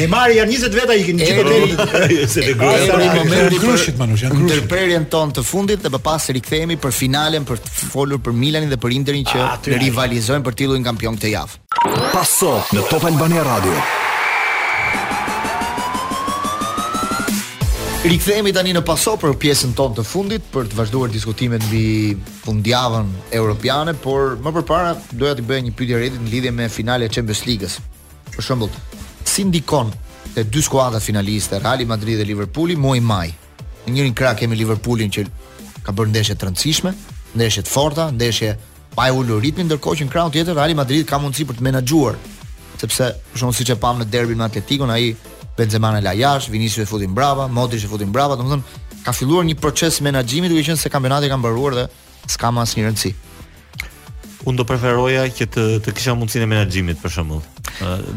Neymar 0.00 0.32
ja 0.34 0.44
20 0.48 0.74
veta 0.80 0.96
ikin 0.98 1.22
gjithë 1.22 1.44
te 1.46 1.60
ai. 1.60 2.18
Se 2.32 2.42
le 2.48 2.56
gruaj. 2.58 2.88
Ai 2.88 2.98
në 2.98 3.12
momentin 3.20 3.58
e 3.60 3.62
krushit 3.62 3.98
manush, 4.00 4.26
janë 4.26 4.40
krushit. 4.40 4.54
Interperjen 4.58 5.08
ton 5.14 5.30
të 5.36 5.46
fundit 5.46 5.84
dhe 5.86 5.92
më 5.94 6.00
pas 6.10 6.28
rikthehemi 6.34 6.78
për 6.82 6.96
finalen 6.98 7.46
për 7.48 7.62
të 7.64 7.88
folur 7.94 8.20
për 8.26 8.34
Milanin 8.40 8.74
dhe 8.74 8.80
për 8.82 8.96
Interin 8.98 9.26
që 9.30 9.40
ah, 9.44 9.58
rivalizojnë 9.84 10.46
për 10.50 10.58
titullin 10.62 10.86
kampion 10.88 11.18
këtë 11.20 11.34
javë. 11.36 11.60
Paso 12.14 12.56
në 12.74 12.88
Top 12.90 13.06
Albania 13.08 13.46
Radio. 13.46 14.03
Rikthehemi 18.04 18.50
tani 18.52 18.74
në 18.76 18.82
paso 18.84 19.14
për 19.16 19.30
pjesën 19.40 19.70
tonë 19.78 19.96
të 19.96 20.02
fundit 20.04 20.42
për 20.52 20.66
të 20.68 20.76
vazhduar 20.76 21.08
diskutimet 21.08 21.62
mbi 21.70 21.86
fundjavën 22.42 23.06
europiane, 23.38 23.94
por 23.96 24.34
më 24.44 24.52
përpara 24.58 24.90
doja 25.22 25.32
të 25.38 25.44
bëja 25.48 25.64
një 25.64 25.72
pyetje 25.78 26.00
redit 26.02 26.20
në 26.20 26.34
lidhje 26.34 26.52
me 26.52 26.66
finalen 26.68 27.08
e 27.08 27.14
Champions 27.14 27.40
League-s. 27.48 27.78
Për 28.34 28.44
shembull, 28.44 28.74
si 29.24 29.46
ndikon 29.48 29.94
te 30.34 30.44
dy 30.44 30.64
skuadrat 30.66 31.00
finaliste, 31.00 31.56
Real 31.64 31.80
Madrid 31.88 32.20
dhe 32.20 32.28
Liverpooli, 32.28 32.76
muaj 32.76 33.00
maj? 33.00 33.30
Në 33.86 33.96
njërin 33.96 34.18
krah 34.20 34.36
kemi 34.36 34.60
Liverpoolin 34.60 35.08
që 35.16 35.24
ka 35.88 35.96
bërë 35.96 36.12
ndeshje 36.12 36.36
të 36.36 36.50
rëndësishme, 36.50 36.92
ndeshje 37.40 37.64
të 37.64 37.72
forta, 37.72 38.10
ndeshje 38.12 38.58
pa 39.00 39.08
ulur 39.16 39.40
ritmin, 39.40 39.70
ndërkohë 39.72 40.02
që 40.02 40.04
në 40.04 40.12
krahun 40.12 40.36
tjetër 40.36 40.60
Real 40.60 40.76
Madrid 40.76 41.08
ka 41.08 41.16
mundësi 41.24 41.48
për 41.48 41.56
të 41.56 41.70
menaxhuar 41.70 42.20
sepse 42.82 43.14
për 43.32 43.52
siç 43.54 43.70
e 43.72 43.78
pam 43.80 43.96
në 44.02 44.10
derbin 44.12 44.36
me 44.36 44.44
Atletico, 44.44 44.84
ai 44.92 45.12
Benzema 45.58 45.92
në 45.94 46.00
Lajash, 46.02 46.48
Vinicius 46.50 46.84
e 46.88 46.90
futi 46.90 47.06
mbrapa, 47.06 47.46
Modric 47.46 47.84
e 47.86 47.90
futi 47.90 48.06
mbrapa, 48.08 48.38
domethënë 48.40 48.82
ka 49.04 49.12
filluar 49.14 49.44
një 49.46 49.56
proces 49.60 50.00
menaxhimi 50.02 50.48
duke 50.50 50.64
qenë 50.66 50.80
se 50.80 50.90
kampionati 50.90 51.30
ka 51.30 51.36
mbaruar 51.38 51.76
dhe 51.76 51.84
s'ka 52.32 52.50
më 52.56 52.62
asnjë 52.64 52.84
rëndësi. 52.88 53.12
Unë 54.50 54.58
do 54.60 54.64
preferoja 54.68 55.22
që 55.36 55.46
të 55.54 55.62
të 55.86 55.94
kisha 55.96 56.12
mundësinë 56.18 56.44
e 56.48 56.50
menaxhimit 56.50 56.98
për 57.00 57.12
shembull. 57.16 57.38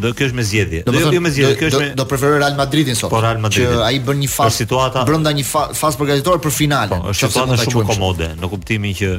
Do 0.02 0.10
kjo 0.18 0.26
është 0.32 0.36
me 0.38 0.44
zgjedhje. 0.48 0.82
Jo, 0.84 0.96
jo 0.96 1.04
do 1.06 1.14
kjo 1.14 1.22
me 1.24 1.32
zgjedhje, 1.36 1.58
kjo 1.62 1.70
është 1.72 1.82
me 1.86 1.92
Do 2.02 2.06
preferoj 2.10 2.40
Real 2.42 2.58
Madridin 2.58 2.98
sot. 3.00 3.10
Po 3.14 3.22
Real 3.24 3.40
Madridin. 3.44 3.78
Që 3.78 3.86
ai 3.86 3.98
bën 4.06 4.20
një 4.26 4.32
fazë 4.34 4.60
situata 4.66 5.06
brenda 5.08 5.32
një 5.38 5.46
fazë 5.48 6.02
përgatitore 6.02 6.42
për 6.44 6.56
finalen. 6.58 7.04
Po, 7.06 7.14
është 7.14 7.72
shumë 7.72 7.88
komode 7.94 8.34
në 8.44 8.52
kuptimin 8.54 8.98
që 9.00 9.14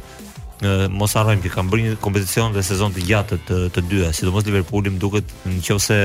mos 0.60 1.12
harrojmë 1.14 1.44
që 1.44 1.50
kanë 1.54 1.70
bërë 1.72 1.82
një 1.88 1.98
kompeticion 2.02 2.54
dhe 2.54 2.62
sezon 2.66 2.94
të 2.94 3.04
gjatë 3.06 3.36
të 3.46 3.58
të 3.76 3.82
dyja, 3.90 4.08
sidomos 4.16 4.46
Liverpooli 4.46 4.90
më 4.90 4.98
duket 5.02 5.34
nëse 5.46 5.98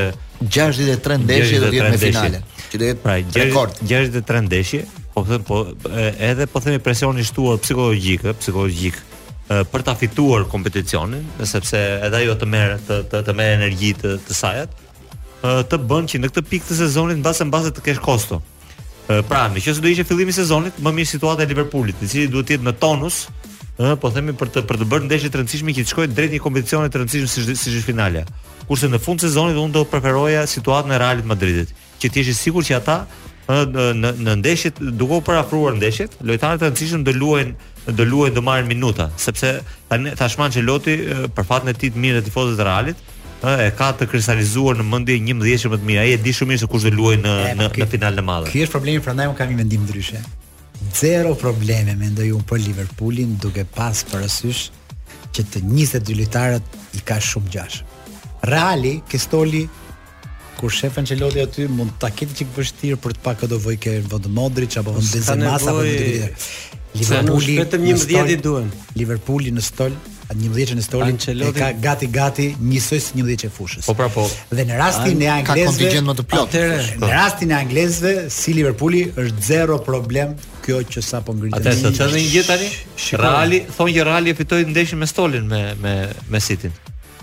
63 0.46 1.22
ndeshje 1.26 1.62
do 1.64 1.72
të 1.72 1.80
jetë 1.80 1.96
në 1.96 2.02
finale. 2.04 2.42
Që 2.74 2.82
do 2.84 2.90
jetë 2.92 3.04
pra, 3.06 3.16
rekord 3.40 3.80
63 3.82 4.46
ndeshje, 4.52 4.84
po 5.16 5.24
them 5.26 5.46
po 5.48 5.64
edhe 5.98 6.46
po 6.52 6.62
themi 6.62 6.82
presioni 6.86 7.26
shtuar 7.26 7.58
psikologjik, 7.66 8.28
psikologjik 8.44 9.00
për 9.74 9.84
ta 9.86 9.96
fituar 10.00 10.46
kompeticionin, 10.50 11.24
sepse 11.50 11.82
edhe 12.06 12.20
ajo 12.22 12.36
të 12.44 12.48
merr 12.50 12.78
të 12.88 13.00
të, 13.12 13.24
të 13.28 13.36
merr 13.40 13.58
energji 13.58 13.96
të, 14.04 14.14
të 14.28 14.38
sajat, 14.38 14.76
të 15.72 15.80
bën 15.90 16.06
që 16.12 16.22
në 16.24 16.32
këtë 16.32 16.46
pikë 16.52 16.70
të 16.70 16.78
sezonit 16.84 17.18
mbase 17.26 17.50
mbase 17.50 17.74
të 17.76 17.84
kesh 17.90 18.04
kosto. 18.06 18.38
Pra, 19.28 19.48
nëse 19.52 19.82
do 19.84 19.90
ishte 19.92 20.06
fillimi 20.08 20.30
i 20.32 20.38
sezonit, 20.38 20.78
më 20.80 20.94
mirë 21.00 21.10
situata 21.10 21.44
e 21.44 21.50
Liverpoolit, 21.50 22.00
i 22.06 22.12
cili 22.12 22.30
duhet 22.32 22.48
të 22.48 22.56
jetë 22.60 22.70
në 22.70 22.76
tonus 22.80 23.26
ë 23.82 23.96
po 24.02 24.10
themi 24.14 24.36
për 24.38 24.52
të 24.54 24.62
për 24.70 24.78
të 24.80 24.86
bërë 24.90 25.06
ndeshje 25.10 25.30
të 25.34 25.40
rëndësishme 25.40 25.74
që 25.74 25.84
të 25.86 25.90
shkojë 25.94 26.12
drejt 26.14 26.34
një 26.36 26.42
kompeticione 26.44 26.90
të 26.94 27.00
rëndësishme 27.02 27.56
si 27.58 27.72
si 27.74 27.82
finale. 27.82 28.22
Kurse 28.70 28.88
në 28.92 29.00
fund 29.02 29.20
të 29.22 29.28
sezonit 29.32 29.58
unë 29.58 29.74
do 29.74 29.82
preferoja 29.90 30.44
situatën 30.48 30.94
e 30.94 31.00
Realit 31.02 31.26
Madridit, 31.26 31.72
që 32.00 32.10
të 32.14 32.22
ishi 32.22 32.34
sigurt 32.38 32.68
që 32.70 32.78
ata 32.78 32.98
ë 33.50 33.64
në 33.74 33.88
në, 34.04 34.12
në 34.28 34.36
ndeshjet 34.44 34.80
duke 35.02 35.18
u 35.18 35.24
parafruar 35.26 35.74
ndeshjet, 35.80 36.20
lojtarët 36.22 36.62
e 36.62 36.70
rëndësishëm 36.70 37.04
do 37.08 37.16
luajnë 37.18 37.98
do 37.98 38.06
luajnë 38.08 38.36
do 38.38 38.42
marrin 38.46 38.70
minuta, 38.70 39.10
sepse 39.20 39.56
tani 39.90 40.14
tashmë 40.20 40.46
Ancelotti 40.52 40.96
për 41.36 41.50
fatin 41.50 41.74
e 41.74 41.74
tij 41.74 41.92
të 41.98 42.04
mirë 42.06 42.22
të 42.22 42.30
tifozëve 42.30 42.62
të 42.62 42.70
Realit, 42.70 43.02
e 43.44 43.68
ka 43.76 43.90
të 43.98 44.06
kristalizuar 44.14 44.78
në 44.80 44.86
mendje 44.94 45.18
11 45.18 45.74
më 45.74 45.82
të 45.82 45.90
mirë. 45.90 46.02
Ai 46.06 46.14
e 46.16 46.22
di 46.24 46.32
shumë 46.38 46.54
mirë 46.54 46.62
se 46.64 46.70
kush 46.72 46.86
do 46.88 46.94
luajë 46.96 47.26
në 47.26 47.36
në, 47.60 47.72
po 47.74 47.84
në 47.84 47.92
finalen 47.98 48.24
e 48.24 48.28
madhe. 48.30 48.54
Ky 48.54 48.64
është 48.68 48.78
problemi, 48.78 49.04
prandaj 49.04 49.28
un 49.34 49.36
kam 49.42 49.52
një 49.52 49.60
mendim 49.66 49.84
ndryshe 49.84 50.22
zero 50.98 51.34
probleme 51.36 51.96
mendoj 51.98 52.30
un 52.38 52.44
për 52.46 52.62
Liverpoolin 52.68 53.38
duke 53.42 53.64
pas 53.76 54.04
parasysh 54.12 54.68
që 55.34 55.46
të 55.54 55.62
22 55.66 56.18
lojtarët 56.20 56.76
i 56.94 57.02
ka 57.06 57.18
shumë 57.22 57.52
gjash. 57.56 57.82
Reali 58.50 59.00
ke 59.10 59.18
stoli 59.20 59.64
kur 60.60 60.70
që 60.72 60.92
Ancelotti 61.02 61.42
aty 61.42 61.66
mund 61.68 61.96
ta 62.00 62.12
ketë 62.14 62.38
çik 62.42 62.54
vështirë 62.58 63.00
për 63.04 63.18
të 63.18 63.24
pa 63.26 63.34
këto 63.42 63.58
vojke 63.60 63.98
modri 64.30 64.68
që 64.70 64.84
apo 64.84 64.94
vot 64.94 65.12
Benzema 65.14 65.56
apo 65.58 65.74
vot 65.80 66.40
Liverpooli 67.02 67.58
vetëm 67.64 67.86
11 67.90 68.30
i 68.30 68.38
duhen. 68.46 68.70
Liverpooli 69.02 69.52
në 69.58 69.66
stol 69.66 69.96
një 70.32 70.50
mëdheqën 70.50 70.80
e 70.80 70.84
stolin 70.86 71.18
e 71.18 71.50
ka 71.56 71.70
gati 71.84 72.08
gati 72.14 72.46
njësoj 72.64 73.00
së 73.08 73.18
një 73.20 73.26
mëdheqë 73.28 73.50
e 73.50 73.54
fushës 73.56 73.88
po 73.90 73.96
pra, 73.98 74.08
po. 74.14 74.24
dhe 74.56 74.66
në 74.70 74.78
rastin 74.80 75.22
e 75.22 75.28
anglesve 75.36 75.92
po. 76.24 76.46
në 77.04 77.12
rastin 77.12 77.52
e 77.52 77.58
anglezve 77.58 78.14
si 78.34 78.56
Liverpooli 78.56 79.04
është 79.20 79.44
zero 79.50 79.78
problem 79.84 80.36
kjo 80.64 80.82
që 80.94 81.04
sa 81.04 81.20
po 81.22 81.36
ngritë 81.36 81.60
atë 81.60 81.70
e 81.70 81.78
së 81.82 81.92
të 81.92 82.10
qëndë 83.12 83.62
thonjë 83.78 84.08
rali 84.08 84.32
e 84.36 84.40
fitoj 84.40 84.64
të 84.64 84.72
ndeshin 84.72 85.04
me 85.04 85.12
stolin 85.12 85.52
me 85.52 86.40
sitin 86.48 86.74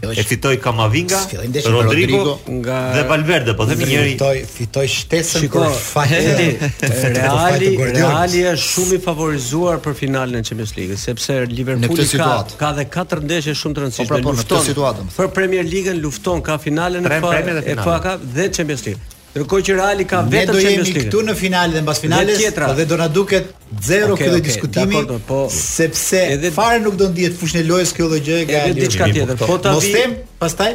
e 0.03 0.23
fitoi 0.25 0.57
Kamavinga, 0.59 1.27
Rodrigo, 1.67 2.41
nga 2.49 2.93
dhe 2.95 3.03
Valverde, 3.03 3.53
po 3.55 3.67
themi 3.69 3.85
njëri. 3.85 4.13
Fitoi 4.17 4.39
fitoi 4.57 4.87
shtesën 4.89 5.41
Shiko, 5.45 5.59
kur 5.61 5.69
fahet. 5.69 6.59
Reali, 7.21 7.69
Reali 7.93 8.41
është 8.55 8.71
shumë 8.71 8.97
i 8.99 9.03
favorizuar 9.05 9.83
për 9.85 9.99
finalen 10.01 10.41
e 10.41 10.45
Champions 10.47 10.73
League, 10.79 10.97
sepse 10.97 11.37
Liverpooli 11.53 12.09
ka 12.17 12.31
ka 12.65 12.73
dhe 12.81 12.89
katër 12.97 13.25
ndeshje 13.29 13.57
shumë 13.63 13.79
të 13.79 13.85
rëndësishme. 13.87 14.09
Po 14.09 14.17
pra, 14.17 14.25
po, 14.25 14.37
në 14.41 14.49
këtë 14.49 14.65
situatë. 14.73 15.07
Për 15.21 15.31
Premier 15.37 15.69
League-n 15.77 16.01
lufton 16.05 16.43
ka 16.49 16.57
finalen 16.59 17.05
e 17.11 17.21
FA, 17.21 17.37
e 17.45 17.77
FA 17.85 18.01
Cup 18.09 18.25
dhe 18.39 18.49
Champions 18.57 18.87
League. 18.89 19.19
Ndërkohë 19.31 19.63
që 19.67 19.75
Reali 19.79 20.05
ka 20.11 20.21
vetëm 20.27 20.57
Champions 20.59 20.65
League. 20.65 20.71
Ne 20.75 20.83
do 20.83 20.91
jemi 20.91 21.03
këtu 21.07 21.21
në 21.29 21.35
finalë 21.39 21.77
dhe 21.77 21.81
mbas 21.87 22.01
finales, 22.03 22.41
dhe 22.41 22.51
po 22.65 22.73
dhe 22.79 22.87
do 22.91 22.97
na 22.99 23.07
duket 23.15 23.53
zero 23.89 24.17
okay, 24.17 24.27
këtë 24.27 24.39
okay, 24.39 24.47
diskutimi. 24.49 25.03
po, 25.29 25.43
sepse 25.55 26.23
edhe, 26.35 26.51
fare 26.57 26.81
nuk 26.83 26.97
do 26.99 27.07
ndihet 27.13 27.37
fushën 27.39 27.61
e 27.63 27.67
lojës 27.69 27.93
këto 27.95 28.19
gjë 28.27 28.39
që 28.49 28.57
kanë 28.57 28.77
diçka 28.81 29.07
tjetër. 29.15 29.39
Po 29.45 29.59
ta 29.63 29.77
vim, 29.85 30.17
pastaj 30.43 30.73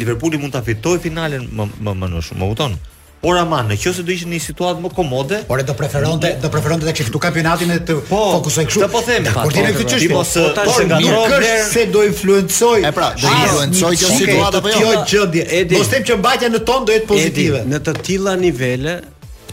Liverpooli 0.00 0.40
mund 0.40 0.56
ta 0.56 0.64
fitojë 0.64 1.04
finalen 1.10 1.44
më 1.52 1.68
më 1.84 1.94
më 2.00 2.10
në 2.14 2.24
shumë, 2.30 2.44
më 2.46 2.50
kupton? 2.54 2.80
Por 3.22 3.36
ama, 3.38 3.60
në 3.62 3.76
qoftë 3.78 4.00
se 4.00 4.02
do 4.02 4.10
ishte 4.10 4.26
në 4.26 4.32
një 4.34 4.42
situatë 4.42 4.82
më 4.82 4.88
komode, 4.96 5.36
por 5.46 5.60
e 5.62 5.62
do 5.62 5.74
preferonte, 5.78 6.32
do 6.42 6.48
preferonte 6.50 6.88
tek 6.88 7.04
këtu 7.06 7.20
kampionatin 7.22 7.70
e 7.70 7.76
të 7.86 7.94
po, 8.08 8.18
fokusoj 8.40 8.64
kështu. 8.66 8.88
Po 8.90 9.02
them, 9.06 9.28
po 9.36 9.44
them. 9.46 9.66
Por 9.68 9.76
ti 9.78 9.84
çështje, 9.92 10.08
po 10.10 10.22
eh, 10.26 10.46
ta 10.56 10.64
shëndrosh 10.66 11.68
se 11.68 11.84
do 11.94 12.02
influencoj. 12.02 12.78
E 12.82 12.90
pra, 12.96 13.12
do 13.22 13.30
influencoj 13.36 13.92
që 14.00 14.08
situata 14.16 14.58
apo 14.58 14.72
jo. 14.72 14.80
Kjo 14.80 14.88
pra, 14.88 15.04
gjendje, 15.12 15.60
Mos 15.76 15.90
them 15.92 16.06
që 16.08 16.16
mbajtja 16.18 16.48
në 16.56 16.60
ton 16.70 16.88
do 16.88 16.96
jetë 16.96 17.06
pozitive. 17.12 17.60
Në 17.70 17.80
të 17.88 17.94
tilla 18.08 18.34
nivele, 18.42 18.96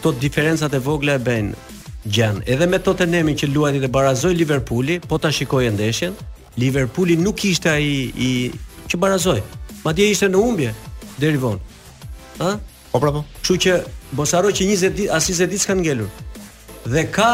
këto 0.00 0.12
diferencat 0.24 0.74
e 0.74 0.80
vogla 0.88 1.14
e 1.14 1.22
bëjnë 1.28 1.78
gjën. 2.10 2.40
Edhe 2.50 2.66
me 2.74 2.80
Tottenhamin 2.88 3.38
që 3.38 3.52
luajti 3.54 3.84
te 3.86 3.92
barazoi 4.00 4.34
Liverpooli, 4.40 4.98
po 5.06 5.20
ta 5.22 5.30
shikojë 5.36 5.70
ndeshjen. 5.78 6.16
Liverpooli 6.58 7.14
nuk 7.22 7.46
ishte 7.52 7.70
ai 7.70 7.86
i 8.10 8.32
që 8.90 8.98
barazoi. 9.06 9.38
Madje 9.86 10.10
ishte 10.10 10.26
në 10.26 10.42
humbje 10.42 10.74
deri 11.22 11.38
vonë. 11.38 11.80
Ëh? 12.42 12.58
Po 12.92 12.98
pra 13.00 13.12
po. 13.14 13.24
Kështu 13.44 13.56
që 13.64 13.74
mos 14.18 14.32
harroj 14.34 14.50
që 14.60 14.66
20 14.74 14.94
ditë 14.98 15.14
as 15.14 15.30
20 15.30 15.50
ditë 15.54 15.64
s'kan 15.64 15.80
ngelur. 15.84 16.10
Dhe 16.90 17.06
ka 17.16 17.30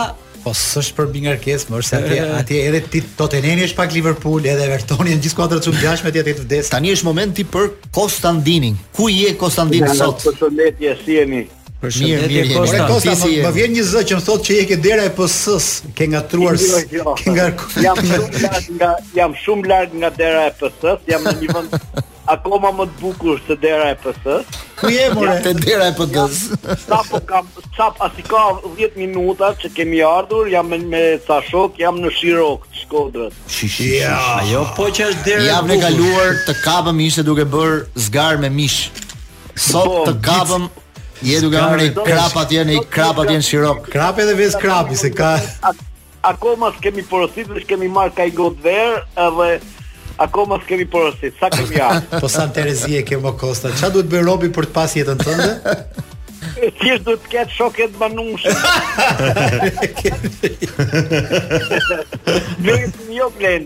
Po 0.47 0.53
s'është 0.55 0.93
për 0.95 1.07
bingarkes, 1.11 1.65
më 1.73 1.79
është 1.83 1.97
atje, 2.05 2.17
atje 2.41 2.59
edhe 2.69 2.79
ti 2.93 3.01
Tottenhami 3.19 3.65
është 3.67 3.79
pak 3.81 3.91
Liverpool, 3.97 4.45
edhe 4.47 4.69
Evertoni 4.69 5.11
në 5.17 5.25
gjithë 5.25 5.33
skuadrat 5.33 5.67
shumë 5.67 5.81
gjashtë 5.83 6.07
me 6.07 6.13
atje 6.13 6.23
të 6.29 6.35
vdes. 6.45 6.71
Tani 6.71 6.93
është 6.95 7.09
momenti 7.09 7.43
për 7.51 7.67
Konstantinin. 7.97 8.77
Ku 8.95 9.09
je 9.11 9.33
Konstantin 9.41 9.89
sot? 9.91 10.23
Përshëndetje, 10.23 10.93
si 11.03 11.17
jeni? 11.19 11.43
Përshëndetje 11.83 12.47
Kosta. 12.61 13.17
Si 13.19 13.41
më, 13.43 13.51
vjen 13.59 13.75
një 13.75 13.87
zë 13.91 14.05
që 14.13 14.21
më 14.21 14.25
thotë 14.29 14.47
që 14.47 14.61
je 14.61 14.69
ke 14.71 14.79
dera 14.87 15.09
e 15.09 15.15
PS-s, 15.19 15.73
ke 15.99 16.07
ngatruar. 16.15 16.63
Jo. 16.95 17.17
Ke 17.25 17.35
ngarku. 17.35 17.73
Jam 17.83 17.99
shumë 18.07 18.45
larg 18.47 18.75
nga 18.79 18.97
jam 19.19 19.37
shumë 19.43 19.73
larg 19.75 19.99
nga 19.99 20.15
dera 20.23 20.47
e 20.47 20.53
PS-s, 20.63 20.95
jam 21.11 21.27
në 21.27 21.41
një 21.43 21.57
vend 21.59 21.75
akoma 22.31 22.71
më 22.75 22.85
të 22.91 23.03
bukur 23.03 23.41
se 23.47 23.57
dera 23.61 23.91
e 23.93 23.97
PS-s. 24.03 24.63
Ku 24.77 24.91
je 24.93 25.05
more? 25.15 25.37
Te 25.45 25.53
dera 25.63 25.87
e 25.91 25.95
PS-s. 25.97 26.59
Sa 26.85 27.01
po 27.11 27.21
kam, 27.29 27.49
sa 27.77 27.89
pas 27.99 28.13
ka 28.29 28.43
10 28.65 28.97
minuta 29.01 29.53
që 29.61 29.71
kemi 29.77 30.03
ardhur, 30.05 30.51
jam 30.53 30.69
me, 30.71 30.79
me 30.93 31.03
sa 31.27 31.39
shok, 31.51 31.79
jam 31.81 31.99
në 32.03 32.11
Shirok, 32.19 32.67
Shkodrën. 32.81 33.33
Shi 33.51 33.69
Ja, 34.03 34.41
jo 34.51 34.65
po 34.77 34.89
që 34.89 35.09
është 35.13 35.27
dera. 35.29 35.47
Jam 35.53 35.71
ne 35.71 35.79
kaluar 35.83 36.35
të 36.49 36.57
kapëm 36.65 37.01
ishte 37.07 37.23
duke 37.27 37.47
bër 37.57 37.81
zgar 38.09 38.41
me 38.43 38.51
mish. 38.51 38.91
Sot 39.57 39.87
po, 39.87 40.03
të 40.11 40.19
kapëm 40.27 40.69
Je 41.25 41.37
duke 41.41 41.57
marrë 41.57 41.87
krap 42.05 42.35
atje 42.43 42.63
në 42.69 42.75
krap 42.93 43.21
atje 43.23 43.39
në 43.39 43.45
Shirok. 43.47 43.87
Krapi 43.93 44.27
dhe 44.29 44.35
vez 44.37 44.57
krapi 44.61 44.99
se 45.01 45.09
ka. 45.17 45.35
Akoma 46.27 46.73
kemi 46.83 47.07
porositë, 47.07 47.63
kemi 47.71 47.89
marrë 47.89 48.13
kaj 48.19 48.29
godver 48.37 48.99
edhe 49.27 49.55
akoma 50.21 50.59
s'kemi 50.65 50.87
porositë, 50.91 51.33
sa 51.39 51.51
kemi 51.53 51.79
janë. 51.81 52.21
Po 52.21 52.29
sa 52.33 52.49
Terezie 52.57 53.03
kemo 53.07 53.37
Kosta, 53.41 53.73
qa 53.77 53.91
duhet 53.93 54.11
bërë 54.13 54.27
Robi 54.29 54.53
për 54.57 54.71
të 54.71 54.77
pas 54.79 54.97
jetën 55.01 55.21
tënde? 55.25 55.55
Ti 56.55 56.95
duhet 57.03 57.19
të 57.23 57.29
ketë 57.31 57.51
shoket 57.53 57.91
e 57.97 57.99
të 57.99 58.09
jo 63.17 63.31
Me 63.37 63.57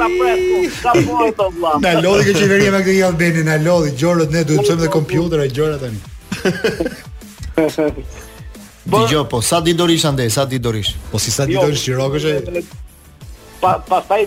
ta 0.01 0.07
presku, 0.21 0.57
ka 0.83 0.91
foto 1.07 1.43
vlla. 1.55 1.73
Na 1.83 1.93
lodhi 2.05 2.33
që 2.33 2.39
qeveria 2.45 2.73
me 2.73 2.81
këtë 2.85 2.97
i 2.99 3.03
Albanin, 3.07 3.49
na 3.51 3.57
lodhi 3.65 3.93
gjorët 4.01 4.33
ne 4.35 4.43
duhet 4.49 4.63
të 4.63 4.67
çojmë 4.69 4.85
te 4.87 4.91
kompjuterë 4.97 5.49
gjora 5.55 5.79
tani. 5.81 5.99
Dijo, 8.91 9.23
po, 9.29 9.43
sa 9.45 9.59
di 9.61 9.75
dorish 9.77 10.07
ande, 10.09 10.25
sa 10.33 10.45
di 10.49 10.57
dorish? 10.59 10.95
Po 11.11 11.21
si 11.21 11.31
sa 11.33 11.45
di 11.45 11.53
dorish 11.59 11.83
qiroke 11.85 12.19
që... 12.23 12.37
Pa, 13.61 13.75
pa 13.85 13.99
staj 14.01 14.23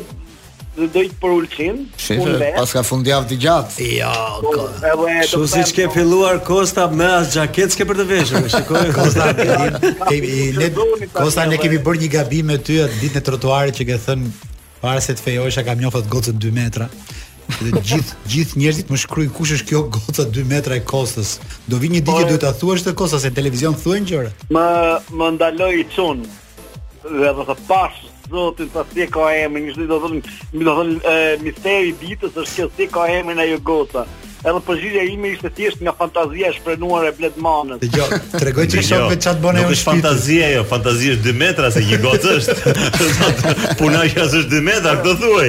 dhe 0.74 0.86
dojt 0.94 1.12
për 1.22 1.32
ulqin 1.36 1.78
Shefe, 2.02 2.36
pas 2.56 2.70
ka 2.74 2.82
fundjavë 2.86 3.26
të 3.32 3.36
gjatë 3.42 3.86
Jo, 3.96 4.12
po, 4.42 4.66
ko 4.70 5.08
Shu 5.26 5.40
si 5.50 5.58
që 5.66 5.74
ke 5.74 5.86
po. 5.88 5.94
filluar 5.96 6.38
Kosta 6.46 6.84
me 6.90 7.06
as 7.16 7.32
gjaket 7.34 7.74
s'ke 7.74 7.86
për 7.90 7.98
të 8.00 8.06
veshë 8.12 8.42
Shikoj, 8.54 8.84
Kosta 8.98 9.26
Kosta, 11.18 11.48
ne 11.50 11.58
kemi 11.62 11.82
bërë 11.82 12.04
një 12.04 12.12
gabim 12.14 12.50
me 12.52 12.58
ty 12.62 12.78
atë 12.86 13.00
ditë 13.02 13.22
në 13.22 13.26
trotuarit 13.30 13.80
që 13.82 13.88
ke 13.90 13.98
thënë 14.06 14.50
para 14.84 15.00
se 15.00 15.14
të 15.16 15.24
fejosha 15.24 15.62
kam 15.64 15.80
njofët 15.80 16.08
gocën 16.12 16.36
2 16.44 16.50
metra 16.52 16.88
dhe 17.56 17.70
gjithë 17.88 18.28
gjithë 18.32 18.60
njerëzit 18.60 18.90
më 18.92 18.98
shkruajnë 19.00 19.34
kush 19.36 19.52
është 19.56 19.68
kjo 19.70 19.80
goca 19.96 20.26
2 20.36 20.42
metra 20.50 20.76
e 20.76 20.82
Kostës. 20.92 21.30
Do 21.68 21.78
vi 21.80 21.88
një 21.92 22.00
ditë 22.02 22.06
që 22.06 22.12
po, 22.12 22.28
duhet 22.28 22.44
ta 22.44 22.50
thuash 22.60 22.84
të 22.84 22.94
Kostës 22.98 23.24
se 23.24 23.32
televizion 23.36 23.76
thuan 23.80 24.04
gjëra. 24.08 24.32
Më 24.54 24.64
më 25.20 25.28
ndaloi 25.38 25.84
çun. 25.94 26.24
Dhe 27.04 27.32
do 27.36 27.44
të 27.48 27.56
pash 27.68 28.00
zotin 28.32 28.68
pas 28.72 28.92
si 28.92 29.06
ka 29.16 29.28
emrin, 29.44 29.68
më 29.72 29.88
do 29.88 29.98
të 29.98 30.00
thonë, 30.04 30.36
më 30.56 30.68
do 30.68 30.74
të 30.74 30.76
thonë 30.80 31.18
misteri 31.44 31.92
i 31.92 31.96
ditës 32.04 32.36
është 32.44 32.56
kjo 32.58 32.70
si 32.78 32.88
ka 32.96 33.08
emrin 33.20 33.40
ajo 33.44 33.60
goca 33.70 34.06
edhe 34.44 34.60
përgjigja 34.66 35.02
ime 35.08 35.30
ishte 35.34 35.48
thjesht 35.56 35.82
nga 35.84 35.92
fantazia 35.98 36.50
e 36.50 36.54
shprehur 36.58 37.04
e 37.08 37.12
Bledmanit. 37.16 37.84
Dgjoj, 37.86 38.10
tregoj 38.42 38.66
ti 38.74 38.82
shoh 38.84 39.06
vetë 39.10 39.24
çat 39.26 39.40
bën 39.40 39.56
ajo. 39.58 39.64
Nuk 39.64 39.72
është 39.76 39.88
fantazi 39.88 40.38
ajo, 40.44 40.66
është 40.92 41.16
2 41.24 41.34
metra 41.40 41.70
se 41.76 41.82
një 41.86 41.98
gocë 42.02 42.34
është. 42.40 42.58
Puna 43.80 44.02
që 44.12 44.22
është 44.26 44.42
2 44.52 44.62
metra, 44.68 44.94
këtë 45.00 45.16
thuaj. 45.24 45.48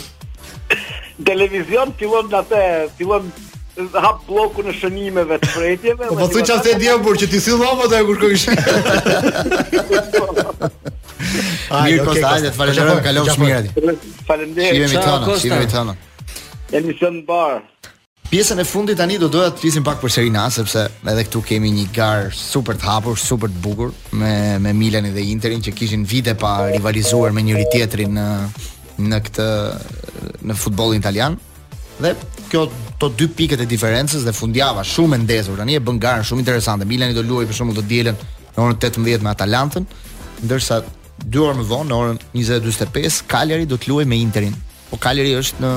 televizion 1.23 1.93
fillon 1.99 2.27
të 2.31 2.39
atë, 2.41 2.61
fillon 2.97 3.29
hap 3.99 4.21
bloku 4.27 4.63
në 4.65 4.71
shënimeve 4.79 5.37
të 5.43 5.49
fretjeve. 5.53 6.09
Po, 6.09 6.15
po 6.15 6.29
thonë 6.31 6.47
çfarë 6.49 6.75
di 6.79 6.89
unë 6.93 7.03
por 7.05 7.19
që 7.21 7.29
ti 7.31 7.41
sill 7.43 7.59
hapa 7.63 7.87
të 7.91 8.01
kur 8.09 8.19
kish. 8.23 8.47
Ai, 11.75 11.97
ok, 11.99 12.17
ai, 12.19 12.39
të 12.45 12.51
falenderoj, 12.55 12.97
kalon 13.03 13.27
shumë 13.31 13.45
mirë 13.45 13.61
aty. 13.61 14.11
Faleminderit. 14.27 14.83
Jemi 14.83 15.01
tani, 15.01 15.39
jemi 15.49 15.71
tani. 15.71 15.95
Jemi 16.73 17.23
bar. 17.27 17.63
Pjesën 18.25 18.57
e 18.59 18.65
fundit 18.65 18.97
tani 18.97 19.19
do 19.21 19.27
doja 19.31 19.51
të 19.53 19.61
flisim 19.61 19.83
pak 19.85 19.99
për 20.01 20.09
Serina, 20.15 20.47
sepse 20.51 20.87
edhe 21.07 21.25
këtu 21.27 21.43
kemi 21.45 21.69
një 21.75 21.83
gar 21.93 22.31
super 22.35 22.77
të 22.79 22.87
hapur, 22.89 23.19
super 23.21 23.51
të 23.53 23.61
bukur 23.61 23.91
me 24.17 24.31
me 24.59 24.71
Milanin 24.73 25.13
dhe 25.13 25.21
Interin 25.29 25.61
që 25.61 25.75
kishin 25.77 26.07
vite 26.09 26.33
pa 26.39 26.55
rivalizuar 26.71 27.35
me 27.37 27.43
njëri 27.45 27.67
tjetrin 27.75 28.17
në 28.17 28.25
në 29.01 29.19
këtë 29.27 29.45
në 30.49 30.55
futbollin 30.57 31.01
italian. 31.01 31.37
Dhe 32.01 32.13
kjo 32.51 32.65
to 32.99 33.09
dy 33.17 33.27
pikët 33.31 33.61
e 33.63 33.67
diferencës 33.69 34.23
dhe 34.27 34.33
fundjava 34.35 34.83
shumë 34.87 35.17
e 35.17 35.21
ndezur 35.23 35.59
tani 35.59 35.77
e 35.77 35.83
bën 35.83 35.99
garën 36.01 36.27
shumë 36.27 36.43
interesante. 36.43 36.87
Milani 36.87 37.15
do 37.15 37.23
luajë 37.25 37.49
për 37.51 37.57
shembull 37.59 37.79
të 37.81 37.85
dielën 37.91 38.19
në 38.55 38.63
orën 38.65 38.79
18 38.79 39.23
me 39.25 39.33
Atalantën, 39.33 39.87
ndërsa 40.45 40.81
dy 41.25 41.39
orë 41.43 41.59
më 41.61 41.67
vonë 41.71 41.89
në 41.93 41.99
orën 41.99 42.19
20:45 42.35 43.23
Cagliari 43.31 43.67
do 43.71 43.79
të 43.79 43.91
luajë 43.91 44.11
me 44.11 44.19
Interin. 44.21 44.55
Po 44.89 44.97
Cagliari 45.01 45.37
është 45.41 45.63
në 45.65 45.75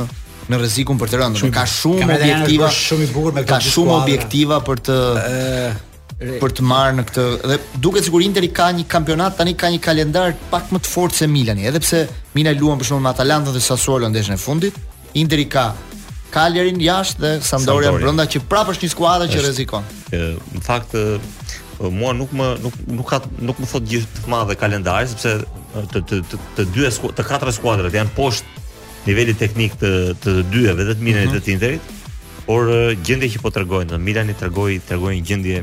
në 0.48 0.56
rrezikun 0.56 0.96
për 0.96 1.10
të 1.12 1.18
rënë. 1.20 1.48
Ka 1.52 1.66
shumë 1.68 2.14
objektiva, 2.14 2.70
shumë 2.72 3.04
i 3.04 3.06
bukur 3.12 3.34
me 3.36 3.42
ka 3.44 3.58
shumë 3.60 3.92
objektiva 4.00 4.62
për 4.64 4.78
të 4.86 4.94
për 6.18 6.50
të 6.58 6.64
marrë 6.66 6.94
në 6.98 7.02
këtë 7.08 7.24
dhe 7.46 7.56
duket 7.84 8.06
sikur 8.08 8.22
Interi 8.26 8.48
ka 8.54 8.68
një 8.74 8.86
kampionat 8.90 9.36
tani 9.38 9.52
ka 9.58 9.68
një 9.70 9.78
kalendar 9.84 10.32
pak 10.50 10.72
më 10.74 10.80
të 10.82 10.90
fortë 10.90 11.20
se 11.20 11.28
Milani, 11.30 11.66
edhe 11.70 11.78
pse 11.84 12.00
Milani 12.34 12.58
luan 12.58 12.78
për 12.80 12.88
shembull 12.88 13.04
me 13.04 13.12
Atalantës 13.12 13.54
dhe 13.54 13.62
Sassuolo 13.62 14.08
ndeshën 14.10 14.34
e 14.34 14.40
fundit, 14.42 14.80
Interi 15.18 15.46
ka 15.50 15.68
Kalerin 16.34 16.80
jashtë 16.82 17.22
dhe 17.22 17.30
Sampdoria 17.46 17.92
brenda 17.94 18.26
që 18.28 18.42
prapë 18.50 18.74
është 18.74 18.84
një 18.88 18.92
skuadër 18.94 19.30
që 19.32 19.42
rrezikon. 19.44 19.86
Në 20.10 20.62
fakt 20.66 20.92
mua 21.94 22.10
nuk 22.12 22.34
më 22.36 22.48
nuk 22.64 22.74
nuk 22.98 23.08
ka 23.08 23.20
nuk 23.48 23.60
më 23.62 23.68
thot 23.70 23.86
gjithë 23.88 24.16
të 24.26 24.32
madhe 24.34 24.56
kalendari 24.60 25.08
sepse 25.08 25.36
të 25.94 26.02
të 26.10 26.18
të 26.34 26.40
të 26.58 26.66
dy 26.74 26.90
të 27.20 27.26
katra 27.30 27.54
skuadrat 27.56 27.94
janë 27.96 28.12
poshtë 28.18 28.66
niveli 29.08 29.36
teknik 29.40 29.78
të 29.80 29.92
të 30.24 30.34
dyve 30.52 30.74
vetëm 30.82 31.06
Milanit 31.10 31.38
dhe 31.38 31.38
mhm. 31.38 31.54
Interit, 31.54 31.96
por 32.48 32.68
gjendja 33.06 33.28
që 33.36 33.40
po 33.44 33.50
tregojnë, 33.54 33.96
Milani 34.02 34.32
tregoi 34.40 34.78
tregoi 34.88 35.14
një 35.20 35.26
gjendje 35.30 35.62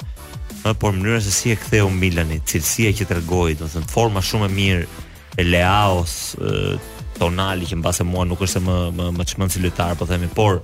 Ëh, 0.68 0.76
por 0.82 0.92
mënyra 0.94 1.22
se 1.26 1.32
si 1.38 1.48
e 1.54 1.58
ktheu 1.64 1.88
Milanin, 2.02 2.42
cilësia 2.52 2.92
që 3.00 3.04
tregoi, 3.10 3.54
do 3.60 3.66
të 3.66 3.74
thonë 3.78 3.92
forma 3.96 4.20
shumë 4.30 4.46
e 4.46 4.54
mirë 4.60 4.86
e 5.38 5.44
Leaos, 5.52 6.14
e, 6.36 6.98
Tonali 7.18 7.66
që 7.66 7.80
mbase 7.80 8.04
mua 8.06 8.24
nuk 8.30 8.42
është 8.46 8.60
më 8.66 8.76
më 8.98 9.06
më 9.18 9.24
çmendsi 9.30 9.58
lojtar, 9.64 9.96
po 9.98 10.06
themi, 10.06 10.28
por 10.40 10.60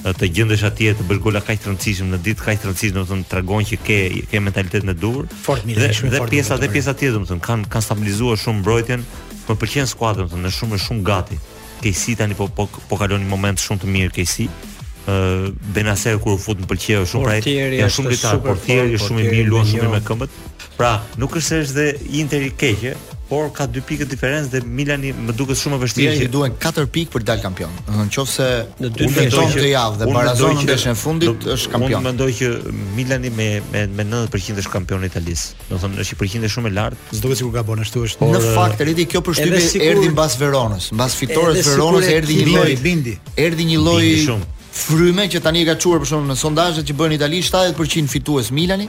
të 0.00 0.28
gjendesh 0.34 0.62
atje 0.64 0.94
të 0.96 1.04
bësh 1.08 1.20
gola 1.20 1.42
kaq 1.44 1.58
të 1.60 1.68
rëndësishëm 1.68 2.10
në 2.14 2.18
ditë 2.24 2.44
kaq 2.44 2.62
të 2.62 2.68
rëndësishme 2.70 2.96
do 2.96 3.04
të 3.04 3.10
thonë 3.10 3.26
tregon 3.30 3.66
që 3.68 3.76
ke 3.84 3.98
ke 4.30 4.40
mentalitetin 4.40 4.92
e 4.92 4.96
durë 4.96 5.26
dhe 5.66 6.10
dhe 6.14 6.22
pjesa 6.30 6.56
dhe 6.60 6.70
pjesa 6.72 6.94
tjetër 6.96 7.18
do 7.18 7.22
të 7.26 7.32
thonë 7.34 7.44
kanë 7.44 7.68
kanë 7.74 7.84
stabilizuar 7.84 8.40
shumë 8.40 8.62
mbrojtjen 8.62 9.04
por 9.44 9.58
pëlqen 9.60 9.90
skuadra 9.90 10.24
do 10.24 10.30
të 10.30 10.36
thonë 10.36 10.50
është 10.50 10.64
shumë 10.64 10.82
shumë 10.86 11.06
gati 11.10 11.40
Kësi 11.80 12.12
tani 12.16 12.34
po 12.36 12.44
po, 12.52 12.66
po 12.90 12.96
kalon 13.00 13.22
një 13.24 13.28
moment 13.30 13.60
shumë 13.60 13.82
të 13.82 13.88
mirë 13.92 14.12
Kësi. 14.18 14.48
ë 15.08 15.12
uh, 15.12 15.46
Benaser 15.74 16.18
kur 16.20 16.36
fut 16.38 16.60
në 16.60 16.66
pëlqej 16.72 17.04
shumë 17.12 17.24
pra 17.24 17.38
janë 17.82 17.92
shumë 17.94 18.16
i 18.16 18.20
por 18.48 18.60
thjerë 18.66 18.96
është 18.98 19.06
shumë 19.06 19.20
i 19.24 19.30
mirë, 19.34 19.48
luan 19.48 19.64
shumë 19.66 19.88
me 19.94 20.02
këmbët. 20.04 20.36
Pra, 20.76 20.90
nuk 21.16 21.36
është 21.40 21.48
se 21.48 21.62
është 21.64 21.76
dhe 21.76 21.86
Interi 22.20 22.50
keqë, 22.60 22.92
por 23.30 23.46
ka 23.54 23.66
2 23.70 23.82
pikë 23.86 24.06
diferencë 24.10 24.50
dhe 24.52 24.60
Milani 24.78 25.12
më 25.14 25.34
duket 25.38 25.60
shumë 25.60 25.78
e 25.78 25.80
vështirë. 25.84 26.08
Milani 26.16 26.30
duhen 26.34 26.56
4 26.64 26.86
pikë 26.96 27.12
për 27.14 27.22
të 27.24 27.28
dalë 27.30 27.44
kampion. 27.44 27.76
Në 27.86 28.06
të 28.08 28.14
qofë 28.16 28.32
se 28.32 28.48
në 28.80 28.90
dy 28.96 29.08
të 29.14 29.44
të 29.54 29.66
javë 29.68 30.00
dhe 30.00 30.08
para 30.16 30.32
në 30.40 30.66
deshën 30.72 30.98
fundit 30.98 31.46
është 31.54 31.72
kampion. 31.72 32.00
Unë 32.00 32.10
mendoj 32.10 32.30
që 32.40 32.52
Milani 32.96 33.30
me, 33.38 33.48
me, 33.70 33.84
me 34.00 34.06
90% 34.10 34.62
është 34.64 34.72
kampion 34.74 35.06
italis. 35.06 35.44
Në 35.70 35.78
thëmë 35.84 36.02
është 36.02 36.16
i 36.16 36.18
përqinde 36.24 36.50
shumë 36.56 36.72
e 36.72 36.76
lartë. 36.80 37.02
Së 37.14 37.22
duket 37.24 37.42
sikur 37.44 37.54
gabon 37.60 37.84
ashtu 37.86 38.04
është. 38.08 38.24
Por, 38.24 38.34
në 38.34 38.54
fakt, 38.58 38.84
rriti 38.88 39.06
kjo 39.12 39.22
për 39.28 39.38
shtybi 39.38 39.62
kur... 39.68 39.86
erdi 39.92 40.10
në 40.10 40.18
basë 40.18 40.42
Veronës. 40.42 40.90
Në 40.90 41.02
basë 41.04 41.22
fitore 41.22 41.54
të 41.60 41.68
Veronës 41.68 42.10
erdi 42.16 42.40
një 42.40 42.56
lloj 42.56 42.74
Bindi. 42.82 43.14
Erdi 43.46 43.70
një 43.70 43.86
loj 43.86 44.10
fryme 44.80 45.24
që 45.30 45.40
tani 45.42 45.64
e 45.64 45.66
ka 45.66 45.74
çuar 45.82 45.98
për 46.02 46.10
shumë 46.12 46.30
në 46.30 46.36
sondazheve 46.38 46.86
që 46.88 46.94
bën 46.98 47.14
Itali 47.18 47.40
70% 47.42 48.06
fitues 48.10 48.52
Milani 48.54 48.86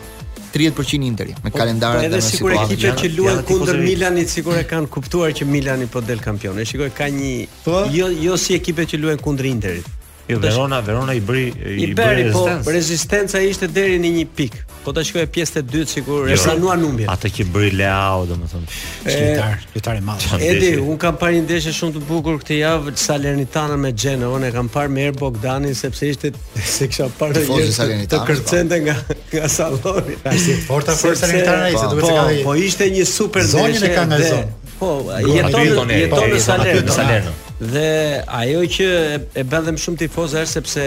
30% 0.52 1.02
Interi 1.04 1.34
me 1.41 1.49
po, 1.49 1.58
kalendarën 1.58 2.04
e 2.04 2.08
tyre. 2.08 2.16
Edhe 2.18 2.26
sikur 2.28 2.54
ekipe 2.58 2.91
që 3.02 3.12
luajn 3.16 3.41
kundër 3.47 3.80
Milanit 3.82 4.32
sikur 4.34 4.60
e 4.60 4.66
kanë 4.68 4.91
kuptuar 4.91 5.32
që 5.38 5.47
Milani 5.47 5.88
po 5.91 6.04
del 6.04 6.20
kampion. 6.26 6.60
E 6.60 6.68
shikoj 6.68 6.91
ka 6.97 7.08
një 7.16 7.32
po? 7.66 7.80
jo 7.95 8.12
jo 8.28 8.36
si 8.38 8.58
ekipe 8.60 8.86
që 8.91 8.99
luajn 9.06 9.24
kundër 9.24 9.47
Interit. 9.54 9.89
Jo, 10.32 10.39
Verona, 10.39 10.79
Verona 10.79 11.11
i 11.13 11.19
bëri 11.21 11.47
i, 11.65 11.89
i 11.89 11.93
bëri 11.95 12.29
po 12.34 12.71
rezistenca 12.71 13.39
ishte 13.43 13.67
deri 13.67 13.97
në 13.99 14.11
një 14.15 14.25
pik. 14.38 14.53
Po 14.86 14.93
ta 14.95 15.03
shkoj 15.05 15.25
pjesën 15.29 15.59
e 15.61 15.63
dytë 15.67 15.91
sikur 15.91 16.29
e 16.32 16.38
planua 16.39 16.75
jo. 16.77 16.86
numrin. 16.86 17.09
Atë 17.11 17.27
që 17.36 17.45
bëri 17.53 17.71
Leao, 17.82 18.23
domethënë, 18.29 18.77
lojtar, 19.09 19.59
lojtar 19.73 19.99
i 19.99 20.03
madh. 20.07 20.25
Edi, 20.39 20.69
un 20.82 20.95
kam 21.03 21.19
parë 21.21 21.36
një 21.36 21.43
ndeshje 21.49 21.73
shumë 21.77 21.97
të 21.97 22.03
bukur 22.07 22.39
këtë 22.41 22.57
javë 22.61 22.95
Salernitana 23.03 23.75
me 23.84 23.91
Genoa, 23.93 24.39
e 24.47 24.53
kam 24.55 24.71
parë 24.73 24.93
me 24.95 25.05
Er 25.11 25.19
Bogdanin 25.19 25.75
sepse 25.75 26.09
ishte 26.13 26.32
se 26.55 26.88
kisha 26.93 27.09
parë 27.19 27.43
një 27.43 28.07
të 28.07 28.15
po. 28.15 28.23
kërcente 28.32 28.82
nga 28.88 28.97
nga 29.36 29.51
Salloni. 29.57 30.15
Ai 30.23 30.39
forta 30.65 30.95
për 30.97 31.19
Salernitana, 31.25 31.69
ai 31.69 31.75
duhet 31.75 32.07
të 32.07 32.17
ka. 32.17 32.25
Po, 32.32 32.41
po, 32.53 32.57
ishte 32.71 32.89
një 32.95 33.05
super 33.17 33.43
ndeshje. 33.49 33.93
Zonjën 33.99 34.19
e 34.21 34.75
Po, 34.79 34.91
jeton 35.27 35.97
jeton 35.99 36.38
në 36.39 36.41
Salerno. 36.89 37.38
Dhe 37.62 38.22
ajo 38.26 38.62
që 38.74 38.86
e, 38.91 39.18
e 39.41 39.43
bën 39.45 39.66
dhe 39.68 39.74
më 39.76 39.82
shumë 39.84 39.99
tifozë 40.01 40.39
është 40.45 40.57
sepse 40.57 40.86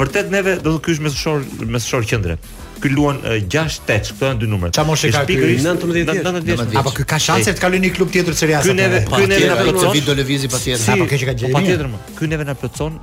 vërtet 0.00 0.30
neve 0.32 0.54
do 0.64 0.72
të 0.78 0.82
kysh 0.86 1.02
me 1.04 1.12
shor 1.12 1.42
me 1.74 1.80
shor 1.84 2.06
qendrën. 2.08 2.40
Ky 2.82 2.90
luan 2.90 3.20
6 3.22 3.76
8, 3.84 4.14
këto 4.16 4.28
janë 4.30 4.40
dy 4.44 4.48
numra. 4.48 4.70
Çfarë 4.72 4.96
e 5.10 5.12
ka 5.12 5.26
ky? 5.28 5.36
19 5.60 6.08
10 6.08 6.72
apo 6.80 6.94
ky 6.96 7.04
ka 7.04 7.20
shanse 7.20 7.52
të 7.52 7.62
kalojë 7.66 7.82
në 7.84 7.88
një 7.90 7.92
klub 7.98 8.14
tjetër 8.16 8.38
seriaz 8.40 8.64
apo? 8.64 8.72
Ky 8.72 8.78
neve, 8.80 9.02
ky 9.12 9.28
neve 9.34 9.50
na 9.52 9.60
plotson 9.60 9.94
video 9.98 10.16
lëvizi 10.18 10.50
patjetër. 10.56 10.88
Apo 10.96 11.06
që 11.12 11.28
ka 11.28 11.54
Patjetër 11.58 11.92
më. 11.92 12.00
Ky 12.16 12.32
neve 12.32 12.48
na 12.48 12.56
plotson 12.64 12.96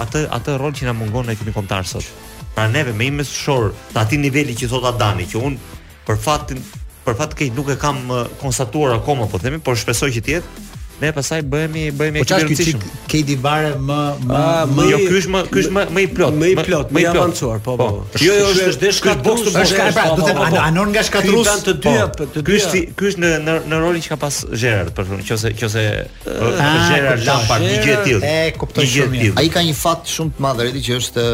atë 0.00 0.26
atë 0.42 0.58
rol 0.60 0.74
që 0.76 0.90
na 0.90 0.96
mungon 0.98 1.30
në 1.30 1.36
ekipin 1.38 1.56
kontar 1.62 1.86
sot. 1.88 2.10
Pra 2.52 2.66
neve 2.68 2.92
me 2.98 3.06
imë 3.14 3.30
shor, 3.30 3.70
të 3.94 4.02
atij 4.06 4.24
niveli 4.26 4.58
që 4.58 4.72
thotë 4.74 4.90
Adani 4.90 5.30
që 5.30 5.46
un 5.48 5.56
për 6.02 6.18
fatin 6.20 6.58
për 7.06 7.16
fat 7.18 7.32
të 7.34 7.40
keq 7.42 7.56
nuk 7.56 7.70
e 7.74 7.78
kam 7.82 8.02
konstatuar 8.42 8.96
akoma 9.00 9.28
po 9.32 9.40
themi, 9.42 9.60
por 9.62 9.78
shpresoj 9.80 10.12
që 10.18 10.22
të 10.28 10.36
jetë. 10.38 10.68
Ne 11.02 11.08
pastaj 11.10 11.40
bëhemi 11.50 11.88
bëhemi 11.98 12.20
po 12.22 12.22
ekipi 12.22 12.54
rëndësishëm. 12.54 12.76
Po 12.78 12.86
çfarë 12.86 12.98
ti 13.02 13.10
ke 13.10 13.20
di 13.26 13.34
varë 13.42 13.70
më 13.88 13.96
ah, 14.30 14.60
më 14.70 14.76
më 14.76 14.82
jo 14.90 14.98
kysh 15.10 15.24
më 15.34 15.40
kysh 15.50 15.70
më 15.74 15.82
më 15.96 16.02
i 16.04 16.10
plot, 16.14 16.36
më 16.42 16.50
i 16.52 16.54
plot, 16.60 16.92
më 16.94 17.00
i 17.02 17.06
avancuar, 17.10 17.62
po, 17.64 17.74
po 17.80 17.88
po. 18.12 18.20
Jo 18.22 18.36
jo, 18.38 18.44
është 18.60 18.84
desh 18.84 19.00
ka 19.02 19.14
box 19.24 19.42
të 19.48 19.54
bësh. 19.56 19.72
Pra, 19.96 20.04
do 20.12 20.20
të 20.20 20.28
thënë 20.36 20.44
po, 20.54 20.60
anon 20.62 20.92
nga 20.94 21.02
shkatrrues. 21.08 21.48
Kan 21.50 21.64
të 21.66 21.74
dyja 21.88 22.04
të 22.14 22.28
dyja. 22.36 22.44
Kysh 22.52 22.68
ti 22.74 22.84
kysh 23.02 23.16
në 23.18 23.32
në 23.48 23.80
rolin 23.82 24.04
që 24.04 24.12
ka 24.12 24.20
pas 24.22 24.38
Gerard, 24.62 24.92
për 25.00 25.10
shkak 25.26 25.42
se 25.42 25.52
qose 25.58 25.58
qose 25.64 25.84
ah, 26.28 26.86
Gerard 26.92 27.26
Lampard 27.26 27.66
i 27.66 27.74
gjetë 27.88 28.06
tillë. 28.06 28.22
E 28.22 28.54
kuptoj 28.60 28.86
shumë 28.94 29.24
Ai 29.42 29.48
ka 29.58 29.66
një 29.66 29.74
fat 29.82 30.06
shumë 30.14 30.36
të 30.38 30.46
madh 30.46 30.64
që 30.86 31.00
është 31.02 31.26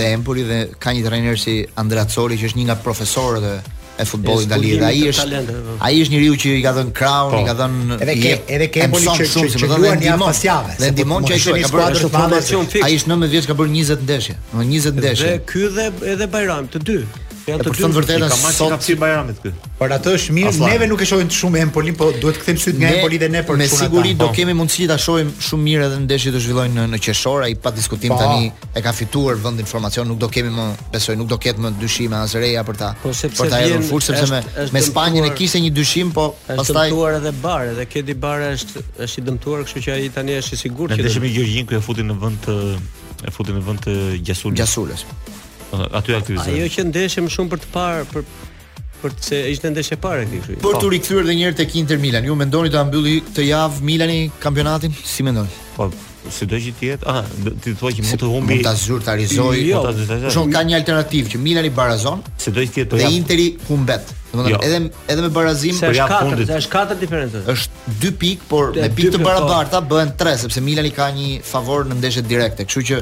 tempuri 0.00 0.48
dhe 0.48 0.60
ka 0.82 0.90
një 0.96 1.06
trajner 1.06 1.38
si 1.38 1.60
Andrea 1.78 2.08
Zoli 2.10 2.40
që 2.42 2.50
është 2.50 2.64
një 2.64 2.70
nga 2.72 2.80
profesorët 2.82 3.46
e 3.52 3.56
e 4.00 4.04
futbollit 4.04 4.48
dali 4.50 4.76
dhe 4.78 4.84
ai 4.86 5.02
është 5.10 5.42
po. 5.46 5.74
ai 5.88 5.94
është 6.02 6.12
njeriu 6.14 6.36
që 6.42 6.54
i 6.58 6.62
ka 6.64 6.72
dhënë 6.78 6.94
crown, 6.98 7.30
po. 7.34 7.42
i 7.42 7.46
ka 7.46 7.54
dhënë 7.60 7.98
edhe 8.06 8.16
ke 8.22 8.32
edhe 8.56 8.68
ke 8.74 8.88
boli 8.94 9.06
që 9.18 9.26
shumë 9.32 9.52
që 9.54 9.62
do 9.70 9.74
të 9.76 9.80
vendi 9.84 10.14
pas 10.24 10.42
javë. 10.48 10.76
Dhe 10.82 10.90
ndihmon 10.94 11.22
po- 11.26 11.30
që 11.30 11.36
ai 11.54 11.62
ka 11.62 11.70
bërë 11.76 11.98
një 12.02 12.12
formacion 12.16 12.68
fik. 12.74 12.84
Ai 12.86 12.96
është 12.98 13.12
19 13.14 13.32
vjeç 13.36 13.46
ka 13.52 13.58
bërë 13.60 13.72
20 13.76 14.06
ndeshje, 14.08 14.34
20 14.54 14.98
ndeshje. 15.00 15.30
Dhe 15.30 15.44
ky 15.52 15.64
dhe 15.76 15.88
edhe 16.14 16.26
Bajram 16.34 16.64
të 16.74 16.78
dy. 16.88 16.96
Po 17.44 17.56
të 17.60 17.72
thënë 17.76 17.94
vërtetë 17.98 18.28
ka 18.32 18.36
marrë 18.40 18.68
kapsi 18.72 18.94
Bajramit 19.00 19.40
këtu. 19.42 19.70
Por 19.78 19.92
atë 19.92 20.12
është 20.16 20.34
mirë, 20.36 20.50
Aflar. 20.52 20.70
neve 20.72 20.86
nuk 20.88 21.02
e 21.04 21.08
shohim 21.08 21.28
të 21.28 21.36
shumë 21.38 21.60
Empolin, 21.64 21.96
po 21.98 22.06
duhet 22.22 22.38
të 22.38 22.40
kthejmë 22.40 22.62
syt 22.62 22.78
nga 22.80 22.92
Empoli 22.94 23.18
dhe 23.20 23.28
ne 23.34 23.42
për 23.44 23.58
Me 23.60 23.66
siguri 23.68 24.12
do 24.16 24.28
po. 24.28 24.34
kemi 24.38 24.54
mundësi 24.56 24.86
ta 24.88 24.96
shohim 25.04 25.32
shumë 25.48 25.64
mirë 25.66 25.86
edhe 25.90 25.98
ndeshjet 26.04 26.36
që 26.36 26.40
zhvillojnë 26.44 26.74
në 26.78 26.86
në 26.94 27.00
Qeshor, 27.04 27.44
ai 27.44 27.52
pa 27.66 27.74
diskutim 27.76 28.14
pa. 28.14 28.16
Po. 28.16 28.32
tani 28.32 28.80
e 28.80 28.84
ka 28.86 28.92
fituar 28.96 29.36
vend 29.44 29.60
informacion, 29.60 30.08
nuk 30.08 30.18
do 30.24 30.28
kemi 30.32 30.54
më, 30.56 30.70
besoj, 30.94 31.16
nuk 31.20 31.28
do 31.34 31.38
ketë 31.44 31.66
më 31.66 31.74
dyshim 31.82 32.10
me 32.14 32.22
Azreja 32.24 32.64
për 32.64 32.80
ta 32.80 32.90
po 33.02 33.12
sepse 33.12 33.42
për 33.42 33.52
ta 33.52 33.60
hedhur 33.60 33.86
fuq 33.92 34.08
sepse 34.08 34.24
me 34.32 34.40
me 34.72 34.84
Spanjën 34.88 35.28
e 35.28 35.34
kishte 35.36 35.60
një 35.60 35.72
dyshim, 35.76 36.14
po 36.16 36.30
pastaj 36.48 36.88
është 36.88 36.96
dëmtuar 36.96 37.20
edhe 37.20 37.32
Bar, 37.44 37.72
edhe 37.74 37.86
Kedi 37.92 38.16
Bar 38.26 38.46
është 38.54 38.84
është 39.04 39.18
i 39.20 39.26
dëmtuar, 39.30 39.64
kështu 39.68 39.84
që 39.86 39.98
ai 39.98 40.08
tani 40.16 40.38
është 40.40 40.54
i 40.58 40.62
sigurt 40.64 40.94
që 40.96 41.00
Ne 41.02 41.08
dëshmi 41.10 41.34
Gjorgjin 41.36 41.66
ku 41.68 41.74
e 41.78 41.84
futi 41.84 42.04
në 42.08 42.20
vend 42.24 42.50
e 43.28 43.32
futi 43.36 43.52
në 43.54 43.62
vend 43.68 43.84
të 43.86 43.94
Gjasulës 44.28 45.02
aty 45.92 46.14
aktivizohesh. 46.16 46.54
Ajo 46.58 46.68
që 46.74 46.84
ndeshëm 46.90 47.30
shumë 47.34 47.52
për 47.54 47.64
të 47.64 47.72
parë 47.74 48.06
për 48.12 48.26
për 49.04 49.14
të 49.20 49.24
se 49.28 49.38
ishte 49.52 49.68
ndeshje 49.68 49.98
parë 50.00 50.24
kështu. 50.30 50.58
Për 50.64 50.78
të 50.78 50.80
po. 50.86 50.92
rikthyer 50.94 51.26
edhe 51.26 51.34
një 51.36 51.44
herë 51.48 51.58
tek 51.60 51.74
Inter 51.76 51.98
Milan, 52.00 52.24
ju 52.24 52.36
mendoni 52.40 52.70
ta 52.72 52.84
mbylli 52.88 53.18
këtë 53.26 53.44
javë 53.50 53.82
Milani 53.84 54.18
kampionatin? 54.40 54.94
Si 54.96 55.24
mendoni? 55.26 55.52
Po, 55.74 55.90
se 56.32 56.48
do 56.48 56.56
që 56.56 56.72
të 56.78 56.86
jetë? 56.88 57.14
ti 57.66 57.74
thua 57.76 57.92
që 57.92 58.06
mund 58.06 58.20
të 58.22 58.30
humbi. 58.32 58.56
Mund 58.56 58.64
ta 58.64 58.72
zyrtarizoj, 58.80 59.60
jo, 59.60 59.82
ta 59.84 59.92
zyrtarizoj. 59.98 60.32
Shumë 60.32 60.56
ka 60.56 60.62
një 60.70 60.78
alternativë 60.80 61.34
që 61.34 61.42
Milani 61.44 61.72
barazon. 61.82 62.24
Se 62.40 62.54
do 62.56 62.64
të 62.64 62.84
jetë 62.86 63.02
Dhe 63.02 63.12
Interi 63.18 63.50
humbet. 63.68 64.14
Domethënë 64.34 64.50
jo. 64.50 64.62
edhe 64.66 64.78
edhe 65.12 65.22
me 65.22 65.30
barazim 65.36 65.76
për 65.78 65.92
ja 65.98 66.08
fundit. 66.16 66.48
Është 66.50 66.70
katër 66.72 66.98
diferencë. 67.04 67.42
Është 67.52 67.92
2 68.08 68.12
pikë, 68.24 68.48
por 68.50 68.72
me 68.74 68.88
pikë 68.96 69.12
të 69.14 69.20
po. 69.20 69.28
barabarta 69.28 69.78
bëhen 69.92 70.16
3 70.18 70.40
sepse 70.46 70.64
Milani 70.64 70.90
ka 70.96 71.12
një 71.20 71.28
favor 71.46 71.84
në 71.86 72.00
ndeshje 72.00 72.24
direkte. 72.26 72.64
Kështu 72.66 72.82
që 72.90 73.00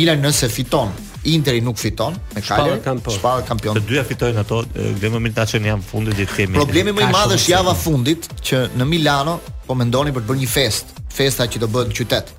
Milan 0.00 0.24
nëse 0.24 0.48
fiton 0.50 0.90
Interi 1.24 1.60
nuk 1.64 1.76
fiton 1.80 2.14
me 2.34 2.40
Kalë. 2.44 2.78
Po. 3.02 3.10
Shpall 3.14 3.42
kampion. 3.48 3.78
Të 3.78 3.82
dyja 3.88 4.04
fitojnë 4.08 4.42
ato, 4.44 4.62
dhe 4.74 5.10
më 5.12 5.20
mirë 5.26 5.36
tash 5.38 5.56
në 5.60 5.70
jam 5.72 5.84
fundit 5.84 6.16
dhe 6.20 6.26
kemi. 6.28 6.58
Problemi 6.60 6.92
më 6.94 7.06
i 7.06 7.10
madh 7.14 7.36
është 7.38 7.54
java 7.54 7.74
fundit 7.80 8.28
që 8.48 8.64
në 8.76 8.88
Milano 8.90 9.38
po 9.66 9.76
mendoni 9.78 10.12
për 10.12 10.24
të 10.26 10.30
bërë 10.32 10.42
një 10.44 10.50
festë, 10.56 11.04
festa 11.18 11.48
që 11.48 11.64
do 11.64 11.70
bëhet 11.72 11.92
në 11.92 11.98
qytet 12.00 12.34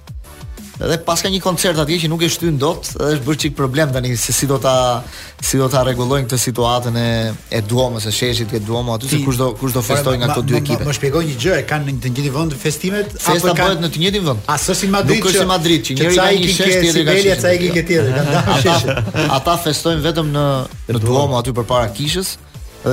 dhe 0.80 0.98
pas 1.08 1.22
ka 1.24 1.30
një 1.32 1.40
koncert 1.44 1.80
atje 1.80 1.98
që 2.04 2.10
nuk 2.12 2.24
e 2.26 2.30
shtyn 2.32 2.58
dot, 2.60 2.90
është 2.96 3.24
bërë 3.24 3.40
çik 3.46 3.54
problem 3.56 3.94
tani 3.96 4.12
se 4.20 4.34
si 4.36 4.48
do 4.50 4.58
ta 4.60 5.04
si 5.40 5.60
do 5.60 5.70
ta 5.72 5.84
rregullojnë 5.88 6.28
këtë 6.28 6.40
situatën 6.42 6.98
e 7.00 7.06
e 7.48 7.62
duomës 7.64 8.08
e 8.10 8.12
sheshit 8.12 8.54
e 8.60 8.60
duomo 8.60 8.96
aty 8.98 9.08
se 9.14 9.20
kush 9.24 9.40
do 9.40 9.54
kush 9.56 9.76
do 9.76 9.84
festojë 9.86 10.20
nga 10.20 10.34
këto 10.34 10.44
dy 10.50 10.58
ekipe. 10.60 10.88
Më 10.88 10.96
shpjegoj 10.98 11.24
një 11.30 11.38
gjë, 11.46 11.54
e 11.62 11.66
kanë 11.70 11.88
në 11.92 11.96
të 12.04 12.12
njëjtin 12.16 12.36
vend 12.36 12.58
festimet 12.64 13.08
apo 13.08 13.20
kanë? 13.22 13.28
Festa 13.30 13.54
bëhet 13.62 13.84
në 13.86 13.92
të 13.96 14.02
njëjtin 14.04 14.28
vend. 14.28 14.50
A 14.52 14.58
sot 14.66 14.80
si 14.82 14.90
Madrid? 14.92 15.22
Nuk 15.22 15.30
është 15.32 15.46
si 15.46 15.50
Madrid, 15.54 15.86
që 15.88 16.00
njëri 16.00 16.18
ka 16.20 16.32
një 16.32 16.50
shesh, 16.58 16.76
dhe 16.98 17.06
ka 17.80 18.34
një 18.34 18.60
sheshit. 18.68 19.16
Ata 19.40 19.56
festojnë 19.70 20.04
vetëm 20.10 20.34
në 20.36 20.46
në 20.92 21.06
duomë 21.08 21.40
aty 21.40 21.56
përpara 21.60 21.88
kishës 21.96 22.36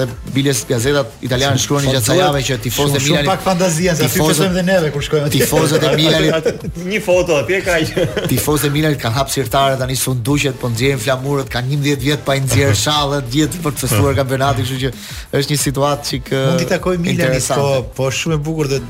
edhe 0.01 0.13
biles 0.35 0.61
gazetat 0.69 1.11
italiane 1.25 1.59
shkruan 1.63 1.85
gjatë 1.85 2.01
asaj 2.03 2.19
jave 2.21 2.41
që 2.49 2.57
tifozët 2.67 2.97
e 2.97 3.03
Milanit 3.05 3.29
pak 3.29 3.43
fantazia 3.45 3.95
sa 3.99 4.09
fitojmë 4.11 4.47
edhe 4.47 4.63
neve 4.69 4.91
kur 4.95 5.05
shkojmë 5.07 5.29
aty. 5.29 5.41
Tifozët 5.43 5.85
e 5.85 5.91
Milanit 6.01 6.77
një 6.89 7.01
foto 7.05 7.37
atje 7.43 7.61
kaq. 7.67 7.93
Tifozët 8.33 8.71
e 8.71 8.73
Milanit 8.75 9.01
kanë 9.03 9.19
hap 9.19 9.33
sirtare 9.35 9.77
tani 9.81 9.97
sunduqet 10.01 10.57
po 10.63 10.71
nxjerrin 10.73 11.01
flamurët, 11.05 11.51
kanë 11.53 11.75
11 11.77 12.05
vjet 12.07 12.25
pa 12.27 12.37
nxjerrë 12.41 12.79
shallë, 12.83 13.21
10 13.29 13.33
vjet 13.37 13.57
për 13.65 13.77
të 13.77 13.87
festuar 13.87 14.19
kampionatin, 14.21 14.69
kështu 14.69 14.83
që 14.83 14.93
është 15.41 15.55
një 15.55 15.65
situatë 15.69 16.11
çik 16.11 16.35
Mund 16.43 16.63
t'i 16.65 16.71
takoj 16.73 16.99
Milanit 17.05 17.49
po, 17.53 17.71
po 17.99 18.11
shumë 18.21 18.39
e 18.41 18.45
bukur 18.51 18.73
dhe 18.73 18.83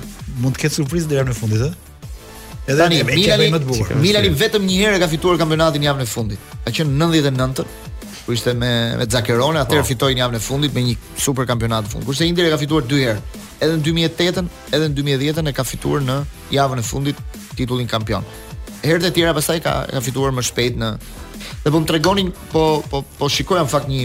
mund 0.43 0.55
të 0.57 0.67
ketë 0.67 0.81
surprizë 0.81 1.11
deri 1.15 1.31
në 1.33 1.39
fundit, 1.39 1.67
ë? 1.67 1.93
Edhe 2.63 2.79
tani 2.79 3.03
Milani, 3.03 3.49
Milani 3.99 4.29
vetëm 4.43 4.69
një 4.69 4.77
herë 4.85 5.01
ka 5.03 5.09
fituar 5.11 5.39
kampionatin 5.41 5.83
javën 5.83 6.05
e 6.07 6.11
fundit. 6.11 6.53
Ka 6.63 6.71
qenë 6.79 6.93
99 7.03 7.67
ku 8.27 8.33
ishte 8.33 8.55
me 8.55 8.97
me 8.97 9.07
Zaccherone, 9.07 9.59
atëherë 9.63 9.83
oh. 9.83 9.89
fitoi 9.89 10.15
një 10.15 10.23
javë 10.23 10.37
në 10.37 10.41
fundit 10.47 10.75
me 10.77 10.85
një 10.87 10.95
super 11.19 11.47
kampionat 11.49 11.87
të 11.89 11.93
fundit. 11.93 12.07
Kurse 12.09 12.27
Inter 12.29 12.47
e 12.49 12.53
ka 12.55 12.59
fituar 12.61 12.85
dy 12.87 13.01
herë, 13.03 13.23
edhe 13.65 13.79
në 13.79 13.83
2008-ën, 13.89 14.51
edhe 14.77 14.91
në 14.91 14.97
2010-ën 15.01 15.51
e 15.51 15.55
ka 15.57 15.65
fituar 15.67 16.05
në 16.07 16.19
javën 16.55 16.83
e 16.83 16.85
fundit 16.87 17.23
titullin 17.59 17.91
kampion. 17.91 18.27
Herë 18.85 19.03
të 19.07 19.13
tjera 19.17 19.35
pastaj 19.35 19.59
ka 19.65 19.75
ka 19.91 20.03
fituar 20.07 20.35
më 20.37 20.45
shpejt 20.51 20.79
në 20.83 20.93
Dhe 21.63 21.71
po 21.75 21.79
më 21.83 21.87
tregonin, 21.91 22.29
po 22.53 22.63
po 22.91 23.01
po 23.19 23.27
shikojam 23.31 23.67
fakt 23.71 23.89
një 23.91 24.05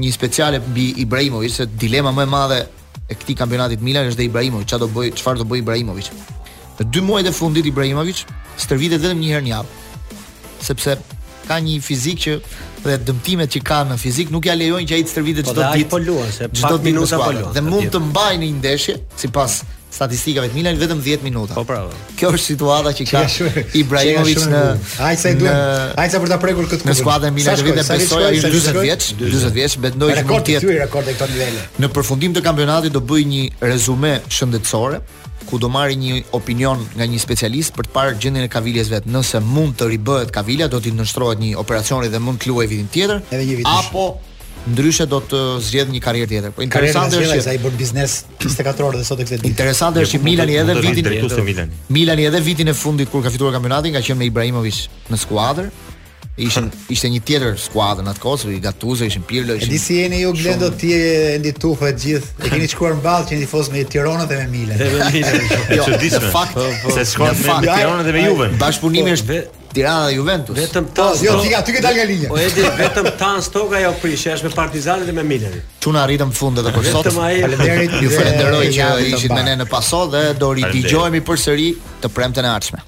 një 0.00 0.10
speciale 0.12 0.58
mbi 0.62 0.86
Ibrahimovic, 1.04 1.52
se 1.52 1.66
dilema 1.84 2.10
më 2.16 2.24
e 2.24 2.28
madhe 2.32 2.58
e 3.08 3.14
këtij 3.16 3.36
kampionati 3.36 3.76
të 3.76 4.06
është 4.06 4.16
dhe 4.18 4.24
Ibrahimovic, 4.30 4.66
çfarë 4.68 4.80
do 4.80 4.88
bëj, 4.94 5.08
çfarë 5.20 5.40
do 5.42 5.46
bëj 5.52 5.60
Ibrahimovic. 5.62 6.08
Në 6.78 6.88
dy 6.92 7.00
muajt 7.04 7.28
e 7.28 7.32
fundit 7.32 7.66
Ibrahimovic 7.66 8.24
stërvitet 8.64 9.04
vetëm 9.04 9.20
një 9.20 9.30
herë 9.32 9.44
në 9.48 9.52
javë. 9.52 10.00
Sepse 10.68 10.96
ka 11.48 11.58
një 11.64 11.76
fizik 11.84 12.18
që 12.24 12.36
dhe 12.88 12.98
dëmtimet 13.08 13.52
që 13.56 13.60
ka 13.66 13.82
në 13.88 13.96
fizik 14.00 14.30
nuk 14.34 14.48
ja 14.48 14.56
lejojnë 14.58 14.88
që 14.88 14.98
ai 14.98 15.02
të 15.08 15.12
stërvitet 15.14 15.48
po 15.48 15.52
çdo 15.52 15.64
ditë. 15.64 15.88
Po 15.88 15.98
ai 15.98 15.98
po 15.98 16.04
luan 16.04 16.30
se 16.32 16.48
çdo 16.56 16.78
minutë 16.84 17.18
po 17.22 17.32
luan. 17.34 17.50
Dhe 17.54 17.64
mund 17.66 17.90
të 17.94 18.00
mbajë 18.10 18.38
në 18.42 18.46
një 18.52 18.60
ndeshje 18.62 18.96
sipas 19.22 19.58
statistikave 19.88 20.50
të 20.52 20.56
Milan 20.58 20.78
vetëm 20.80 20.98
10 21.04 21.22
minuta. 21.24 21.56
Po 21.56 21.62
bravo. 21.68 21.92
Kjo 22.18 22.28
është 22.36 22.44
situata 22.52 22.92
që 22.96 23.06
ka 23.08 23.22
Ibrahimovic 23.80 24.42
në 24.52 24.62
Ai 25.04 25.14
sa 25.20 25.32
e 25.32 25.38
gjen. 25.38 25.62
Ai 26.02 26.08
sa 26.12 26.20
për 26.22 26.32
ta 26.34 26.38
prekur 26.42 26.68
këtë 26.68 26.82
kupë. 26.84 26.90
Në 26.90 26.98
skuadrën 27.00 27.30
e 27.30 27.36
Milan 27.38 27.62
vetëm 27.68 27.84
të 27.84 28.00
besoj 28.02 28.26
ai 28.26 28.42
40 28.42 28.82
vjeç, 28.84 29.08
40 29.22 29.56
vjeç 29.56 29.78
mendoj 29.86 30.12
se 30.20 30.26
mund 30.28 30.48
të 30.48 30.58
jetë. 30.58 31.48
Në 31.82 31.92
përfundim 31.96 32.36
të 32.36 32.44
kampionatit 32.46 32.92
do 32.94 33.00
bëj 33.04 33.24
një 33.32 33.46
rezume 33.64 34.18
shëndetësore, 34.28 35.00
ku 35.48 35.56
do 35.62 35.68
marri 35.76 35.96
një 35.96 36.28
opinion 36.38 36.80
nga 36.94 37.08
një 37.12 37.18
specialist 37.24 37.72
për 37.76 37.88
të 37.88 37.94
parë 37.96 38.16
gjendjen 38.22 38.46
e 38.46 38.50
kaviljes 38.52 38.92
vet. 38.92 39.08
Nëse 39.14 39.40
mund 39.44 39.74
të 39.80 39.88
ribëhet 39.94 40.32
kavila, 40.34 40.68
do 40.72 40.80
t'i 40.84 40.92
ndështrohet 40.94 41.40
një 41.42 41.52
operacioni 41.64 42.12
dhe 42.12 42.20
mund 42.22 42.42
të 42.44 42.52
luajë 42.52 42.72
vitin 42.74 42.90
tjetër. 42.92 43.22
Edhe 43.32 43.60
një 43.60 43.76
Apo 43.80 44.04
ndryshe 44.68 45.06
do 45.08 45.22
të 45.30 45.40
zgjedh 45.64 45.92
një 45.94 46.00
karrierë 46.04 46.28
tjetër. 46.32 46.52
Po 46.56 46.64
interesante 46.66 47.20
është 47.22 47.38
që 47.46 47.52
ai 47.54 47.60
bën 47.64 47.76
biznes 47.82 48.16
24 48.42 48.88
orë 48.90 49.00
dhe 49.00 49.06
sot 49.08 49.22
e 49.24 49.28
këtë 49.28 49.40
ditë. 49.44 49.52
Interesante 49.54 50.04
është 50.04 50.18
që 50.18 50.24
Milani 50.28 50.58
edhe 50.62 50.76
vitin 50.84 51.12
e 51.12 51.44
Milani. 51.50 51.80
Milani 51.98 52.26
edhe 52.28 52.42
vitin 52.48 52.72
e 52.72 52.74
fundit 52.82 53.08
kur 53.12 53.24
ka 53.24 53.32
fituar 53.32 53.54
kampionatin 53.56 53.96
ka 53.96 54.04
qenë 54.04 54.20
me 54.20 54.28
Ibrahimovic 54.28 54.82
në 55.08 55.20
skuadër, 55.24 55.70
Ishin 56.38 56.68
ishte 56.94 57.08
një 57.10 57.18
tjetër 57.26 57.56
skuadër 57.58 58.04
në 58.06 58.12
atë 58.14 58.20
kohë, 58.22 58.50
i 58.54 58.58
Gatuzës, 58.62 59.08
ishin 59.10 59.24
Pirlo, 59.26 59.56
ishin. 59.58 59.72
Edi 59.72 59.78
si 59.82 59.96
jeni 59.98 60.20
ju 60.22 60.30
blen 60.36 60.60
ti 60.78 60.92
endi 61.34 61.50
tufa 61.56 61.88
të 61.90 62.02
gjithë. 62.02 62.34
E 62.46 62.50
keni 62.52 62.66
shkuar 62.70 62.94
mball 63.00 63.24
që 63.26 63.38
tifoz 63.42 63.70
me 63.74 63.82
Tiranën 63.88 64.28
jo, 64.28 64.28
po, 64.28 64.28
po. 64.28 64.28
dhe 64.30 64.42
me 64.44 64.50
Milan. 64.52 64.76
Dhe 64.78 64.90
me 64.92 65.08
Milan. 65.16 65.72
Jo, 65.74 65.86
çuditshme. 65.88 66.28
Fakt 66.34 66.60
se 66.94 67.04
shkon 67.10 67.34
me 67.40 67.56
Tiranën 67.64 68.06
dhe 68.06 68.12
me 68.14 68.22
Juve. 68.26 68.46
Bashpunimi 68.60 69.14
është 69.16 69.28
po, 69.30 69.66
Tirana 69.74 70.04
dhe 70.06 70.12
Juventus. 70.14 70.56
Vetëm 70.60 70.86
ta. 70.96 71.06
Jo, 71.26 71.32
ti 71.42 71.50
aty 71.58 71.74
ke 71.76 71.80
dalë 71.86 71.98
nga 72.00 72.04
linja. 72.10 72.28
Po 72.30 72.38
edi 72.42 72.66
vetëm 72.82 73.08
ta 73.20 73.30
në 73.40 73.48
jo 73.54 73.64
ajo 73.80 73.90
prish, 74.04 74.26
është 74.36 74.46
me 74.46 74.52
Partizanin 74.60 75.10
dhe 75.10 75.16
me 75.18 75.24
Milanin. 75.32 75.64
Tuna 75.84 76.04
arritëm 76.06 76.30
fund 76.38 76.62
edhe 76.62 76.72
për 76.78 76.86
sot. 76.92 77.10
Faleminderit. 77.16 77.98
Ju 78.04 78.14
falenderoj 78.14 78.64
që 78.78 78.86
ishit 79.10 79.34
me 79.34 79.42
ne 79.50 79.56
në 79.64 79.66
paso 79.74 80.04
dhe 80.14 80.22
do 80.38 80.52
ri 80.58 80.66
dëgjohemi 80.70 81.24
përsëri 81.32 81.72
të 82.04 82.12
premten 82.16 82.46
e 82.46 82.54
ardhshme. 82.60 82.82